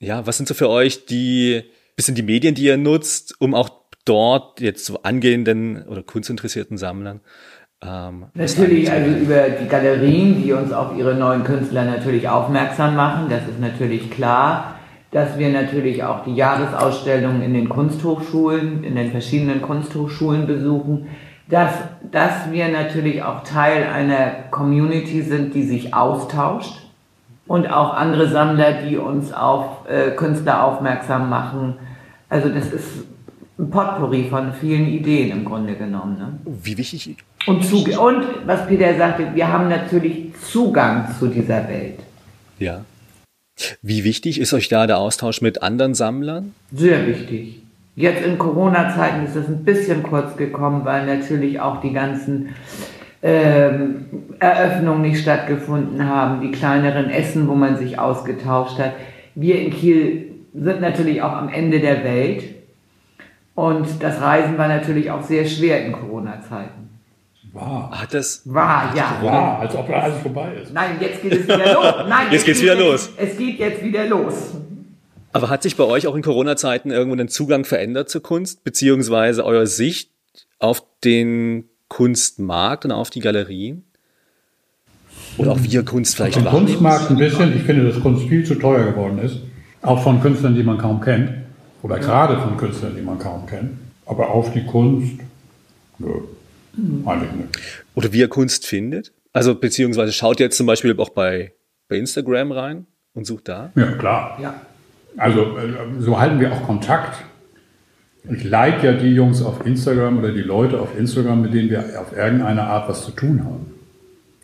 ja, 0.00 0.26
was 0.26 0.36
sind 0.36 0.48
so 0.48 0.54
für 0.54 0.68
euch 0.68 1.06
die, 1.06 1.64
bisschen 1.96 2.14
die 2.14 2.22
Medien, 2.22 2.54
die 2.54 2.64
ihr 2.64 2.76
nutzt, 2.76 3.34
um 3.40 3.54
auch 3.54 3.68
dort 4.04 4.60
jetzt 4.60 4.84
so 4.86 5.02
angehenden 5.02 5.82
oder 5.86 6.02
kunstinteressierten 6.02 6.78
Sammlern 6.78 7.20
ähm, 7.80 8.26
Natürlich, 8.34 8.90
also 8.90 9.10
über 9.10 9.50
die 9.50 9.68
Galerien, 9.68 10.42
die 10.42 10.52
uns 10.52 10.72
auf 10.72 10.96
ihre 10.96 11.14
neuen 11.14 11.44
Künstler 11.44 11.84
natürlich 11.84 12.28
aufmerksam 12.28 12.96
machen, 12.96 13.28
das 13.28 13.42
ist 13.42 13.60
natürlich 13.60 14.10
klar, 14.10 14.74
dass 15.12 15.38
wir 15.38 15.48
natürlich 15.50 16.02
auch 16.02 16.24
die 16.24 16.34
Jahresausstellungen 16.34 17.42
in 17.42 17.54
den 17.54 17.68
Kunsthochschulen, 17.68 18.82
in 18.84 18.96
den 18.96 19.10
verschiedenen 19.10 19.62
Kunsthochschulen 19.62 20.46
besuchen, 20.46 21.06
dass, 21.48 21.72
dass 22.10 22.50
wir 22.50 22.68
natürlich 22.68 23.22
auch 23.22 23.42
Teil 23.42 23.84
einer 23.84 24.30
Community 24.50 25.22
sind, 25.22 25.54
die 25.54 25.64
sich 25.64 25.94
austauscht 25.94 26.74
und 27.46 27.66
auch 27.70 27.94
andere 27.94 28.28
Sammler, 28.28 28.82
die 28.82 28.96
uns 28.98 29.32
auf 29.32 29.88
äh, 29.88 30.10
Künstler 30.10 30.64
aufmerksam 30.64 31.30
machen. 31.30 31.74
Also 32.28 32.50
das 32.50 32.70
ist 32.72 32.86
ein 33.58 33.70
Potpourri 33.70 34.28
von 34.28 34.52
vielen 34.52 34.86
Ideen 34.88 35.30
im 35.32 35.44
Grunde 35.44 35.74
genommen. 35.74 36.18
Ne? 36.18 36.38
Wie 36.62 36.76
wichtig, 36.76 37.16
Und, 37.46 37.64
Zuge 37.64 37.98
und 37.98 38.24
was 38.46 38.66
Peter 38.66 38.94
sagte, 38.96 39.34
wir 39.34 39.50
haben 39.50 39.68
natürlich 39.68 40.34
Zugang 40.50 41.08
zu 41.18 41.28
dieser 41.28 41.66
Welt. 41.68 42.00
ja. 42.58 42.84
Wie 43.82 44.04
wichtig 44.04 44.38
ist 44.38 44.52
euch 44.52 44.68
da 44.68 44.86
der 44.86 44.98
Austausch 44.98 45.40
mit 45.40 45.62
anderen 45.64 45.92
Sammlern? 45.94 46.54
Sehr 46.72 47.04
wichtig. 47.08 47.60
Jetzt 47.98 48.24
in 48.24 48.38
Corona-Zeiten 48.38 49.24
ist 49.26 49.34
das 49.34 49.48
ein 49.48 49.64
bisschen 49.64 50.04
kurz 50.04 50.36
gekommen, 50.36 50.82
weil 50.84 51.04
natürlich 51.04 51.58
auch 51.60 51.80
die 51.80 51.92
ganzen 51.92 52.54
ähm, 53.22 54.06
Eröffnungen 54.38 55.02
nicht 55.02 55.20
stattgefunden 55.20 56.06
haben, 56.08 56.40
die 56.40 56.52
kleineren 56.52 57.10
Essen, 57.10 57.48
wo 57.48 57.54
man 57.56 57.76
sich 57.76 57.98
ausgetauscht 57.98 58.78
hat. 58.78 58.92
Wir 59.34 59.60
in 59.60 59.70
Kiel 59.72 60.30
sind 60.54 60.80
natürlich 60.80 61.22
auch 61.22 61.32
am 61.32 61.48
Ende 61.48 61.80
der 61.80 62.04
Welt 62.04 62.44
und 63.56 63.86
das 64.00 64.20
Reisen 64.20 64.56
war 64.58 64.68
natürlich 64.68 65.10
auch 65.10 65.22
sehr 65.22 65.44
schwer 65.46 65.84
in 65.84 65.90
Corona-Zeiten. 65.92 66.88
wow. 67.52 67.90
Hat 67.90 68.14
das, 68.14 68.42
War, 68.44 68.92
ja. 68.94 69.16
Wow, 69.20 69.60
als 69.60 69.74
ob 69.74 69.90
alles 69.90 70.18
vorbei 70.18 70.52
ist. 70.62 70.72
Nein, 70.72 70.90
jetzt 71.00 71.20
geht 71.20 71.32
es 71.32 71.44
wieder 71.48 71.74
los. 71.74 71.94
Nein, 72.08 72.26
Jetzt 72.30 72.40
es 72.42 72.44
geht's 72.44 72.60
geht 72.60 72.70
wieder 72.70 72.74
jetzt- 72.90 73.08
los. 73.08 73.12
Es 73.16 73.36
geht 73.36 73.58
jetzt 73.58 73.82
wieder 73.82 74.06
los. 74.06 74.54
Aber 75.32 75.50
hat 75.50 75.62
sich 75.62 75.76
bei 75.76 75.84
euch 75.84 76.06
auch 76.06 76.14
in 76.14 76.22
Corona-Zeiten 76.22 76.90
irgendwo 76.90 77.16
den 77.16 77.28
Zugang 77.28 77.64
verändert 77.64 78.08
zur 78.08 78.22
Kunst, 78.22 78.64
beziehungsweise 78.64 79.44
eure 79.44 79.66
Sicht 79.66 80.10
auf 80.58 80.82
den 81.04 81.68
Kunstmarkt 81.88 82.84
und 82.84 82.92
auf 82.92 83.10
die 83.10 83.20
Galerien? 83.20 83.84
Oder 85.36 85.52
auch 85.52 85.62
wie 85.62 85.68
ihr 85.68 85.84
Kunst 85.84 86.16
vielleicht 86.16 86.44
wahrnehmt. 86.44 86.66
Kunstmarkt 86.66 87.10
ein 87.10 87.16
bisschen. 87.16 87.56
Ich 87.56 87.62
finde, 87.62 87.88
dass 87.88 88.00
Kunst 88.00 88.28
viel 88.28 88.44
zu 88.44 88.56
teuer 88.56 88.90
geworden 88.90 89.18
ist. 89.18 89.38
Auch 89.82 90.02
von 90.02 90.20
Künstlern, 90.20 90.54
die 90.54 90.62
man 90.62 90.78
kaum 90.78 91.00
kennt. 91.00 91.30
Oder 91.82 91.98
gerade 91.98 92.40
von 92.40 92.56
Künstlern, 92.56 92.96
die 92.96 93.02
man 93.02 93.18
kaum 93.18 93.46
kennt. 93.46 93.78
Aber 94.04 94.30
auf 94.30 94.52
die 94.52 94.64
Kunst, 94.64 95.20
nö, 95.98 96.08
eigentlich 97.04 97.32
nicht. 97.32 97.58
Oder 97.94 98.12
wie 98.12 98.18
ihr 98.18 98.28
Kunst 98.28 98.66
findet. 98.66 99.12
Also 99.32 99.54
beziehungsweise 99.54 100.12
schaut 100.12 100.40
ihr 100.40 100.46
jetzt 100.46 100.56
zum 100.56 100.66
Beispiel 100.66 100.98
auch 100.98 101.10
bei, 101.10 101.52
bei 101.88 101.96
Instagram 101.96 102.50
rein 102.50 102.86
und 103.14 103.26
sucht 103.26 103.48
da. 103.48 103.70
Ja, 103.76 103.92
klar. 103.92 104.38
Ja. 104.42 104.60
Also 105.18 105.58
äh, 105.58 106.00
so 106.00 106.18
halten 106.18 106.40
wir 106.40 106.52
auch 106.52 106.62
Kontakt. 106.64 107.24
Ich 108.30 108.44
like 108.44 108.82
ja 108.82 108.92
die 108.92 109.14
Jungs 109.14 109.42
auf 109.42 109.64
Instagram 109.66 110.18
oder 110.18 110.32
die 110.32 110.42
Leute 110.42 110.80
auf 110.80 110.98
Instagram, 110.98 111.42
mit 111.42 111.54
denen 111.54 111.70
wir 111.70 112.00
auf 112.00 112.16
irgendeine 112.16 112.62
Art 112.62 112.88
was 112.88 113.04
zu 113.04 113.10
tun 113.12 113.42
haben. 113.44 113.74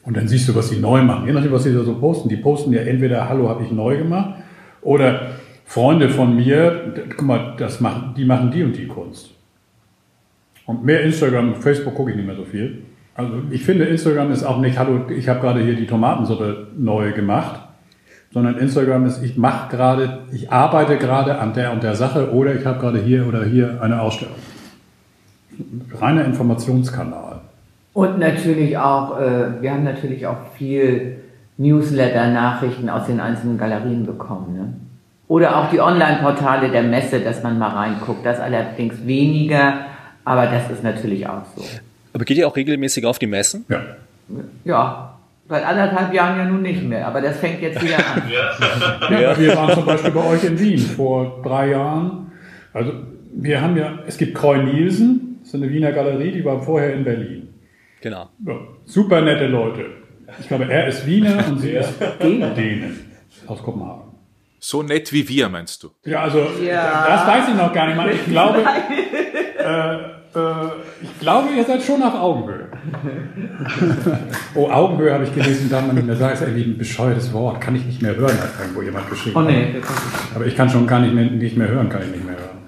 Und 0.05 0.17
dann 0.17 0.29
siehst 0.29 0.49
du, 0.49 0.55
was 0.55 0.69
sie 0.69 0.81
neu 0.81 1.03
machen. 1.03 1.27
Je 1.27 1.33
nachdem, 1.33 1.53
was 1.53 1.65
sie 1.65 1.73
da 1.73 1.83
so 1.83 1.95
posten. 1.95 2.29
Die 2.29 2.37
posten 2.37 2.73
ja 2.73 2.83
entweder 2.83 3.29
Hallo, 3.29 3.49
habe 3.49 3.65
ich 3.65 3.71
neu 3.71 3.97
gemacht 3.97 4.43
oder 4.83 5.33
Freunde 5.65 6.11
von 6.11 6.37
mir, 6.37 6.95
guck 7.17 7.27
mal, 7.27 7.55
das 7.59 7.81
machen, 7.81 8.15
die 8.17 8.25
machen 8.25 8.51
die 8.51 8.63
und 8.63 8.77
die 8.77 8.87
Kunst. 8.87 9.31
Und 10.67 10.85
mehr 10.85 11.03
Instagram 11.03 11.57
Facebook 11.57 11.95
gucke 11.95 12.11
ich 12.11 12.17
nicht 12.17 12.27
mehr 12.27 12.37
so 12.37 12.45
viel. 12.45 12.83
Also 13.15 13.43
ich 13.51 13.63
finde, 13.63 13.85
Instagram 13.85 14.31
ist 14.31 14.45
auch 14.45 14.61
nicht, 14.61 14.79
hallo, 14.79 15.09
ich 15.09 15.29
habe 15.29 15.41
gerade 15.41 15.63
hier 15.63 15.75
die 15.75 15.87
Tomatensuppe 15.87 16.69
neu 16.77 17.13
gemacht, 17.13 17.61
sondern 18.35 18.59
Instagram 18.59 19.07
ist, 19.07 19.23
ich 19.23 19.37
mache 19.37 19.75
gerade, 19.75 20.19
ich 20.33 20.51
arbeite 20.51 20.99
gerade 20.99 21.39
an 21.39 21.55
der 21.55 21.73
und 21.73 21.85
der 21.85 21.95
Sache 21.95 22.33
oder 22.33 22.53
ich 22.53 22.67
habe 22.67 22.81
gerade 22.81 22.99
hier 22.99 23.29
oder 23.29 23.45
hier 23.45 23.79
eine 23.81 24.03
Ausstellung. 24.03 24.35
Reiner 26.01 26.25
Informationskanal. 26.25 27.43
Und 27.93 28.19
natürlich 28.19 28.77
auch, 28.77 29.21
äh, 29.21 29.63
wir 29.63 29.71
haben 29.71 29.85
natürlich 29.85 30.27
auch 30.27 30.39
viel 30.59 31.19
Newsletter-Nachrichten 31.59 32.91
aus 32.91 33.07
den 33.07 33.21
einzelnen 33.21 33.57
Galerien 33.57 34.05
bekommen. 34.05 34.57
Ne? 34.57 34.75
Oder 35.29 35.57
auch 35.57 35.71
die 35.71 35.81
Online-Portale 35.81 36.71
der 36.71 36.83
Messe, 36.83 37.21
dass 37.21 37.41
man 37.45 37.57
mal 37.57 37.71
reinguckt. 37.71 38.27
Das 38.27 38.41
allerdings 38.41 39.07
weniger, 39.07 39.75
aber 40.25 40.47
das 40.47 40.69
ist 40.71 40.83
natürlich 40.83 41.25
auch 41.29 41.45
so. 41.55 41.63
Aber 42.13 42.25
geht 42.25 42.37
ihr 42.37 42.49
auch 42.49 42.57
regelmäßig 42.57 43.07
auf 43.07 43.21
die 43.21 43.29
Messen? 43.29 43.65
Ja. 43.69 43.81
Ja, 44.65 45.14
seit 45.49 45.65
anderthalb 45.65 46.13
Jahren 46.15 46.39
ja 46.39 46.45
nun 46.45 46.63
nicht 46.63 46.83
mehr, 46.83 47.07
aber 47.07 47.21
das 47.21 47.37
fängt 47.39 47.61
jetzt 47.61 47.83
wieder 47.83 47.99
an. 47.99 48.23
Ja. 49.11 49.39
Wir 49.39 49.57
waren 49.57 49.75
zum 49.75 49.85
Beispiel 49.85 50.11
bei 50.11 50.25
euch 50.25 50.45
in 50.45 50.59
Wien 50.59 50.79
vor 50.79 51.41
drei 51.45 51.71
Jahren. 51.71 52.33
Also 52.73 52.93
wir 53.33 53.61
haben 53.61 53.77
ja, 53.77 53.99
es 54.07 54.17
gibt 54.17 54.35
Kreu 54.35 54.63
Nielsen, 54.63 55.37
das 55.41 55.49
ist 55.49 55.55
eine 55.57 55.69
Wiener 55.71 55.93
Galerie, 55.93 56.33
die 56.33 56.45
war 56.45 56.61
vorher 56.63 56.95
in 56.95 57.05
Berlin. 57.05 57.49
Genau. 58.01 58.29
Ja, 58.47 58.55
super 58.85 59.21
nette 59.21 59.47
Leute. 59.47 59.87
Ich 60.41 60.49
glaube, 60.49 60.65
er 60.71 60.87
ist 60.89 61.07
Wiener 61.07 61.45
und 61.49 61.59
sie 61.59 61.71
ist 61.73 61.93
Däne. 62.23 62.51
Dänen 62.55 62.99
aus 63.47 63.63
Kopenhagen. 63.63 64.13
So 64.59 64.83
nett 64.83 65.13
wie 65.13 65.29
wir, 65.29 65.49
meinst 65.51 65.83
du? 65.83 65.91
Ja, 66.05 66.23
also 66.23 66.47
Ja. 66.65 67.05
das 67.07 67.27
weiß 67.27 67.49
ich 67.51 67.55
noch 67.55 67.73
gar 67.73 67.87
nicht 67.87 67.97
mal. 67.97 68.11
Ich 68.11 68.25
glaube, 68.31 68.61
äh, 69.59 69.97
ich 71.03 71.21
glaube, 71.21 71.49
ihr 71.57 71.65
seid 71.65 71.83
schon 71.83 72.03
auf 72.03 72.15
Augenhöhe. 72.15 72.67
oh, 74.55 74.69
Augenhöhe 74.69 75.13
habe 75.13 75.25
ich 75.25 75.35
gelesen, 75.35 75.71
darf 75.71 75.87
man 75.87 75.95
nicht 75.95 76.07
mehr 76.07 76.17
sagen, 76.17 76.35
ist 76.35 76.43
irgendwie 76.43 76.65
ein 76.65 76.79
bescheuertes 76.79 77.33
Wort. 77.33 77.61
Kann 77.61 77.77
ich 77.77 77.85
nicht 77.85 78.03
mehr 78.03 78.17
hören, 78.17 78.37
hat 78.41 78.51
irgendwo 78.61 78.83
jemand 78.83 79.09
geschrieben. 79.09 79.37
Oh 79.37 79.43
nee, 79.43 79.77
Aber 80.35 80.47
ich 80.47 80.57
kann 80.57 80.69
schon 80.69 80.87
gar 80.87 81.01
nicht 81.01 81.15
mehr, 81.15 81.25
nicht 81.25 81.57
mehr 81.57 81.69
hören, 81.69 81.89
kann 81.89 82.03
ich 82.03 82.11
nicht 82.11 82.25
mehr 82.25 82.35
hören. 82.35 82.59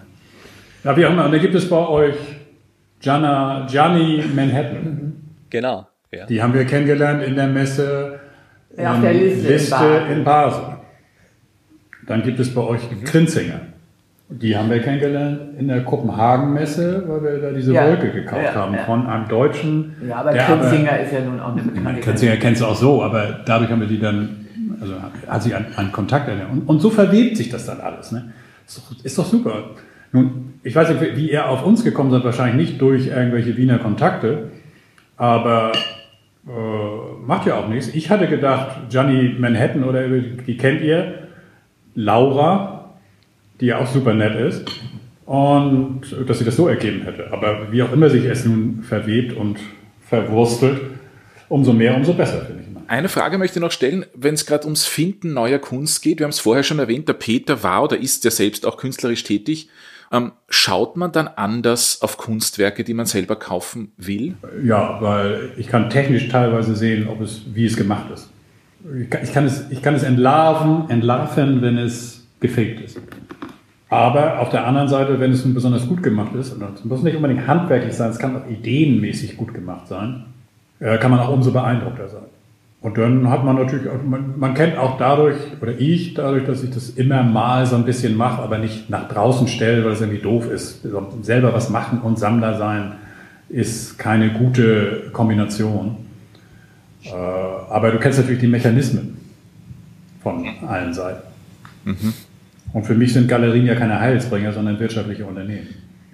Ja, 0.85 0.97
wie 0.97 1.07
auch 1.07 1.11
immer. 1.11 1.25
Und 1.25 1.33
dann 1.33 1.41
gibt 1.41 1.55
es 1.55 1.69
bei 1.69 1.89
euch 1.89 2.15
Gianna, 3.01 3.67
Gianni 3.69 4.25
Manhattan. 4.35 5.15
Genau. 5.51 5.89
Ja. 6.13 6.27
Die 6.27 6.41
haben 6.43 6.55
wir 6.55 6.65
kennengelernt 6.65 7.23
in 7.25 7.35
der 7.35 7.49
Messe 7.49 8.21
Ja, 8.77 8.95
auf 8.95 9.01
der 9.01 9.13
ähm, 9.13 9.43
Liste 9.45 9.55
in 9.55 9.71
Basel. 9.71 10.13
in 10.13 10.25
Basel. 10.25 10.65
Dann 12.07 12.23
gibt 12.23 12.39
es 12.39 12.55
bei 12.55 12.61
euch 12.61 12.81
die 12.89 13.05
Grinzinger. 13.05 13.61
Die 14.29 14.57
haben 14.57 14.69
wir 14.69 14.81
kennengelernt 14.81 15.41
in 15.57 15.69
der 15.69 15.85
Kopenhagen-Messe, 15.85 17.05
weil 17.07 17.23
wir 17.23 17.39
da 17.41 17.51
diese 17.53 17.73
Ja. 17.73 17.87
Wolke 17.87 18.11
gekauft 18.11 18.43
Ja, 18.43 18.55
haben 18.55 18.75
ja. 18.75 18.81
von 18.81 19.07
einem 19.07 19.29
Deutschen. 19.29 19.95
Ja, 20.07 20.17
aber 20.17 20.33
der 20.33 20.45
Kritzinger 20.45 20.99
ist 20.99 21.13
ja 21.13 21.21
nun 21.21 21.39
auch 21.39 21.53
eine 21.53 21.63
bekannte 21.63 22.01
Kritzinger 22.01 22.37
kennst 22.37 22.61
du 22.61 22.67
auch 22.67 22.75
so, 22.75 23.03
aber 23.05 23.41
dadurch 23.45 23.71
haben 23.71 23.81
wir 23.81 23.87
die 23.87 24.01
dann, 24.01 24.47
also 24.81 24.95
hat 25.29 25.43
sich 25.43 25.55
an, 25.55 25.67
an 25.77 25.93
Kontakt 25.93 26.27
erinnert. 26.27 26.51
Und, 26.51 26.69
und 26.69 26.81
so 26.81 26.91
verwebt 26.91 27.37
sich 27.37 27.51
das 27.51 27.67
dann 27.67 27.81
alles. 27.81 28.11
Ne? 28.11 28.33
Ist, 28.67 28.79
doch, 28.79 29.05
ist 29.05 29.17
doch 29.17 29.27
super. 29.27 29.71
Nun, 30.11 30.55
ich 30.65 30.75
weiß 30.75 30.89
nicht, 30.91 31.17
wie 31.17 31.31
ihr 31.31 31.49
auf 31.49 31.65
uns 31.65 31.85
gekommen 31.85 32.11
seid, 32.11 32.25
wahrscheinlich 32.25 32.71
nicht 32.71 32.81
durch 32.81 33.07
irgendwelche 33.07 33.57
Wiener 33.57 33.79
Kontakte, 33.79 34.51
aber 35.17 35.71
äh, 36.49 37.27
macht 37.27 37.47
ja 37.47 37.55
auch 37.59 37.69
nichts. 37.69 37.95
Ich 37.95 38.11
hatte 38.11 38.27
gedacht, 38.27 38.89
Gianni 38.91 39.37
Manhattan 39.39 39.85
oder 39.85 40.09
die 40.09 40.57
kennt 40.57 40.81
ihr, 40.81 41.15
Laura, 41.95 42.76
die 43.61 43.67
ja 43.67 43.79
auch 43.79 43.87
super 43.87 44.15
nett 44.15 44.35
ist, 44.37 44.65
und 45.27 46.03
dass 46.27 46.39
sie 46.39 46.45
das 46.45 46.57
so 46.57 46.69
ergeben 46.69 47.03
hätte. 47.03 47.33
Aber 47.33 47.73
wie 47.73 47.83
auch 47.83 47.93
immer 47.93 48.09
sich 48.09 48.25
es 48.25 48.45
nun 48.45 48.85
verwebt 48.85 49.37
und 49.37 49.59
verwurstelt, 50.09 50.81
umso 51.49 51.73
mehr, 51.73 51.97
umso 51.97 52.15
besser, 52.15 52.45
finde 52.47 52.63
ich. 52.63 52.73
mal. 52.73 52.83
Eine 52.87 53.09
Frage 53.09 53.37
möchte 53.37 53.59
ich 53.59 53.63
noch 53.63 53.73
stellen, 53.73 54.07
wenn 54.15 54.35
es 54.35 54.47
gerade 54.47 54.65
ums 54.65 54.85
Finden 54.85 55.35
neuer 55.35 55.59
Kunst 55.59 56.03
geht. 56.03 56.21
Wir 56.21 56.25
haben 56.25 56.31
es 56.31 56.39
vorher 56.39 56.63
schon 56.63 56.79
erwähnt, 56.79 57.09
der 57.09 57.15
Peter 57.15 57.65
war 57.65 57.83
oder 57.83 57.99
ist 57.99 58.25
ja 58.25 58.31
selbst 58.31 58.65
auch 58.67 58.77
künstlerisch 58.77 59.25
tätig. 59.25 59.69
Ähm, 60.13 60.31
schaut 60.49 60.97
man 60.97 61.11
dann 61.11 61.27
anders 61.27 62.01
auf 62.01 62.17
Kunstwerke, 62.17 62.85
die 62.85 62.95
man 62.95 63.07
selber 63.07 63.35
kaufen 63.35 63.91
will? 63.97 64.37
Ja, 64.65 64.99
weil 65.01 65.51
ich 65.57 65.67
kann 65.67 65.91
technisch 65.91 66.29
teilweise 66.29 66.77
sehen, 66.77 67.09
ob 67.09 67.21
es, 67.21 67.43
wie 67.53 67.67
es 67.67 67.77
gemacht 67.77 68.07
ist. 68.15 68.31
Ich 69.03 69.11
kann, 69.11 69.25
ich 69.25 69.33
kann 69.33 69.47
es, 69.47 69.65
ich 69.71 69.83
kann 69.83 69.97
es 69.97 70.05
entlarven, 70.05 70.89
entlarven, 70.89 71.61
wenn 71.61 71.77
es 71.77 72.25
gefaked 72.39 72.81
ist. 72.83 73.01
Aber 73.89 74.41
auf 74.41 74.51
der 74.51 74.67
anderen 74.67 74.89
Seite, 74.89 75.21
wenn 75.21 75.33
es 75.33 75.45
nun 75.45 75.55
besonders 75.55 75.87
gut 75.87 76.03
gemacht 76.03 76.35
ist, 76.35 76.53
und 76.53 76.63
es 76.75 76.85
muss 76.85 77.03
nicht 77.03 77.17
unbedingt 77.17 77.47
handwerklich 77.47 77.95
sein, 77.95 78.11
es 78.11 78.19
kann 78.19 78.37
auch 78.37 78.51
ideenmäßig 78.51 79.37
gut 79.37 79.55
gemacht 79.55 79.87
sein, 79.87 80.25
äh, 80.81 80.99
kann 80.99 81.13
man 81.13 81.21
auch 81.21 81.29
umso 81.29 81.53
beeindruckter 81.53 82.09
sein. 82.09 82.25
Und 82.81 82.99
dann 82.99 83.31
hat 83.31 83.45
man 83.45 83.57
natürlich, 83.57 83.87
man, 84.05 84.39
man 84.39 84.55
kennt 84.55 84.77
auch 84.77 84.99
dadurch, 84.99 85.37
oder 85.61 85.73
ich, 85.79 86.15
dadurch, 86.15 86.45
dass 86.45 86.63
ich 86.63 86.71
das 86.71 86.91
immer 86.91 87.23
mal 87.23 87.67
so 87.67 87.77
ein 87.77 87.85
bisschen 87.85 88.17
mache, 88.17 88.43
aber 88.43 88.59
nicht 88.59 88.91
nach 88.91 89.09
draußen 89.09 89.49
stelle, 89.49 89.85
weil 89.85 89.93
es 89.93 90.01
irgendwie 90.01 90.23
doof 90.23 90.51
ist. 90.51 90.87
Selber 91.23 91.53
was 91.53 91.71
machen 91.71 92.01
und 92.01 92.19
Sammler 92.19 92.59
sein 92.59 92.93
ist 93.49 93.99
keine 93.99 94.31
gute 94.31 95.11
Kombination. 95.13 95.97
Äh, 97.05 97.11
aber 97.11 97.93
du 97.93 97.99
kennst 97.99 98.19
natürlich 98.19 98.41
die 98.41 98.49
Mechanismen 98.49 99.17
von 100.23 100.45
allen 100.67 100.93
Seiten. 100.93 101.23
Und 102.73 102.85
für 102.85 102.95
mich 102.95 103.13
sind 103.13 103.29
Galerien 103.29 103.67
ja 103.67 103.75
keine 103.75 104.01
Heilsbringer, 104.01 104.53
sondern 104.53 104.79
wirtschaftliche 104.79 105.25
Unternehmen. 105.25 105.69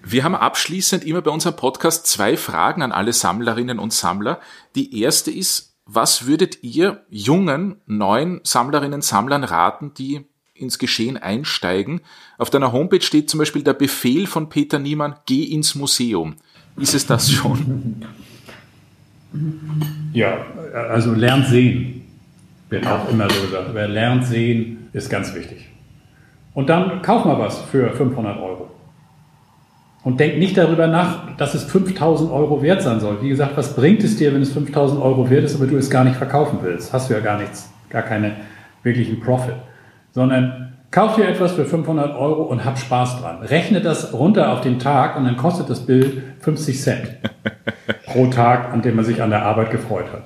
Wir 0.05 0.25
haben 0.25 0.35
abschließend 0.35 1.05
immer 1.05 1.23
bei 1.23 1.31
unserem 1.31 1.57
Podcast 1.57 2.07
zwei 2.07 2.37
Fragen 2.37 2.83
an 2.83 2.93
alle 2.93 3.13
Sammlerinnen 3.13 3.79
und 3.79 3.93
Sammler. 3.93 4.41
Die 4.75 5.01
erste 5.01 5.31
ist, 5.31 5.77
was 5.87 6.27
würdet 6.27 6.63
ihr 6.63 7.05
jungen, 7.09 7.77
neuen 7.87 8.41
Sammlerinnen 8.45 8.95
und 8.95 9.05
Sammlern 9.05 9.45
raten, 9.45 9.93
die 9.95 10.23
ins 10.55 10.79
Geschehen 10.79 11.17
einsteigen? 11.17 12.01
Auf 12.39 12.51
deiner 12.51 12.73
Homepage 12.73 13.01
steht 13.01 13.31
zum 13.31 13.39
Beispiel 13.39 13.63
der 13.63 13.75
Befehl 13.75 14.27
von 14.27 14.49
Peter 14.49 14.79
Niemann, 14.79 15.17
geh 15.27 15.45
ins 15.45 15.75
Museum. 15.75 16.37
Ist 16.77 16.95
es 16.95 17.07
das 17.07 17.31
schon? 17.31 18.03
Ja, 20.13 20.45
also 20.91 21.15
lernt 21.15 21.47
sehen, 21.47 22.03
wird 22.69 22.87
auch 22.87 23.09
immer 23.09 23.31
so 23.31 23.41
gesagt. 23.41 23.71
Wer 23.73 23.89
lernt 23.89 24.27
sehen, 24.27 24.91
ist 24.93 25.09
ganz 25.09 25.35
wichtig. 25.35 25.72
Und 26.55 26.69
dann 26.69 27.03
kauf 27.03 27.25
mal 27.25 27.39
was 27.39 27.61
für 27.63 27.91
500 27.91 28.39
Euro. 28.39 28.69
Und 30.05 30.19
denk 30.19 30.39
nicht 30.39 30.59
darüber 30.59 30.89
nach, 30.89 31.37
dass 31.37 31.55
es 31.55 31.65
5000 31.65 32.31
Euro 32.31 32.61
wert 32.61 32.83
sein 32.83 32.99
soll. 32.99 33.23
Wie 33.23 33.29
gesagt, 33.29 33.57
was 33.57 33.77
bringt 33.77 34.03
es 34.03 34.17
dir, 34.17 34.35
wenn 34.35 34.43
es 34.43 34.53
5000 34.53 35.01
Euro 35.01 35.31
wert 35.31 35.45
ist, 35.45 35.55
aber 35.55 35.67
du 35.67 35.77
es 35.77 35.89
gar 35.91 36.05
nicht 36.05 36.17
verkaufen 36.17 36.59
willst? 36.63 36.93
Hast 36.93 37.09
du 37.09 37.15
ja 37.15 37.21
gar 37.21 37.39
nichts, 37.39 37.71
gar 37.89 38.03
keine 38.03 38.37
wirklichen 38.83 39.21
Profit. 39.21 39.55
Sondern 40.11 40.73
kauf 40.91 41.15
dir 41.15 41.29
etwas 41.29 41.53
für 41.53 41.65
500 41.65 42.17
Euro 42.17 42.43
und 42.43 42.65
hab 42.65 42.79
Spaß 42.79 43.21
dran. 43.21 43.43
Rechne 43.43 43.81
das 43.81 44.13
runter 44.13 44.53
auf 44.53 44.61
den 44.61 44.81
Tag 44.81 45.17
und 45.17 45.25
dann 45.25 45.37
kostet 45.37 45.71
das 45.71 45.87
Bild 45.87 46.21
50 46.41 46.81
Cent 46.81 47.09
pro 48.07 48.27
Tag, 48.27 48.73
an 48.73 48.83
dem 48.83 48.97
man 48.97 49.05
sich 49.05 49.23
an 49.23 49.31
der 49.31 49.43
Arbeit 49.45 49.71
gefreut 49.71 50.07
hat. 50.13 50.25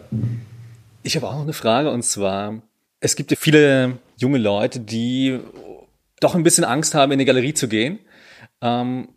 Ich 1.03 1.16
habe 1.16 1.29
auch 1.29 1.35
noch 1.35 1.43
eine 1.43 1.53
Frage 1.53 1.91
und 1.91 2.03
zwar, 2.03 2.55
es 3.01 3.14
gibt 3.14 3.31
ja 3.31 3.37
viele 3.39 3.99
junge 4.16 4.39
Leute, 4.39 4.81
die 4.81 5.39
doch 6.21 6.35
ein 6.35 6.43
bisschen 6.43 6.64
Angst 6.64 6.95
haben, 6.95 7.12
in 7.12 7.17
eine 7.17 7.25
Galerie 7.25 7.55
zu 7.55 7.69
gehen, 7.69 7.99
ähm, 8.62 9.09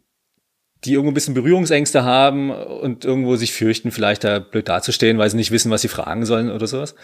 die 0.85 0.93
irgendwo 0.93 1.11
ein 1.11 1.13
bisschen 1.13 1.33
Berührungsängste 1.33 2.03
haben 2.03 2.51
und 2.51 3.03
irgendwo 3.03 3.35
sich 3.35 3.53
fürchten, 3.53 3.91
vielleicht 3.91 4.23
da 4.23 4.39
blöd 4.39 4.69
dazustehen, 4.69 5.17
weil 5.17 5.29
sie 5.29 5.37
nicht 5.37 5.51
wissen, 5.51 5.71
was 5.71 5.81
sie 5.81 5.87
fragen 5.87 6.25
sollen 6.25 6.51
oder 6.51 6.67
sowas. 6.67 6.95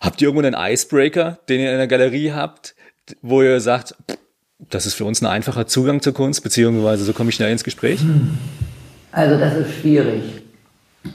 Habt 0.00 0.20
ihr 0.20 0.28
irgendwo 0.28 0.46
einen 0.46 0.56
Icebreaker, 0.58 1.38
den 1.48 1.60
ihr 1.60 1.72
in 1.72 1.78
der 1.78 1.86
Galerie 1.86 2.32
habt, 2.32 2.74
wo 3.22 3.42
ihr 3.42 3.60
sagt, 3.60 3.94
das 4.70 4.86
ist 4.86 4.94
für 4.94 5.04
uns 5.04 5.20
ein 5.22 5.26
einfacher 5.26 5.66
Zugang 5.66 6.00
zur 6.00 6.14
Kunst, 6.14 6.42
beziehungsweise 6.42 7.04
so 7.04 7.12
komme 7.12 7.30
ich 7.30 7.36
schnell 7.36 7.52
ins 7.52 7.64
Gespräch? 7.64 8.00
Also 9.12 9.38
das 9.38 9.54
ist 9.56 9.80
schwierig. 9.80 10.22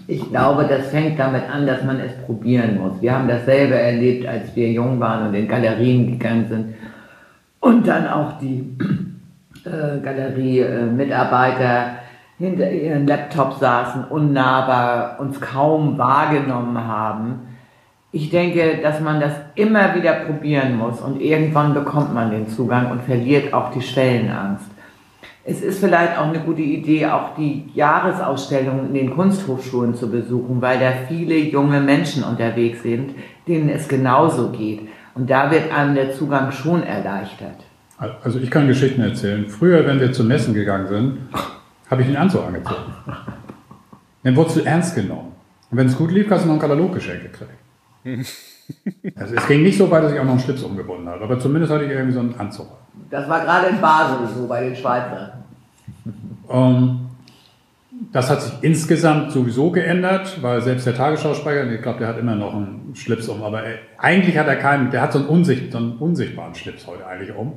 Ich 0.08 0.30
glaube, 0.30 0.68
das 0.68 0.90
fängt 0.90 1.20
damit 1.20 1.44
an, 1.50 1.68
dass 1.68 1.84
man 1.84 2.00
es 2.00 2.14
probieren 2.26 2.78
muss. 2.78 3.02
Wir 3.02 3.14
haben 3.14 3.28
dasselbe 3.28 3.76
erlebt, 3.76 4.26
als 4.26 4.56
wir 4.56 4.72
jung 4.72 5.00
waren 5.00 5.28
und 5.28 5.34
in 5.34 5.48
Galerien 5.48 6.08
gegangen 6.08 6.48
sind. 6.50 6.76
Und 7.62 7.88
dann 7.88 8.08
auch 8.08 8.38
die 8.40 8.76
äh, 9.66 10.00
Galerie-Mitarbeiter 10.04 11.96
hinter 12.38 12.70
ihren 12.72 13.08
Laptops 13.08 13.60
saßen, 13.60 14.06
unnahbar, 14.06 15.18
uns 15.20 15.40
kaum 15.40 15.98
wahrgenommen 15.98 16.86
haben. 16.86 17.48
Ich 18.12 18.30
denke, 18.30 18.80
dass 18.82 19.00
man 19.00 19.22
das 19.22 19.34
immer 19.56 19.96
wieder 19.96 20.14
probieren 20.14 20.78
muss 20.78 21.00
und 21.00 21.22
irgendwann 21.22 21.74
bekommt 21.74 22.14
man 22.14 22.32
den 22.32 22.50
Zugang 22.50 22.92
und 22.92 23.04
verliert 23.04 23.54
auch 23.54 23.72
die 23.72 23.82
Schwellenangst. 23.82 24.66
Es 25.44 25.62
ist 25.62 25.80
vielleicht 25.80 26.18
auch 26.18 26.28
eine 26.28 26.40
gute 26.40 26.62
Idee, 26.62 27.08
auch 27.08 27.36
die 27.36 27.70
Jahresausstellungen 27.74 28.88
in 28.88 28.94
den 28.94 29.16
Kunsthochschulen 29.16 29.96
zu 29.96 30.12
besuchen, 30.12 30.62
weil 30.62 30.80
da 30.80 30.92
viele 31.08 31.36
junge 31.36 31.80
Menschen 31.80 32.24
unterwegs 32.24 32.84
sind, 32.84 33.16
denen 33.48 33.70
es 33.70 33.88
genauso 33.88 34.50
geht. 34.50 34.82
Und 35.16 35.30
da 35.30 35.52
wird 35.52 35.72
einem 35.72 35.96
der 35.96 36.14
Zugang 36.14 36.52
schon 36.52 36.84
erleichtert. 36.84 37.58
Also 38.24 38.40
ich 38.40 38.50
kann 38.50 38.68
Geschichten 38.68 39.02
erzählen. 39.02 39.48
Früher, 39.48 39.86
wenn 39.86 40.00
wir 40.00 40.12
zu 40.12 40.24
Messen 40.24 40.54
gegangen 40.54 40.88
sind, 40.88 41.18
habe 41.90 42.02
ich 42.02 42.08
den 42.08 42.18
Anzug 42.18 42.46
angezogen. 42.46 42.94
Dann 44.24 44.36
wurdest 44.36 44.58
du 44.58 44.62
ernst 44.62 44.96
genommen. 44.96 45.34
Und 45.70 45.78
wenn 45.78 45.88
es 45.88 45.98
gut 45.98 46.12
lief, 46.12 46.30
hast 46.30 46.44
du 46.44 46.48
noch 46.48 46.56
ein 46.56 46.60
Kataloggeschenk 46.60 47.22
gekriegt. 47.24 48.28
Also 49.16 49.36
es 49.36 49.48
ging 49.48 49.64
nicht 49.64 49.78
so 49.78 49.92
weit, 49.92 50.04
dass 50.04 50.14
ich 50.14 50.20
auch 50.20 50.24
noch 50.24 50.32
einen 50.32 50.40
Schlips 50.40 50.64
umgebunden 50.64 51.08
habe, 51.10 51.24
aber 51.24 51.40
zumindest 51.40 51.74
hatte 51.74 51.84
ich 51.86 51.92
irgendwie 51.92 52.14
so 52.14 52.22
einen 52.22 52.40
Anzug. 52.40 52.68
Das 53.10 53.28
war 53.30 53.42
gerade 53.42 53.68
in 53.68 53.82
Basel 53.82 54.28
so 54.34 54.48
bei 54.48 54.64
den 54.64 54.76
Schweizern. 54.76 55.32
Ähm, 56.50 57.00
das 58.12 58.30
hat 58.30 58.42
sich 58.42 58.54
insgesamt 58.62 59.32
sowieso 59.32 59.70
geändert, 59.70 60.42
weil 60.42 60.62
selbst 60.62 60.88
der 60.88 60.96
Tagesschausprecher, 60.96 61.72
ich 61.72 61.82
glaube, 61.82 62.00
der 62.00 62.08
hat 62.08 62.18
immer 62.18 62.36
noch 62.36 62.56
einen 62.56 62.94
Schlips 62.96 63.30
um, 63.30 63.44
aber 63.44 63.64
er, 63.64 63.80
eigentlich 63.98 64.38
hat 64.38 64.48
er 64.48 64.56
keinen, 64.56 64.90
der 64.90 65.02
hat 65.02 65.14
so 65.14 65.20
einen, 65.20 65.28
unsicht, 65.28 65.72
so 65.72 65.78
einen 65.78 65.94
unsichtbaren 65.98 66.56
Schlips 66.56 66.88
heute 66.88 67.06
eigentlich 67.06 67.36
um. 67.36 67.54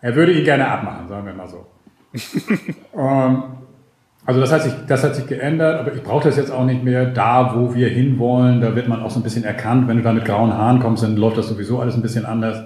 Er 0.00 0.16
würde 0.16 0.32
ihn 0.32 0.44
gerne 0.44 0.68
abmachen, 0.68 1.08
sagen 1.08 1.26
wir 1.26 1.34
mal 1.34 1.48
so. 1.48 1.66
ähm, 2.96 3.42
also 4.26 4.40
das 4.40 4.52
hat, 4.52 4.62
sich, 4.62 4.72
das 4.86 5.04
hat 5.04 5.14
sich 5.14 5.26
geändert, 5.26 5.80
aber 5.80 5.94
ich 5.94 6.02
brauche 6.02 6.24
das 6.24 6.36
jetzt 6.36 6.50
auch 6.50 6.64
nicht 6.64 6.84
mehr. 6.84 7.06
Da, 7.06 7.54
wo 7.56 7.74
wir 7.74 7.88
hinwollen, 7.88 8.60
da 8.60 8.74
wird 8.76 8.88
man 8.88 9.00
auch 9.00 9.10
so 9.10 9.20
ein 9.20 9.22
bisschen 9.22 9.44
erkannt. 9.44 9.88
Wenn 9.88 9.96
du 9.96 10.02
da 10.02 10.12
mit 10.12 10.24
grauen 10.24 10.52
Haaren 10.52 10.80
kommst, 10.80 11.02
dann 11.02 11.16
läuft 11.16 11.38
das 11.38 11.48
sowieso 11.48 11.80
alles 11.80 11.94
ein 11.94 12.02
bisschen 12.02 12.26
anders. 12.26 12.64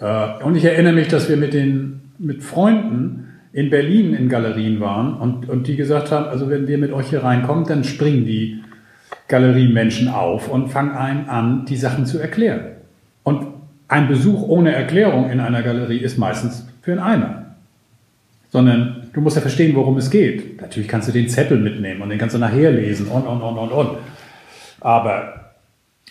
Äh, 0.00 0.42
und 0.44 0.56
ich 0.56 0.64
erinnere 0.64 0.92
mich, 0.92 1.08
dass 1.08 1.28
wir 1.28 1.36
mit 1.36 1.54
den 1.54 2.12
mit 2.18 2.42
Freunden 2.42 3.27
in 3.52 3.70
Berlin 3.70 4.14
in 4.14 4.28
Galerien 4.28 4.80
waren 4.80 5.14
und, 5.14 5.48
und 5.48 5.66
die 5.66 5.76
gesagt 5.76 6.10
haben, 6.10 6.26
also 6.26 6.50
wenn 6.50 6.68
wir 6.68 6.78
mit 6.78 6.92
euch 6.92 7.10
hier 7.10 7.22
reinkommen, 7.22 7.64
dann 7.64 7.84
springen 7.84 8.24
die 8.24 8.62
Galeriemenschen 9.28 10.08
auf 10.08 10.48
und 10.48 10.68
fangen 10.68 10.92
einen 10.92 11.28
an, 11.28 11.64
die 11.66 11.76
Sachen 11.76 12.06
zu 12.06 12.18
erklären. 12.18 12.76
Und 13.22 13.46
ein 13.88 14.08
Besuch 14.08 14.42
ohne 14.48 14.72
Erklärung 14.72 15.30
in 15.30 15.40
einer 15.40 15.62
Galerie 15.62 15.98
ist 15.98 16.18
meistens 16.18 16.66
für 16.82 16.92
einen 16.92 17.00
Eimer 17.00 17.48
sondern 18.50 19.08
du 19.12 19.20
musst 19.20 19.36
ja 19.36 19.42
verstehen, 19.42 19.74
worum 19.74 19.96
es 19.98 20.10
geht. 20.10 20.60
Natürlich 20.60 20.88
kannst 20.88 21.08
du 21.08 21.12
den 21.12 21.28
Zettel 21.28 21.58
mitnehmen 21.58 22.02
und 22.02 22.08
den 22.10 22.18
kannst 22.18 22.34
du 22.34 22.38
nachher 22.38 22.70
lesen 22.70 23.08
und, 23.08 23.26
und, 23.26 23.42
und, 23.42 23.58
und, 23.58 23.70
und. 23.70 23.90
Aber 24.80 25.52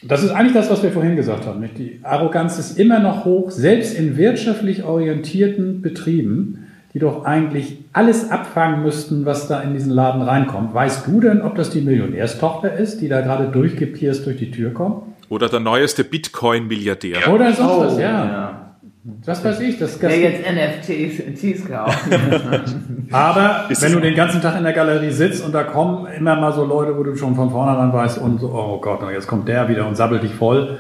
das 0.03 0.23
ist 0.23 0.31
eigentlich 0.31 0.53
das, 0.53 0.69
was 0.69 0.83
wir 0.83 0.91
vorhin 0.91 1.15
gesagt 1.15 1.45
haben. 1.45 1.67
Die 1.77 1.99
Arroganz 2.03 2.59
ist 2.59 2.77
immer 2.77 2.99
noch 2.99 3.25
hoch, 3.25 3.49
selbst 3.49 3.97
in 3.97 4.17
wirtschaftlich 4.17 4.83
orientierten 4.83 5.81
Betrieben, 5.81 6.66
die 6.97 7.01
doch 7.01 7.25
eigentlich 7.25 7.77
alles 7.93 8.31
abfangen 8.31 8.81
müssten, 8.81 9.23
was 9.23 9.47
da 9.47 9.61
in 9.61 9.73
diesen 9.73 9.91
Laden 9.91 10.23
reinkommt. 10.23 10.73
Weißt 10.73 11.05
du 11.05 11.19
denn, 11.21 11.43
ob 11.43 11.53
das 11.53 11.69
die 11.69 11.81
Millionärstochter 11.81 12.73
ist, 12.73 13.01
die 13.01 13.07
da 13.07 13.21
gerade 13.21 13.49
durchgepierst 13.49 14.25
durch 14.25 14.37
die 14.37 14.49
Tür 14.49 14.73
kommt? 14.73 15.03
Oder 15.29 15.47
der 15.47 15.59
neueste 15.59 16.03
Bitcoin-Milliardär. 16.03 17.31
Oder 17.31 17.53
sonst 17.53 17.71
oh, 17.71 17.81
was, 17.81 17.99
ja. 17.99 18.25
ja. 18.25 18.75
Das 19.23 19.45
weiß 19.45 19.59
ich. 19.59 19.77
Das, 19.77 19.99
das 19.99 20.09
Wer 20.09 20.19
jetzt 20.19 20.43
NFTs 20.43 21.67
kauft. 21.67 21.99
Aber 23.11 23.65
wenn 23.69 23.91
du 23.91 23.99
den 23.99 24.15
ganzen 24.15 24.41
Tag 24.41 24.57
in 24.57 24.63
der 24.63 24.73
Galerie 24.73 25.11
sitzt 25.11 25.45
und 25.45 25.51
da 25.51 25.65
kommen 25.65 26.07
immer 26.07 26.35
mal 26.35 26.51
so 26.51 26.65
Leute, 26.65 26.97
wo 26.97 27.03
du 27.03 27.15
schon 27.15 27.35
von 27.35 27.51
vornherein 27.51 27.93
weißt 27.93 28.17
und 28.17 28.39
so, 28.39 28.47
oh 28.47 28.81
Gott, 28.81 29.01
jetzt 29.11 29.27
kommt 29.27 29.47
der 29.47 29.69
wieder 29.69 29.87
und 29.87 29.95
sabbelt 29.95 30.23
dich 30.23 30.33
voll, 30.33 30.79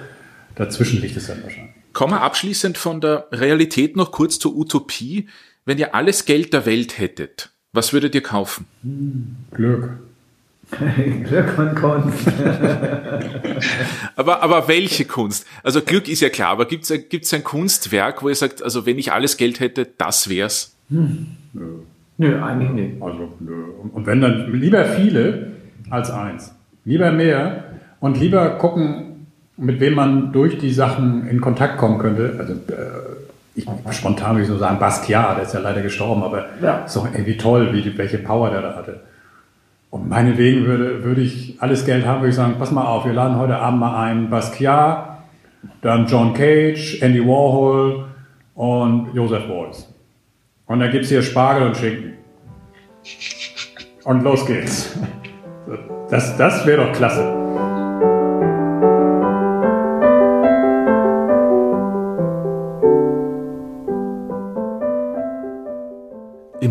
dazwischen 0.55 0.99
liegt 0.99 1.15
es 1.15 1.27
dann 1.27 1.43
wahrscheinlich. 1.43 1.75
Kommen 1.93 2.13
wir 2.13 2.21
abschließend 2.21 2.79
von 2.79 3.01
der 3.01 3.27
Realität 3.31 3.95
noch 3.95 4.11
kurz 4.11 4.39
zur 4.39 4.55
Utopie. 4.55 5.27
Wenn 5.67 5.77
ihr 5.79 5.93
alles 5.93 6.23
Geld 6.23 6.53
der 6.53 6.65
Welt 6.65 6.97
hättet, 6.97 7.49
was 7.73 7.91
würdet 7.91 8.15
ihr 8.15 8.23
kaufen? 8.23 8.65
Glück. 9.51 9.89
Glück 11.25 11.59
und 11.59 11.75
Kunst. 11.75 12.25
aber, 14.15 14.41
aber 14.41 14.69
welche 14.69 15.03
Kunst? 15.03 15.45
Also 15.63 15.81
Glück 15.81 16.07
ist 16.07 16.21
ja 16.21 16.29
klar, 16.29 16.51
aber 16.51 16.67
gibt 16.67 16.89
es 16.89 17.09
gibt's 17.09 17.33
ein 17.33 17.43
Kunstwerk, 17.43 18.23
wo 18.23 18.29
ihr 18.29 18.35
sagt, 18.35 18.63
also 18.63 18.85
wenn 18.85 18.97
ich 18.97 19.11
alles 19.11 19.35
Geld 19.35 19.59
hätte, 19.59 19.85
das 19.97 20.29
wär's? 20.29 20.73
Hm. 20.87 21.27
Nö. 21.51 21.79
Nö, 22.17 22.41
eigentlich 22.41 22.71
nicht. 22.71 23.01
Also, 23.01 23.33
nö. 23.41 23.65
Und 23.91 24.07
wenn 24.07 24.21
dann 24.21 24.53
lieber 24.53 24.85
viele 24.85 25.51
als 25.89 26.09
eins. 26.09 26.55
Lieber 26.85 27.11
mehr 27.11 27.65
und 27.99 28.17
lieber 28.17 28.51
gucken, 28.51 29.27
mit 29.57 29.81
wem 29.81 29.95
man 29.95 30.31
durch 30.31 30.57
die 30.59 30.71
Sachen 30.71 31.27
in 31.27 31.41
Kontakt 31.41 31.77
kommen 31.77 31.97
könnte. 31.97 32.37
Also 32.39 32.53
äh, 32.53 33.16
ich 33.57 33.67
spontan 33.91 34.35
würde 34.35 34.43
ich 34.43 34.47
so 34.47 34.57
sagen, 34.57 34.79
Basquiat, 34.79 35.37
der 35.37 35.43
ist 35.43 35.53
ja 35.53 35.59
leider 35.59 35.81
gestorben, 35.81 36.23
aber 36.23 36.45
ja. 36.61 36.85
ist 36.85 36.95
doch 36.95 37.05
irgendwie 37.05 37.37
toll, 37.37 37.73
wie, 37.73 37.97
welche 37.97 38.19
Power 38.19 38.49
der 38.49 38.61
da 38.61 38.75
hatte. 38.75 39.01
Und 39.89 40.09
meinetwegen 40.09 40.65
würde, 40.65 41.03
würde 41.03 41.21
ich 41.21 41.55
alles 41.59 41.85
Geld 41.85 42.05
haben, 42.05 42.19
würde 42.19 42.29
ich 42.29 42.35
sagen, 42.35 42.55
pass 42.59 42.71
mal 42.71 42.85
auf, 42.85 43.05
wir 43.05 43.13
laden 43.13 43.37
heute 43.37 43.57
Abend 43.57 43.79
mal 43.79 44.03
ein 44.03 44.29
Basquiat, 44.29 45.19
dann 45.81 46.05
John 46.05 46.33
Cage, 46.33 47.01
Andy 47.01 47.25
Warhol 47.25 48.05
und 48.55 49.13
Joseph 49.13 49.47
Beuys. 49.47 49.87
Und 50.67 50.79
dann 50.79 50.91
gibt 50.91 51.05
es 51.05 51.09
hier 51.09 51.21
Spargel 51.21 51.67
und 51.67 51.77
Schinken. 51.77 52.13
Und 54.03 54.23
los 54.23 54.45
geht's. 54.45 54.97
Das, 56.09 56.37
das 56.37 56.65
wäre 56.65 56.85
doch 56.85 56.93
klasse. 56.93 57.66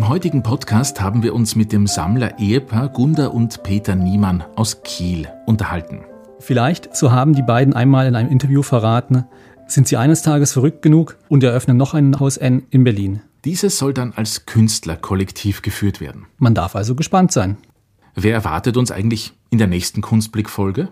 Im 0.07 0.13
heutigen 0.13 0.41
Podcast 0.41 1.01
haben 1.01 1.21
wir 1.21 1.35
uns 1.35 1.57
mit 1.57 1.73
dem 1.73 1.85
Sammler-Ehepaar 1.85 2.87
Gunda 2.87 3.27
und 3.27 3.61
Peter 3.61 3.93
Niemann 3.93 4.41
aus 4.55 4.81
Kiel 4.81 5.27
unterhalten. 5.45 6.05
Vielleicht, 6.39 6.95
so 6.95 7.11
haben 7.11 7.35
die 7.35 7.41
beiden 7.41 7.73
einmal 7.73 8.07
in 8.07 8.15
einem 8.15 8.31
Interview 8.31 8.61
verraten, 8.61 9.25
sind 9.67 9.85
sie 9.89 9.97
eines 9.97 10.21
Tages 10.21 10.53
verrückt 10.53 10.81
genug 10.81 11.17
und 11.27 11.43
eröffnen 11.43 11.75
noch 11.75 11.93
ein 11.93 12.21
Haus 12.21 12.37
N 12.37 12.63
in 12.69 12.85
Berlin. 12.85 13.19
Dieses 13.43 13.77
soll 13.77 13.93
dann 13.93 14.13
als 14.15 14.45
Künstlerkollektiv 14.45 15.61
geführt 15.61 15.99
werden. 15.99 16.27
Man 16.37 16.55
darf 16.55 16.77
also 16.77 16.95
gespannt 16.95 17.33
sein. 17.33 17.57
Wer 18.15 18.33
erwartet 18.33 18.77
uns 18.77 18.91
eigentlich 18.91 19.33
in 19.49 19.57
der 19.57 19.67
nächsten 19.67 19.99
Kunstblick-Folge? 19.99 20.87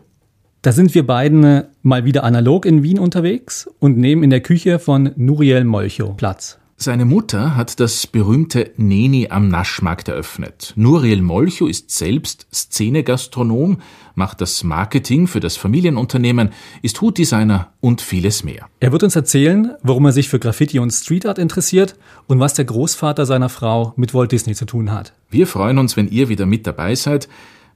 Da 0.62 0.74
sind 0.74 0.94
wir 0.94 1.08
beiden 1.08 1.44
äh, 1.46 1.64
mal 1.84 2.04
wieder 2.04 2.26
analog 2.26 2.66
in 2.66 2.84
Wien 2.84 3.00
unterwegs 3.00 3.70
und 3.80 3.98
nehmen 3.98 4.24
in 4.24 4.30
der 4.30 4.42
Küche 4.42 4.78
von 4.78 5.12
Nuriel 5.16 5.64
Molcho 5.64 6.12
Platz. 6.16 6.60
Seine 6.78 7.06
Mutter 7.06 7.56
hat 7.56 7.80
das 7.80 8.06
berühmte 8.06 8.72
Neni 8.76 9.30
am 9.30 9.48
Naschmarkt 9.48 10.10
eröffnet. 10.10 10.74
Nuriel 10.76 11.22
Molcho 11.22 11.68
ist 11.68 11.90
selbst 11.90 12.48
Szenegastronom, 12.54 13.78
macht 14.14 14.42
das 14.42 14.62
Marketing 14.64 15.28
für 15.28 15.40
das 15.40 15.56
Familienunternehmen, 15.56 16.50
ist 16.82 17.00
Hutdesigner 17.00 17.72
und 17.80 18.02
vieles 18.02 18.44
mehr. 18.44 18.68
Er 18.82 18.92
wird 18.92 19.04
uns 19.04 19.16
erzählen, 19.16 19.74
warum 19.84 20.06
er 20.06 20.12
sich 20.12 20.28
für 20.28 20.38
Graffiti 20.38 20.80
und 20.80 20.92
Street 20.92 21.26
Art 21.26 21.40
interessiert 21.40 21.96
und 22.28 22.42
was 22.42 22.56
der 22.56 22.66
Großvater 22.66 23.26
seiner 23.26 23.50
Frau 23.50 23.94
mit 23.96 24.14
Walt 24.14 24.34
Disney 24.34 24.54
zu 24.54 24.66
tun 24.66 24.92
hat. 24.92 25.14
Wir 25.30 25.48
freuen 25.48 25.78
uns, 25.78 25.96
wenn 25.96 26.10
ihr 26.10 26.28
wieder 26.28 26.46
mit 26.46 26.68
dabei 26.68 26.96
seid. 26.96 27.30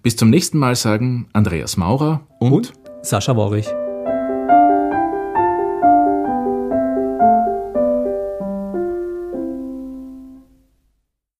Bis 0.03 0.17
zum 0.17 0.29
nächsten 0.29 0.57
Mal 0.57 0.75
sagen 0.75 1.29
Andreas 1.31 1.77
Maurer 1.77 2.27
und, 2.39 2.51
und 2.51 2.73
Sascha 3.01 3.35
Worrich. 3.37 3.67